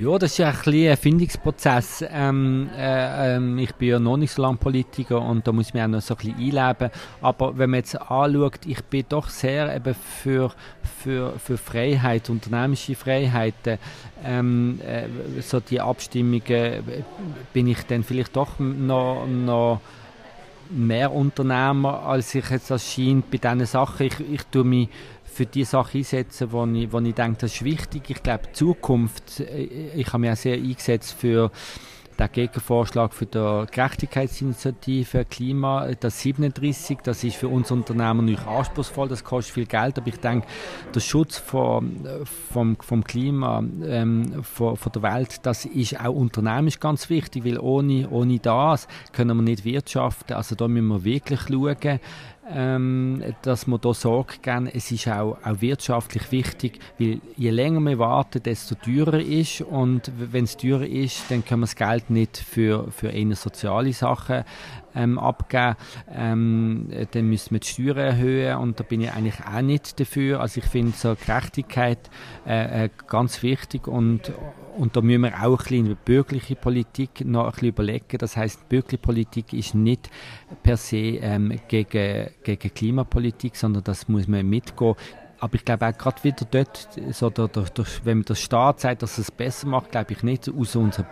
Ja, 0.00 0.16
das 0.16 0.30
ist 0.30 0.38
ja 0.38 0.50
ein 0.50 0.54
bisschen 0.54 0.90
ein 0.90 0.96
Findungsprozess. 0.96 2.04
Ähm, 2.08 2.70
äh, 2.76 3.34
ähm, 3.34 3.58
ich 3.58 3.74
bin 3.74 3.88
ja 3.88 3.98
noch 3.98 4.16
nicht 4.16 4.30
so 4.30 4.42
lange 4.42 4.56
Politiker 4.56 5.20
und 5.20 5.44
da 5.44 5.50
muss 5.50 5.68
ich 5.68 5.74
mich 5.74 5.82
auch 5.82 5.88
noch 5.88 6.00
so 6.00 6.14
ein 6.14 6.36
bisschen 6.36 6.58
einleben. 6.58 6.90
Aber 7.20 7.58
wenn 7.58 7.70
man 7.70 7.78
jetzt 7.78 8.00
anschaut, 8.00 8.60
ich 8.64 8.80
bin 8.84 9.06
doch 9.08 9.28
sehr 9.28 9.74
eben 9.74 9.96
für, 9.96 10.52
für, 11.02 11.32
für 11.40 11.58
Freiheit, 11.58 12.30
unternehmische 12.30 12.94
Freiheiten. 12.94 13.78
Ähm, 14.24 14.78
äh, 14.86 15.40
so 15.42 15.58
die 15.58 15.80
Abstimmungen 15.80 16.44
äh, 16.46 16.82
bin 17.52 17.66
ich 17.66 17.82
dann 17.82 18.04
vielleicht 18.04 18.36
doch 18.36 18.60
noch, 18.60 19.26
noch 19.26 19.80
mehr 20.70 21.12
Unternehmer, 21.12 22.02
als 22.04 22.34
ich 22.36 22.48
jetzt 22.50 22.70
das 22.70 22.92
scheint 22.92 23.30
bei 23.32 23.38
diesen 23.38 23.66
Sachen. 23.66 24.06
Ich, 24.06 24.20
ich 24.20 24.42
tue 24.44 24.62
mich 24.62 24.88
für 25.32 25.46
die 25.46 25.64
Sachen 25.64 25.98
einsetzen, 25.98 26.52
wo 26.52 26.66
ich, 26.66 26.92
wo 26.92 26.98
ich 27.00 27.14
denke, 27.14 27.38
das 27.40 27.54
ist 27.54 27.64
wichtig. 27.64 28.02
Ich 28.08 28.22
glaube, 28.22 28.52
Zukunft, 28.52 29.40
äh, 29.40 29.90
ich 29.94 30.06
habe 30.08 30.18
mich 30.18 30.30
auch 30.30 30.36
sehr 30.36 30.54
eingesetzt 30.54 31.14
für 31.18 31.50
den 32.18 32.32
Gegenvorschlag 32.32 33.14
für 33.14 33.26
die 33.26 33.64
Gerechtigkeitsinitiative 33.70 35.24
Klima, 35.24 35.88
das 36.00 36.20
37, 36.20 36.98
das 37.02 37.22
ist 37.22 37.36
für 37.36 37.48
uns 37.48 37.70
Unternehmen 37.70 38.24
nicht 38.24 38.46
anspruchsvoll, 38.46 39.08
das 39.08 39.22
kostet 39.22 39.54
viel 39.54 39.66
Geld, 39.66 39.98
aber 39.98 40.08
ich 40.08 40.18
denke, 40.18 40.46
der 40.94 41.00
Schutz 41.00 41.38
vom, 41.38 42.04
vom, 42.52 42.76
vom 42.80 43.04
Klima, 43.04 43.62
ähm, 43.84 44.42
von, 44.42 44.76
von 44.76 44.92
der 44.92 45.02
Welt, 45.02 45.46
das 45.46 45.64
ist 45.64 46.00
auch 46.00 46.14
unternehmerisch 46.14 46.80
ganz 46.80 47.08
wichtig, 47.08 47.44
weil 47.44 47.58
ohne, 47.58 48.08
ohne 48.10 48.38
das 48.38 48.88
können 49.12 49.36
wir 49.36 49.42
nicht 49.42 49.64
wirtschaften, 49.64 50.34
also 50.34 50.54
da 50.54 50.66
müssen 50.66 50.88
wir 50.88 51.04
wirklich 51.04 51.40
schauen, 51.42 52.00
ähm, 52.50 53.22
dass 53.42 53.66
man 53.66 53.80
da 53.80 53.92
Sorge 53.94 54.34
geben. 54.40 54.66
Es 54.72 54.90
ist 54.90 55.08
auch, 55.08 55.38
auch 55.44 55.60
wirtschaftlich 55.60 56.30
wichtig, 56.32 56.80
weil 56.98 57.20
je 57.36 57.50
länger 57.50 57.80
wir 57.80 57.98
warten, 57.98 58.42
desto 58.42 58.74
teurer 58.74 59.20
ist 59.20 59.60
und 59.62 60.10
wenn 60.16 60.44
es 60.44 60.56
teurer 60.56 60.86
ist, 60.86 61.30
dann 61.30 61.44
können 61.44 61.60
wir 61.60 61.66
das 61.66 61.76
Geld 61.76 62.10
nicht 62.10 62.36
für, 62.38 62.90
für 62.90 63.08
eher 63.08 63.36
soziale 63.36 63.92
Sachen 63.92 64.44
ähm, 64.98 65.18
abgeben. 65.18 65.76
Ähm, 66.12 66.88
dann 67.10 67.28
müssen 67.28 67.52
wir 67.52 67.60
die 67.60 67.68
Steuern 67.68 67.98
erhöhen 67.98 68.56
und 68.58 68.80
da 68.80 68.84
bin 68.84 69.00
ich 69.00 69.12
eigentlich 69.12 69.36
auch 69.46 69.62
nicht 69.62 69.98
dafür. 70.00 70.40
Also 70.40 70.60
ich 70.60 70.66
finde 70.66 70.92
so 70.96 71.14
Gerechtigkeit 71.14 72.10
äh, 72.46 72.84
äh, 72.84 72.88
ganz 73.06 73.42
wichtig 73.42 73.86
und 73.86 74.32
und 74.76 74.96
da 74.96 75.00
müssen 75.00 75.22
wir 75.22 75.42
auch 75.42 75.58
ein 75.58 75.64
bisschen 75.64 75.96
bürgerlichen 76.04 76.56
Politik 76.56 77.24
noch 77.24 77.46
ein 77.46 77.50
bisschen 77.50 77.68
überlegen. 77.68 78.18
Das 78.18 78.36
heißt, 78.36 78.68
bürgerliche 78.68 78.98
Politik 78.98 79.52
ist 79.52 79.74
nicht 79.74 80.08
per 80.62 80.76
se 80.76 80.96
ähm, 80.96 81.58
gegen, 81.66 82.30
gegen 82.44 82.74
Klimapolitik, 82.74 83.56
sondern 83.56 83.82
das 83.82 84.08
muss 84.08 84.28
man 84.28 84.48
mitgehen. 84.48 84.94
Aber 85.40 85.54
ich 85.54 85.64
glaube 85.64 85.88
auch 85.88 85.98
gerade 85.98 86.22
wieder 86.22 86.46
dort, 86.48 86.88
so 87.10 87.28
der, 87.28 87.48
der, 87.48 87.64
der, 87.64 87.84
wenn 88.04 88.22
der 88.22 88.36
Staat 88.36 88.80
sagt, 88.80 89.02
dass 89.02 89.18
es 89.18 89.32
besser 89.32 89.66
macht, 89.66 89.90
glaube 89.90 90.12
ich 90.12 90.22
nicht 90.22 90.48
aus 90.48 90.76
unserer 90.76 91.06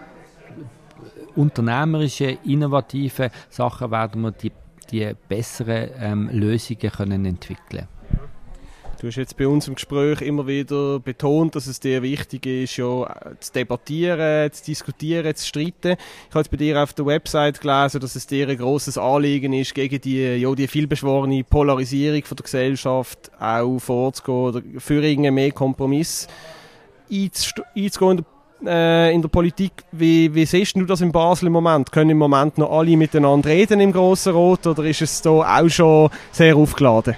unternehmerischen, 1.36 2.38
innovativen 2.44 3.30
Sachen 3.48 3.90
werden 3.90 4.22
wir 4.22 4.32
die, 4.32 4.52
die 4.90 5.12
besseren 5.28 5.90
ähm, 6.00 6.30
Lösungen 6.32 6.90
können 6.90 7.24
entwickeln 7.24 7.88
Du 8.98 9.08
hast 9.08 9.16
jetzt 9.16 9.36
bei 9.36 9.46
uns 9.46 9.68
im 9.68 9.74
Gespräch 9.74 10.22
immer 10.22 10.46
wieder 10.46 10.98
betont, 11.00 11.54
dass 11.54 11.66
es 11.66 11.80
dir 11.80 12.00
wichtig 12.00 12.46
ist, 12.46 12.78
ja, 12.78 13.14
zu 13.40 13.52
debattieren, 13.52 14.50
zu 14.50 14.64
diskutieren, 14.64 15.34
zu 15.36 15.46
streiten. 15.46 15.96
Ich 16.28 16.30
habe 16.30 16.38
jetzt 16.38 16.50
bei 16.50 16.56
dir 16.56 16.82
auf 16.82 16.94
der 16.94 17.04
Website 17.04 17.60
gelesen, 17.60 18.00
dass 18.00 18.16
es 18.16 18.26
dir 18.26 18.48
ein 18.48 18.56
grosses 18.56 18.96
Anliegen 18.96 19.52
ist, 19.52 19.74
gegen 19.74 20.00
die, 20.00 20.36
ja, 20.36 20.54
die 20.54 20.66
vielbeschworene 20.66 21.44
Polarisierung 21.44 22.24
von 22.24 22.36
der 22.36 22.44
Gesellschaft 22.44 23.30
auch 23.38 23.78
vorzugehen 23.78 24.34
oder 24.34 24.62
für 24.78 25.02
irgendeinen 25.02 25.34
mehr 25.34 25.52
Kompromiss 25.52 26.26
einzugehen 27.10 27.64
in 27.74 28.16
der, 28.16 28.24
äh, 28.64 29.14
in 29.14 29.22
der 29.22 29.28
Politik. 29.28 29.72
Wie, 29.92 30.32
wie 30.34 30.46
siehst 30.46 30.76
du 30.76 30.84
das 30.84 31.00
in 31.00 31.12
Basel 31.12 31.46
im 31.46 31.52
Moment? 31.52 31.90
Können 31.92 32.10
im 32.10 32.18
Moment 32.18 32.58
noch 32.58 32.70
alle 32.70 32.96
miteinander 32.96 33.48
reden 33.48 33.80
im 33.80 33.92
Grossen 33.92 34.32
Rot 34.32 34.66
oder 34.66 34.84
ist 34.84 35.02
es 35.02 35.22
da 35.22 35.30
auch 35.30 35.68
schon 35.68 36.10
sehr 36.32 36.56
aufgeladen? 36.56 37.16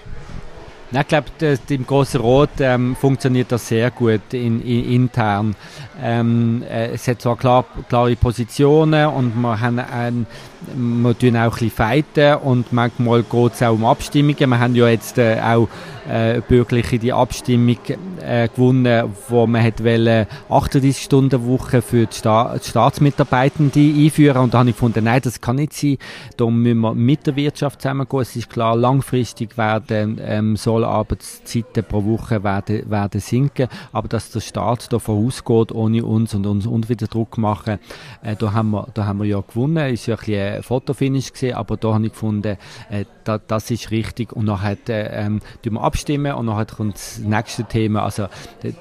ich 0.90 1.06
glaube, 1.06 1.26
im 1.68 1.86
Großen 1.86 2.20
Rot 2.20 2.48
ähm, 2.60 2.96
funktioniert 2.96 3.52
das 3.52 3.68
sehr 3.68 3.90
gut 3.90 4.32
in, 4.32 4.62
in, 4.62 4.90
intern. 4.90 5.54
Ähm, 6.02 6.62
äh, 6.68 6.92
es 6.92 7.06
hat 7.08 7.20
zwar 7.20 7.36
klar, 7.36 7.64
klare 7.88 8.16
Positionen 8.16 9.06
und 9.08 9.34
wir 9.34 9.60
haben 9.60 9.78
ein, 9.78 10.26
wir 10.74 11.18
tun 11.18 11.36
auch 11.36 11.42
ein 11.42 11.50
bisschen 11.50 11.70
fighten 11.70 12.34
und 12.36 12.72
manchmal 12.72 13.22
geht 13.22 13.52
es 13.52 13.62
auch 13.62 13.74
um 13.74 13.84
Abstimmungen. 13.84 14.48
Wir 14.48 14.58
haben 14.58 14.74
ja 14.74 14.88
jetzt 14.88 15.18
äh, 15.18 15.38
auch 15.42 15.68
äh, 16.08 16.40
bürgerliche 16.46 16.98
die 16.98 17.12
Abstimmung 17.12 17.78
äh, 18.20 18.48
gewonnen, 18.48 19.14
wo 19.28 19.46
man 19.46 19.62
hat 19.62 19.82
wollen 19.84 20.26
38 20.48 21.04
Stunden 21.04 21.46
Woche 21.46 21.82
für 21.82 22.06
die, 22.06 22.16
Sta 22.16 22.56
die 22.56 22.68
Staatsmitarbeitenden 22.68 24.04
einführen 24.04 24.42
und 24.42 24.54
da 24.54 24.58
habe 24.60 24.70
ich 24.70 24.76
gefunden, 24.76 25.04
nein, 25.04 25.20
das 25.22 25.40
kann 25.40 25.56
nicht 25.56 25.72
sein. 25.72 25.98
Da 26.36 26.46
müssen 26.46 26.80
wir 26.80 26.94
mit 26.94 27.26
der 27.26 27.36
Wirtschaft 27.36 27.82
zusammengehen. 27.82 28.22
Es 28.22 28.36
ist 28.36 28.50
klar, 28.50 28.76
langfristig 28.76 29.56
werden 29.58 30.20
ähm, 30.24 30.56
soll 30.56 30.84
Arbeitszeiten 30.84 31.84
pro 31.84 32.04
Woche 32.04 32.42
werden, 32.42 32.90
werden 32.90 33.20
sinken, 33.20 33.68
aber 33.92 34.08
dass 34.08 34.30
der 34.30 34.40
Staat 34.40 34.92
da 34.92 34.98
vorausgeht 34.98 35.72
ohne 35.72 36.04
uns 36.04 36.34
und 36.34 36.46
uns 36.46 36.66
und 36.66 36.88
wieder 36.88 37.06
Druck 37.06 37.38
machen, 37.38 37.78
äh, 38.22 38.36
da 38.36 38.52
haben 38.52 38.70
wir, 38.70 38.88
da 38.94 39.06
haben 39.06 39.18
wir 39.18 39.26
ja 39.26 39.40
gewonnen. 39.40 39.92
Ist 39.92 40.06
ja 40.06 40.14
ein 40.14 40.18
bisschen 40.18 40.56
ein 40.56 40.62
Fotofinish 40.62 41.32
gesehen, 41.32 41.54
aber 41.54 41.76
da 41.76 41.94
habe 41.94 42.06
ich 42.06 42.12
gefunden, 42.12 42.56
äh, 42.90 43.04
da, 43.24 43.38
das 43.38 43.70
ist 43.70 43.90
richtig 43.90 44.32
und 44.32 44.46
nachher 44.46 44.76
äh, 44.88 45.26
ähm, 45.26 45.40
wir 45.62 45.82
abstimmen 45.98 46.32
und 46.34 46.46
nachher 46.46 46.66
kommt 46.66 46.94
das 46.94 47.18
nächste 47.18 47.64
Thema. 47.64 48.04
Also 48.04 48.28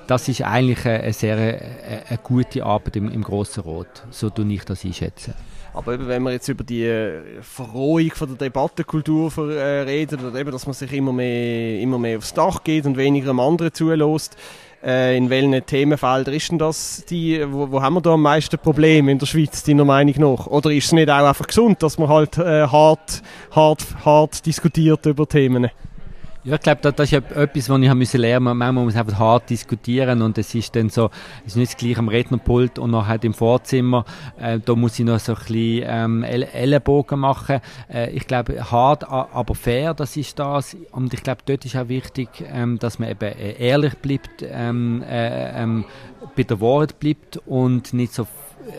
das 0.06 0.30
ist 0.30 0.44
eigentlich 0.44 0.86
eine, 0.86 1.14
sehr 1.14 1.36
eine, 1.36 2.06
eine 2.10 2.20
gute 2.22 2.64
Arbeit 2.64 2.96
im, 2.96 3.12
im 3.12 3.24
Grossen 3.24 3.64
Rot, 3.64 3.88
so 4.12 4.30
tue 4.30 4.46
ich 4.54 4.64
das 4.66 4.86
einschätzen. 4.86 5.34
Aber 5.74 6.08
wenn 6.08 6.24
wir 6.24 6.32
jetzt 6.32 6.48
über 6.48 6.64
die 6.64 6.86
äh, 6.86 7.42
Verrohung 7.42 8.10
von 8.12 8.30
der 8.30 8.38
Debattenkultur 8.38 9.32
äh, 9.52 9.82
reden, 9.82 10.26
oder 10.26 10.40
eben, 10.40 10.52
dass 10.52 10.66
man 10.66 10.74
sich 10.74 10.92
immer 10.94 11.14
mehr, 11.14 11.80
immer 11.80 12.00
mehr 12.00 12.18
aufs 12.18 12.34
Dach 12.34 12.64
geht 12.64 12.86
und 12.86 12.98
weniger 12.98 13.30
am 13.30 13.40
anderen 13.40 13.74
zulässt, 13.74 14.38
äh, 14.84 15.16
in 15.18 15.30
welchen 15.30 15.66
Themenfeldern 15.66 16.34
ist 16.34 16.50
denn 16.50 16.58
das 16.58 17.04
die, 17.10 17.44
wo, 17.52 17.72
wo 17.72 17.82
haben 17.82 17.96
wir 17.96 18.02
da 18.02 18.14
am 18.14 18.22
meisten 18.24 18.58
Probleme 18.58 19.12
in 19.12 19.20
der 19.20 19.26
Schweiz, 19.28 19.64
deiner 19.64 19.86
Meinung 19.86 20.16
nach? 20.18 20.48
Oder 20.48 20.72
ist 20.72 20.86
es 20.86 20.92
nicht 20.94 21.10
auch 21.10 21.28
einfach 21.28 21.48
gesund, 21.48 21.84
dass 21.84 21.98
man 21.98 22.10
halt 22.10 22.38
äh, 22.38 22.68
hart, 22.68 23.22
hart, 23.52 23.86
hart 24.04 24.46
diskutiert 24.46 25.06
über 25.06 25.28
Themen? 25.28 25.70
Ja, 26.48 26.56
ich 26.56 26.62
glaube, 26.62 26.80
das, 26.80 27.12
ist 27.12 27.12
etwas, 27.12 27.70
was 27.70 27.78
ich 27.82 27.82
lernen 27.82 27.98
musste. 28.00 28.40
Manchmal 28.40 28.72
muss 28.72 28.94
man 28.94 29.06
einfach 29.06 29.20
hart 29.20 29.50
diskutieren 29.50 30.22
und 30.22 30.38
es 30.38 30.56
ist 30.56 30.74
dann 30.78 30.88
so, 30.88 31.10
es 31.46 31.48
ist 31.48 31.56
nicht 31.58 31.78
gleich 31.78 31.98
am 31.98 32.08
Rednerpult 32.08 32.80
und 32.80 32.92
nachher 32.92 33.22
im 33.22 33.34
Vorzimmer, 33.34 34.06
äh, 34.40 34.58
da 34.58 34.74
muss 34.74 34.98
ich 34.98 35.04
noch 35.04 35.20
so 35.20 35.34
ein 35.34 35.40
bisschen 35.40 35.84
ähm, 35.86 36.24
Ellenbogen 36.24 37.20
machen. 37.20 37.60
Äh, 37.94 38.12
ich 38.12 38.28
glaube, 38.28 38.72
hart, 38.72 39.04
aber 39.10 39.56
fair, 39.56 39.94
das 39.94 40.16
ist 40.16 40.40
das. 40.40 40.78
Und 40.92 41.14
ich 41.14 41.22
glaube, 41.22 41.42
dort 41.46 41.66
ist 41.66 41.76
auch 41.76 41.90
wichtig, 41.90 42.30
ähm, 42.50 42.80
dass 42.80 42.98
man 42.98 43.10
eben 43.10 43.38
äh, 43.38 43.58
ehrlich 43.60 43.96
bleibt, 43.96 44.42
ähm, 44.42 45.04
äh, 45.04 45.62
ähm, 45.62 45.84
bei 46.34 46.44
der 46.44 46.62
Wahrheit 46.62 46.98
bleibt 46.98 47.42
und 47.46 47.92
nicht 47.92 48.14
so 48.14 48.26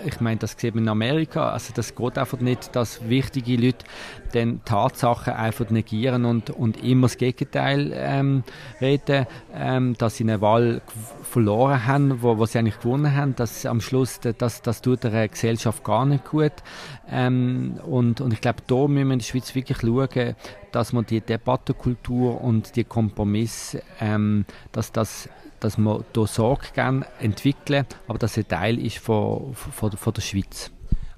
ich 0.05 0.21
meine, 0.21 0.39
das 0.39 0.57
sieht 0.59 0.75
man 0.75 0.85
in 0.85 0.89
Amerika, 0.89 1.51
also 1.51 1.73
das 1.75 1.95
geht 1.95 2.19
einfach 2.19 2.41
nicht, 2.41 2.75
dass 2.75 3.09
wichtige 3.09 3.57
Leute 3.57 3.85
dann 4.33 4.61
Tatsachen 4.65 5.33
einfach 5.33 5.71
negieren 5.71 6.25
und, 6.25 6.51
und 6.51 6.83
immer 6.83 7.07
das 7.07 7.17
Gegenteil 7.17 7.93
ähm, 7.95 8.45
reden, 8.81 9.27
ähm, 9.55 9.95
dass 9.99 10.17
sie 10.17 10.25
eine 10.25 10.41
Wahl 10.41 10.83
verloren 11.23 11.87
haben, 11.87 12.23
wo, 12.23 12.39
wo 12.39 12.47
sie 12.47 12.59
eigentlich 12.59 12.81
gewonnen 12.81 13.15
haben, 13.15 13.35
dass 13.37 13.67
am 13.67 13.81
Schluss, 13.81 14.21
das, 14.21 14.63
das 14.63 14.83
tut 14.83 15.05
der 15.05 15.29
Gesellschaft 15.29 15.85
gar 15.85 16.05
nicht 16.05 16.25
gut. 16.25 16.53
Ähm, 17.11 17.79
und, 17.85 18.21
und 18.21 18.33
ich 18.33 18.41
glaube, 18.41 18.63
da 18.67 18.87
müssen 18.87 19.09
wir 19.09 19.13
in 19.15 19.19
der 19.19 19.27
Schweiz 19.27 19.55
wirklich 19.55 19.79
schauen, 19.79 20.35
dass 20.73 20.93
man 20.93 21.07
die 21.07 21.21
Debattenkultur 21.21 22.41
und 22.43 22.77
die 22.77 22.85
Kompromisse, 22.85 23.83
ähm, 24.01 24.45
dass 24.73 24.93
das 24.93 25.29
dass 25.61 25.79
wir 25.79 26.05
hier 26.15 26.27
Sorge 26.27 26.67
gerne 26.75 27.07
entwickeln, 27.21 27.87
aber 28.07 28.19
dass 28.19 28.37
ein 28.37 28.49
Teil 28.49 28.79
ist 28.79 28.99
von, 28.99 29.55
von, 29.55 29.93
von 29.93 30.13
der 30.13 30.23
Schweiz. 30.23 30.71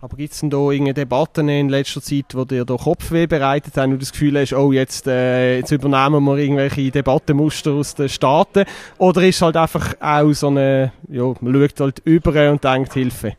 Aber 0.02 0.16
gibt 0.16 0.32
es 0.32 0.40
denn 0.40 0.48
da 0.48 0.56
irgendeine 0.56 0.94
Debatten 0.94 1.48
in 1.50 1.68
letzter 1.68 2.00
Zeit, 2.00 2.34
wo 2.34 2.46
dir 2.46 2.64
da 2.64 2.76
Kopfweh 2.76 3.26
bereitet 3.26 3.76
haben 3.76 3.92
und 3.92 4.00
das 4.00 4.12
Gefühl 4.12 4.40
hast, 4.40 4.54
oh, 4.54 4.72
jetzt, 4.72 5.06
äh, 5.06 5.58
jetzt 5.58 5.72
übernehmen 5.72 6.24
wir 6.24 6.38
irgendwelche 6.38 6.90
Debattenmuster 6.90 7.72
aus 7.72 7.94
den 7.94 8.08
Staaten? 8.08 8.64
Oder 8.96 9.22
ist 9.22 9.42
halt 9.42 9.58
einfach 9.58 9.94
auch 10.00 10.32
so 10.32 10.46
eine, 10.46 10.92
ja, 11.10 11.34
man 11.40 11.52
schaut 11.52 11.80
halt 11.80 11.98
über 12.06 12.50
und 12.50 12.64
denkt 12.64 12.94
Hilfe? 12.94 13.34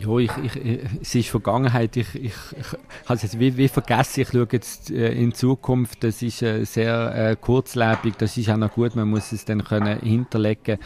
Ja, 0.00 0.16
ich, 0.16 0.30
ich, 0.42 0.80
es 1.02 1.14
ist 1.14 1.28
Vergangenheit. 1.28 1.94
Ich, 1.94 2.14
ich, 2.14 2.32
ich 2.32 2.72
habe 3.04 3.16
es 3.16 3.22
jetzt 3.22 3.38
wie, 3.38 3.54
wie 3.58 3.68
vergessen. 3.68 4.22
Ich 4.22 4.28
schaue 4.28 4.48
jetzt 4.50 4.90
äh, 4.90 5.12
in 5.12 5.34
Zukunft. 5.34 6.02
Das 6.02 6.22
ist 6.22 6.40
äh, 6.40 6.64
sehr 6.64 7.14
äh, 7.14 7.36
kurzlebig. 7.38 8.14
Das 8.16 8.34
ist 8.38 8.48
auch 8.48 8.56
noch 8.56 8.72
gut. 8.72 8.96
Man 8.96 9.10
muss 9.10 9.30
es 9.32 9.44
dann 9.44 9.62
können 9.62 10.00
hinterlegen. 10.00 10.78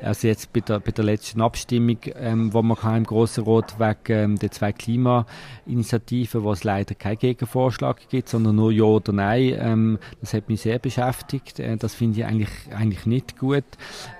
Also 0.00 0.28
jetzt 0.28 0.50
bei 0.54 0.60
der, 0.60 0.80
bei 0.80 0.92
der 0.92 1.04
letzten 1.04 1.42
Abstimmung, 1.42 1.98
ähm, 2.14 2.54
wo 2.54 2.62
man 2.62 2.78
kann 2.78 2.96
im 2.96 3.04
Grossen 3.04 3.44
Rot 3.44 3.78
wegen 3.78 4.18
ähm, 4.18 4.38
der 4.38 4.50
zwei 4.50 4.72
Klimainitiativen, 4.72 6.42
wo 6.42 6.52
es 6.52 6.64
leider 6.64 6.94
keinen 6.94 7.18
Gegenvorschlag 7.18 8.08
gibt, 8.08 8.30
sondern 8.30 8.56
nur 8.56 8.72
Ja 8.72 8.84
oder 8.84 9.12
Nein. 9.12 9.56
Ähm, 9.58 9.98
das 10.22 10.32
hat 10.32 10.48
mich 10.48 10.62
sehr 10.62 10.78
beschäftigt. 10.78 11.60
Äh, 11.60 11.76
das 11.76 11.94
finde 11.94 12.20
ich 12.20 12.24
eigentlich, 12.24 12.48
eigentlich 12.74 13.04
nicht 13.04 13.38
gut. 13.38 13.64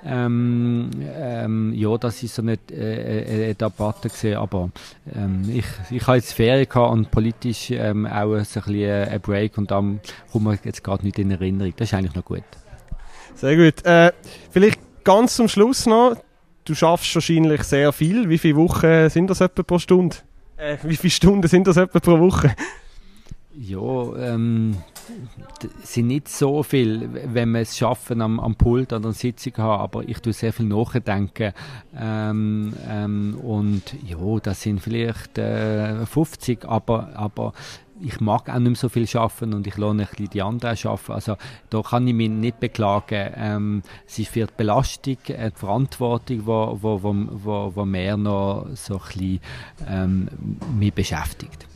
Ähm, 0.05 0.91
ähm, 1.03 1.73
ja, 1.75 1.97
das 1.97 2.23
ist 2.23 2.35
so 2.35 2.43
eine, 2.43 2.59
äh, 2.71 2.75
äh 2.75 3.45
eine 3.47 3.55
Debatte 3.55 4.11
gesehen 4.11 4.34
aber 4.37 4.70
ähm, 5.14 5.45
ich, 5.49 5.64
ich 5.91 6.07
habe 6.07 6.16
jetzt 6.16 6.32
Ferien 6.32 6.68
gehabt 6.68 6.93
und 6.93 7.11
politisch 7.11 7.70
ähm, 7.70 8.07
auch 8.07 8.37
so 8.45 8.61
ein 8.61 8.66
bisschen 8.66 8.74
äh, 8.74 9.09
ein 9.11 9.20
Break 9.20 9.59
und 9.59 9.70
dann 9.70 10.01
kommt 10.30 10.45
man 10.45 10.59
jetzt 10.64 10.85
gerade 10.85 11.05
nicht 11.05 11.18
in 11.18 11.30
Erinnerung. 11.30 11.72
Das 11.76 11.89
ist 11.89 11.95
eigentlich 11.95 12.14
noch 12.14 12.24
gut. 12.24 12.45
Sehr 13.35 13.57
gut. 13.57 13.85
Äh, 13.85 14.12
vielleicht 14.51 14.80
ganz 15.05 15.37
zum 15.37 15.49
Schluss 15.49 15.87
noch, 15.87 16.16
du 16.64 16.74
schaffst 16.74 17.14
wahrscheinlich 17.14 17.62
sehr 17.64 17.93
viel. 17.93 18.28
Wie 18.28 18.39
viele 18.39 18.57
Wochen 18.57 19.11
sind 19.11 19.28
das 19.28 19.41
etwa 19.41 19.62
pro 19.62 19.78
Stunde? 19.78 20.16
Äh, 20.57 20.76
wie 20.82 20.97
viele 20.97 21.11
Stunden 21.11 21.49
sind 21.49 21.66
das 21.66 21.76
etwa 21.76 22.01
pro 22.01 22.18
Woche? 22.18 22.55
Ja, 23.57 24.17
ähm, 24.17 24.77
sind 25.83 26.09
nicht 26.09 26.29
so 26.29 26.63
viel, 26.65 27.09
wenn 27.13 27.53
wir 27.53 27.61
es 27.61 27.77
schaffen, 27.77 28.21
am, 28.21 28.41
am 28.41 28.57
Pult 28.57 28.93
an 28.93 29.03
der 29.03 29.13
Sitzung 29.13 29.57
haben, 29.59 29.83
aber 29.83 30.09
ich 30.09 30.19
tue 30.19 30.33
sehr 30.33 30.53
viel 30.53 30.67
nachdenken. 30.67 31.53
Ähm, 31.97 32.73
ähm, 32.89 33.39
und 33.43 33.83
ja, 34.05 34.19
das 34.43 34.63
sind 34.63 34.81
vielleicht 34.81 35.39
äh, 35.39 36.05
50, 36.05 36.65
aber, 36.65 37.11
aber 37.15 37.53
ich 38.01 38.21
mag 38.21 38.49
auch 38.49 38.59
nicht 38.59 38.71
mehr 38.71 38.75
so 38.75 38.89
viel 38.89 39.07
schaffen 39.07 39.55
und 39.55 39.67
ich 39.69 39.77
lohne 39.77 40.03
ein 40.03 40.09
bisschen 40.09 40.31
die 40.31 40.43
anderen 40.43 40.77
schaffen. 40.77 41.13
Also 41.13 41.37
da 41.71 41.83
kann 41.83 42.09
ich 42.09 42.15
mich 42.15 42.31
nicht 42.31 42.59
beklagen. 42.59 43.31
Ähm, 43.37 43.83
es 44.07 44.19
ist 44.19 44.31
für 44.31 44.47
die 44.47 44.53
Belastung, 44.57 45.19
äh, 45.29 45.51
die 45.53 45.59
Verantwortung, 45.59 46.47
wo, 46.47 46.79
wo, 46.81 47.01
wo, 47.03 47.73
wo, 47.77 47.85
mehr 47.85 48.17
noch 48.17 48.67
so 48.75 48.95
ein 48.95 49.01
bisschen 49.07 49.41
ähm, 49.89 50.29
mich 50.77 50.93
beschäftigt. 50.93 51.69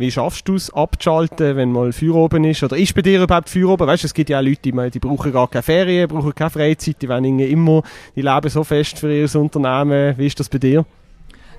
Wie 0.00 0.10
schaffst 0.10 0.48
du 0.48 0.54
es 0.54 0.72
abzuschalten, 0.72 1.56
wenn 1.56 1.72
mal 1.72 1.92
Feuer 1.92 2.14
oben 2.14 2.44
ist? 2.44 2.62
Oder 2.62 2.78
ist 2.78 2.94
bei 2.94 3.02
dir 3.02 3.22
überhaupt 3.22 3.50
Feuer 3.50 3.68
oben? 3.68 3.86
Weißt, 3.86 4.02
es 4.02 4.14
gibt 4.14 4.30
ja 4.30 4.38
auch 4.38 4.42
Leute, 4.42 4.62
die, 4.62 4.90
die 4.92 4.98
brauchen 4.98 5.30
gar 5.30 5.46
keine 5.46 5.62
Ferien, 5.62 6.08
brauchen 6.08 6.34
keine 6.34 6.48
Freizeit, 6.48 7.02
die 7.02 7.06
wollen 7.10 7.38
immer, 7.38 7.82
die 8.16 8.22
leben 8.22 8.48
so 8.48 8.64
fest 8.64 8.98
für 8.98 9.14
ihr 9.14 9.28
Unternehmen. 9.36 10.16
Wie 10.16 10.26
ist 10.26 10.40
das 10.40 10.48
bei 10.48 10.56
dir? 10.56 10.86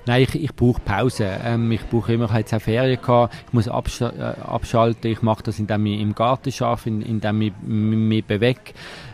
Nein, 0.06 0.22
ich, 0.22 0.34
ich 0.34 0.52
brauche 0.56 0.80
Pause. 0.80 1.38
Ähm, 1.44 1.70
ich 1.70 1.88
brauche 1.88 2.14
immer, 2.14 2.24
ich 2.24 2.32
jetzt 2.32 2.64
Ferien 2.64 3.00
gehabt. 3.00 3.32
Ich 3.46 3.52
muss 3.52 3.68
absch 3.68 4.00
äh, 4.00 4.06
abschalten. 4.44 5.12
Ich 5.12 5.22
mache 5.22 5.44
das, 5.44 5.60
indem 5.60 5.86
ich 5.86 6.00
im 6.00 6.12
Garten 6.12 6.52
arbeite, 6.64 6.90
indem 6.90 7.42
ich 7.42 7.52
mich 7.64 8.24
bewege. 8.24 8.58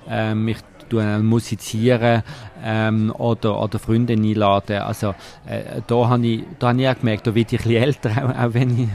Ähm, 0.08 0.54
musizieren 0.92 2.22
ähm, 2.64 3.12
oder, 3.16 3.60
oder 3.60 3.78
Freunde 3.78 4.14
einladen. 4.14 4.78
Also 4.78 5.14
äh, 5.46 5.80
da 5.86 6.08
habe 6.08 6.26
ich, 6.26 6.42
hab 6.60 6.78
ich 6.78 6.88
auch 6.88 6.98
gemerkt, 6.98 7.26
da 7.26 7.34
werde 7.34 7.56
ich 7.56 7.60
ein 7.60 7.64
bisschen 7.64 7.82
älter, 7.82 8.10
auch, 8.24 8.46
auch 8.46 8.54
wenn 8.54 8.82
ich 8.82 8.88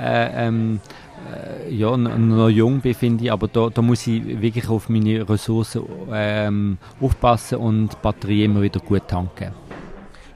äh, 0.00 0.46
ähm, 0.46 0.80
äh, 1.26 1.74
ja, 1.74 1.96
noch 1.96 2.48
jung 2.48 2.80
bin, 2.80 2.94
finde 2.94 3.24
ich, 3.24 3.32
aber 3.32 3.48
da, 3.48 3.68
da 3.68 3.82
muss 3.82 4.06
ich 4.06 4.40
wirklich 4.40 4.68
auf 4.68 4.88
meine 4.88 5.28
Ressourcen 5.28 5.82
ähm, 6.12 6.78
aufpassen 7.00 7.58
und 7.58 7.88
die 7.92 7.96
Batterie 8.02 8.44
immer 8.44 8.62
wieder 8.62 8.80
gut 8.80 9.08
tanken. 9.08 9.52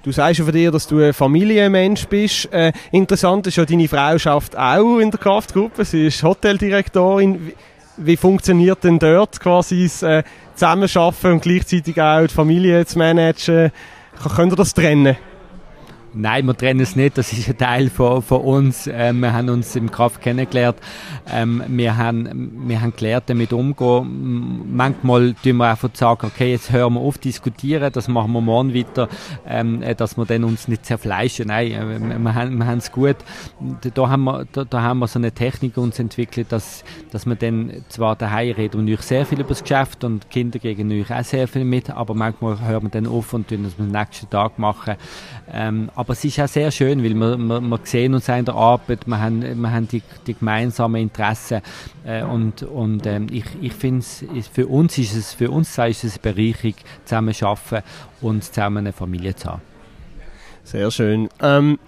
Du 0.02 0.12
sagst 0.12 0.38
ja 0.38 0.44
von 0.46 0.54
dir, 0.54 0.70
dass 0.70 0.86
du 0.86 0.98
ein 0.98 1.12
Familienmensch 1.12 2.06
bist. 2.06 2.50
Äh, 2.52 2.72
interessant 2.90 3.46
ist 3.46 3.56
ja, 3.56 3.66
deine 3.66 3.86
Frau 3.86 4.16
schafft 4.16 4.56
auch 4.56 4.98
in 4.98 5.11
der 5.11 5.20
Kraftgruppe. 5.20 5.84
Sie 5.84 6.06
ist 6.06 6.22
Hoteldirektorin. 6.22 7.52
Wie, 8.03 8.16
funktioniert 8.16 8.82
denn 8.82 8.98
dort 8.98 9.38
quasi 9.40 9.84
das 9.84 10.03
äh, 10.03 10.22
Zusammenarbeiten 10.55 11.32
und 11.32 11.42
gleichzeitig 11.42 12.01
auch 12.01 12.26
die 12.26 12.34
Familie 12.34 12.84
zu 12.86 12.98
managen? 12.98 13.70
Könnt 14.36 14.53
ihr 14.53 14.57
das 14.57 14.74
trennen? 14.74 15.16
Nein, 16.12 16.44
wir 16.46 16.56
trennen 16.56 16.80
es 16.80 16.96
nicht. 16.96 17.16
Das 17.18 17.32
ist 17.32 17.48
ein 17.48 17.56
Teil 17.56 17.88
von, 17.88 18.20
von 18.20 18.40
uns. 18.40 18.88
Ähm, 18.92 19.20
wir 19.20 19.32
haben 19.32 19.48
uns 19.48 19.76
im 19.76 19.92
Kraft 19.92 20.20
kennengelernt. 20.20 20.76
Ähm, 21.32 21.62
wir, 21.68 21.96
haben, 21.96 22.68
wir 22.68 22.80
haben 22.80 22.92
gelernt, 22.96 23.24
damit 23.28 23.52
umzugehen. 23.52 24.74
Manchmal 24.74 25.34
tun 25.34 25.58
wir 25.58 25.70
einfach 25.70 25.90
sagen, 25.94 26.26
okay, 26.26 26.50
jetzt 26.50 26.72
hören 26.72 26.94
wir 26.94 27.00
auf 27.00 27.18
diskutieren, 27.18 27.92
das 27.92 28.08
machen 28.08 28.32
wir 28.32 28.40
morgen 28.40 28.74
weiter, 28.74 29.08
ähm, 29.46 29.82
äh, 29.82 29.94
dass 29.94 30.16
wir 30.16 30.24
dann 30.24 30.42
uns 30.42 30.66
nicht 30.66 30.84
zerfleischen. 30.84 31.46
Nein, 31.46 31.70
äh, 31.70 32.18
wir, 32.18 32.34
haben, 32.34 32.58
wir 32.58 32.66
haben 32.66 32.78
es 32.78 32.90
gut. 32.90 33.16
Da 33.94 34.08
haben, 34.08 34.24
wir, 34.24 34.46
da, 34.50 34.64
da, 34.64 34.82
haben 34.82 34.98
wir 34.98 35.06
so 35.06 35.20
eine 35.20 35.30
Technik 35.30 35.76
uns 35.76 36.00
entwickelt, 36.00 36.50
dass, 36.50 36.82
dass 37.12 37.24
wir 37.24 37.36
dann 37.36 37.84
zwar 37.88 38.16
daheim 38.16 38.54
reden 38.56 38.80
und 38.80 38.90
euch 38.90 39.02
sehr 39.02 39.24
viel 39.26 39.38
über 39.38 39.50
das 39.50 39.62
Geschäft 39.62 40.02
und 40.02 40.28
Kinder 40.28 40.58
gegen 40.58 40.90
euch 40.90 41.12
auch 41.12 41.22
sehr 41.22 41.46
viel 41.46 41.64
mit, 41.64 41.88
aber 41.88 42.14
manchmal 42.14 42.61
hören 42.61 42.82
wir 42.82 42.90
dann 42.90 43.06
auf 43.06 43.32
und 43.32 43.46
tun 43.46 43.62
das 43.62 43.74
am 43.78 43.92
nächsten 43.92 44.28
Tag 44.28 44.58
machen. 44.58 44.96
Ähm, 45.52 45.88
aber 46.01 46.14
es 46.14 46.24
ist 46.24 46.40
auch 46.40 46.48
sehr 46.48 46.70
schön, 46.70 47.05
weil 47.05 47.14
wir, 47.14 47.36
wir, 47.36 47.61
wir 47.61 47.80
sehen 47.84 48.14
uns 48.14 48.26
in 48.30 48.46
der 48.46 48.55
Arbeit, 48.55 49.07
wir 49.07 49.20
haben, 49.20 49.42
wir 49.42 49.70
haben 49.70 49.86
die, 49.86 50.01
die 50.26 50.32
gemeinsamen 50.32 51.03
Interessen 51.03 51.61
äh, 52.07 52.22
und, 52.22 52.62
und 52.62 53.05
ähm, 53.05 53.26
ich, 53.30 53.44
ich 53.61 53.74
finde 53.74 54.03
für 54.51 54.66
uns 54.66 54.96
ist 54.96 55.14
es, 55.14 55.34
für 55.34 55.51
uns 55.51 55.76
ist 55.76 56.05
es 56.05 56.14
eine 56.14 56.32
Bereicherung, 56.32 56.74
zusammen 57.05 57.34
zu 57.34 57.46
arbeiten 57.46 57.86
und 58.22 58.42
zusammen 58.42 58.78
eine 58.78 58.94
Familie 58.94 59.36
zu 59.36 59.51
haben. 59.51 59.61
Sehr 60.64 60.90
schön. 60.90 61.28
Ähm, 61.42 61.78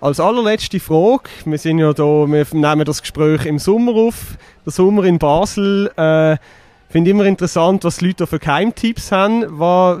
als 0.00 0.20
allerletzte 0.20 0.80
Frage, 0.80 1.24
wir 1.44 1.58
sind 1.58 1.80
ja 1.80 1.92
da, 1.92 2.02
wir 2.02 2.46
nehmen 2.52 2.84
das 2.86 3.02
Gespräch 3.02 3.44
im 3.44 3.58
Sommer 3.58 3.92
auf, 3.92 4.38
der 4.64 4.72
Sommer 4.72 5.04
in 5.04 5.18
Basel, 5.18 5.90
äh, 5.98 6.38
finde 6.92 7.10
immer 7.10 7.24
interessant, 7.24 7.84
was 7.84 7.98
die 7.98 8.06
Leute 8.06 8.26
für 8.26 8.38
Keimtipps 8.38 9.12
haben. 9.12 9.42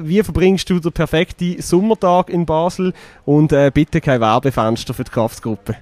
Wie 0.06 0.22
verbringst 0.22 0.68
du 0.70 0.80
den 0.80 0.92
perfekten 0.92 1.62
Sommertag 1.62 2.30
in 2.30 2.46
Basel? 2.46 2.92
Und 3.24 3.52
äh, 3.52 3.70
bitte 3.72 4.00
kein 4.00 4.20
Werbefenster 4.20 4.92
für 4.92 5.04
die 5.04 5.10
Kraftgruppe. 5.10 5.76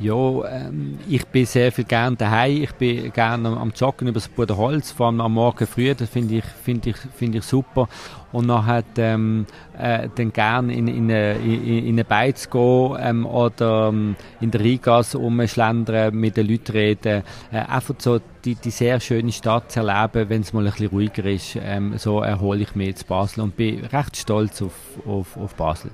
Ja, 0.00 0.44
ähm, 0.48 0.98
ich 1.06 1.24
bin 1.26 1.44
sehr 1.44 1.70
viel 1.70 1.84
gerne 1.84 2.16
daheim. 2.16 2.62
Ich 2.62 2.72
bin 2.72 3.12
gerne 3.12 3.48
am, 3.48 3.58
am 3.58 3.72
Joggen 3.76 4.08
über 4.08 4.20
das 4.20 4.28
Bodenholz, 4.28 4.90
vor 4.90 5.06
allem 5.06 5.20
am 5.20 5.34
Morgen 5.34 5.66
früh. 5.66 5.94
Das 5.94 6.08
finde 6.08 6.36
ich, 6.36 6.44
finde 6.44 6.90
ich, 6.90 6.96
finde 6.96 7.38
ich 7.38 7.44
super. 7.44 7.88
Und 8.32 8.46
nachher 8.46 8.84
ähm, 8.96 9.46
äh, 9.78 10.08
dann 10.14 10.32
gerne 10.32 10.74
in, 10.74 10.88
in, 10.88 11.10
in, 11.10 11.86
in 11.86 11.94
eine 11.94 12.04
Beiz 12.04 12.48
gehen 12.48 12.96
ähm, 13.00 13.26
oder 13.26 13.88
ähm, 13.88 14.16
in 14.40 14.50
der 14.50 14.62
Rheingasse 14.62 15.18
rumschlendern, 15.18 16.14
mit 16.14 16.38
den 16.38 16.48
Leuten 16.48 16.72
reden. 16.72 17.22
Äh, 17.52 17.58
einfach 17.58 17.94
so 17.98 18.18
die, 18.44 18.54
die 18.54 18.70
sehr 18.70 18.98
schöne 18.98 19.30
Stadt 19.30 19.70
zu 19.70 19.80
erleben, 19.80 20.30
wenn 20.30 20.40
es 20.40 20.54
mal 20.54 20.66
ein 20.66 20.72
bisschen 20.72 20.88
ruhiger 20.88 21.24
ist. 21.26 21.58
Ähm, 21.60 21.98
so 21.98 22.22
erhole 22.22 22.62
ich 22.62 22.74
mich 22.74 22.88
jetzt 22.88 23.06
Basel 23.06 23.42
und 23.42 23.56
bin 23.56 23.84
recht 23.84 24.16
stolz 24.16 24.62
auf, 24.62 24.72
auf, 25.06 25.36
auf 25.36 25.54
Basel. 25.54 25.90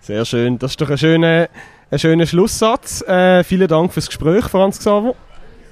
Sehr 0.00 0.24
schön. 0.24 0.58
Das 0.58 0.72
ist 0.72 0.80
doch 0.80 0.88
ein 0.88 0.98
schöner 0.98 1.48
ein 1.90 1.98
schöner 1.98 2.26
Schlusssatz. 2.26 3.02
Äh, 3.02 3.44
vielen 3.44 3.68
Dank 3.68 3.92
fürs 3.92 4.06
Gespräch, 4.06 4.44
Franz 4.44 4.78
Xaver. 4.78 5.14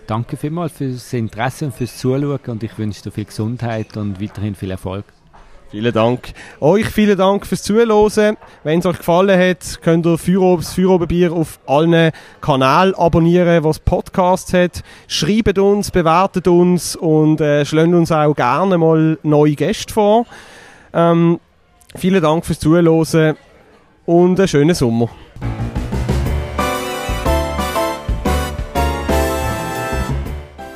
Danke 0.06 0.36
vielmals 0.36 0.72
fürs 0.72 1.12
Interesse 1.12 1.66
und 1.66 1.74
fürs 1.74 1.98
Zuschauen 1.98 2.38
und 2.46 2.62
ich 2.62 2.78
wünsche 2.78 3.02
dir 3.02 3.10
viel 3.10 3.24
Gesundheit 3.24 3.96
und 3.96 4.20
weiterhin 4.22 4.54
viel 4.54 4.70
Erfolg. 4.70 5.04
Vielen 5.70 5.92
Dank. 5.92 6.32
Euch 6.60 6.86
vielen 6.86 7.18
Dank 7.18 7.44
fürs 7.44 7.64
Zuhören. 7.64 8.36
Wenn 8.62 8.78
es 8.78 8.86
euch 8.86 8.98
gefallen 8.98 9.38
hat, 9.38 9.82
könnt 9.82 10.06
ihr 10.06 10.12
das 10.12 10.72
Feuerobenbier 10.74 11.32
auf 11.32 11.58
allen 11.66 12.12
Kanälen 12.40 12.94
abonnieren, 12.94 13.64
was 13.64 13.80
Podcasts 13.80 14.52
hat. 14.52 14.84
Schreibt 15.08 15.58
uns, 15.58 15.90
bewertet 15.90 16.46
uns 16.46 16.94
und 16.94 17.40
äh, 17.40 17.64
schlägt 17.64 17.92
uns 17.92 18.12
auch 18.12 18.34
gerne 18.34 18.78
mal 18.78 19.18
neue 19.24 19.56
Gäste 19.56 19.92
vor. 19.92 20.24
Ähm, 20.94 21.40
vielen 21.96 22.22
Dank 22.22 22.46
fürs 22.46 22.60
Zuhören 22.60 23.36
und 24.06 24.38
einen 24.38 24.48
schönen 24.48 24.74
Sommer. 24.74 25.10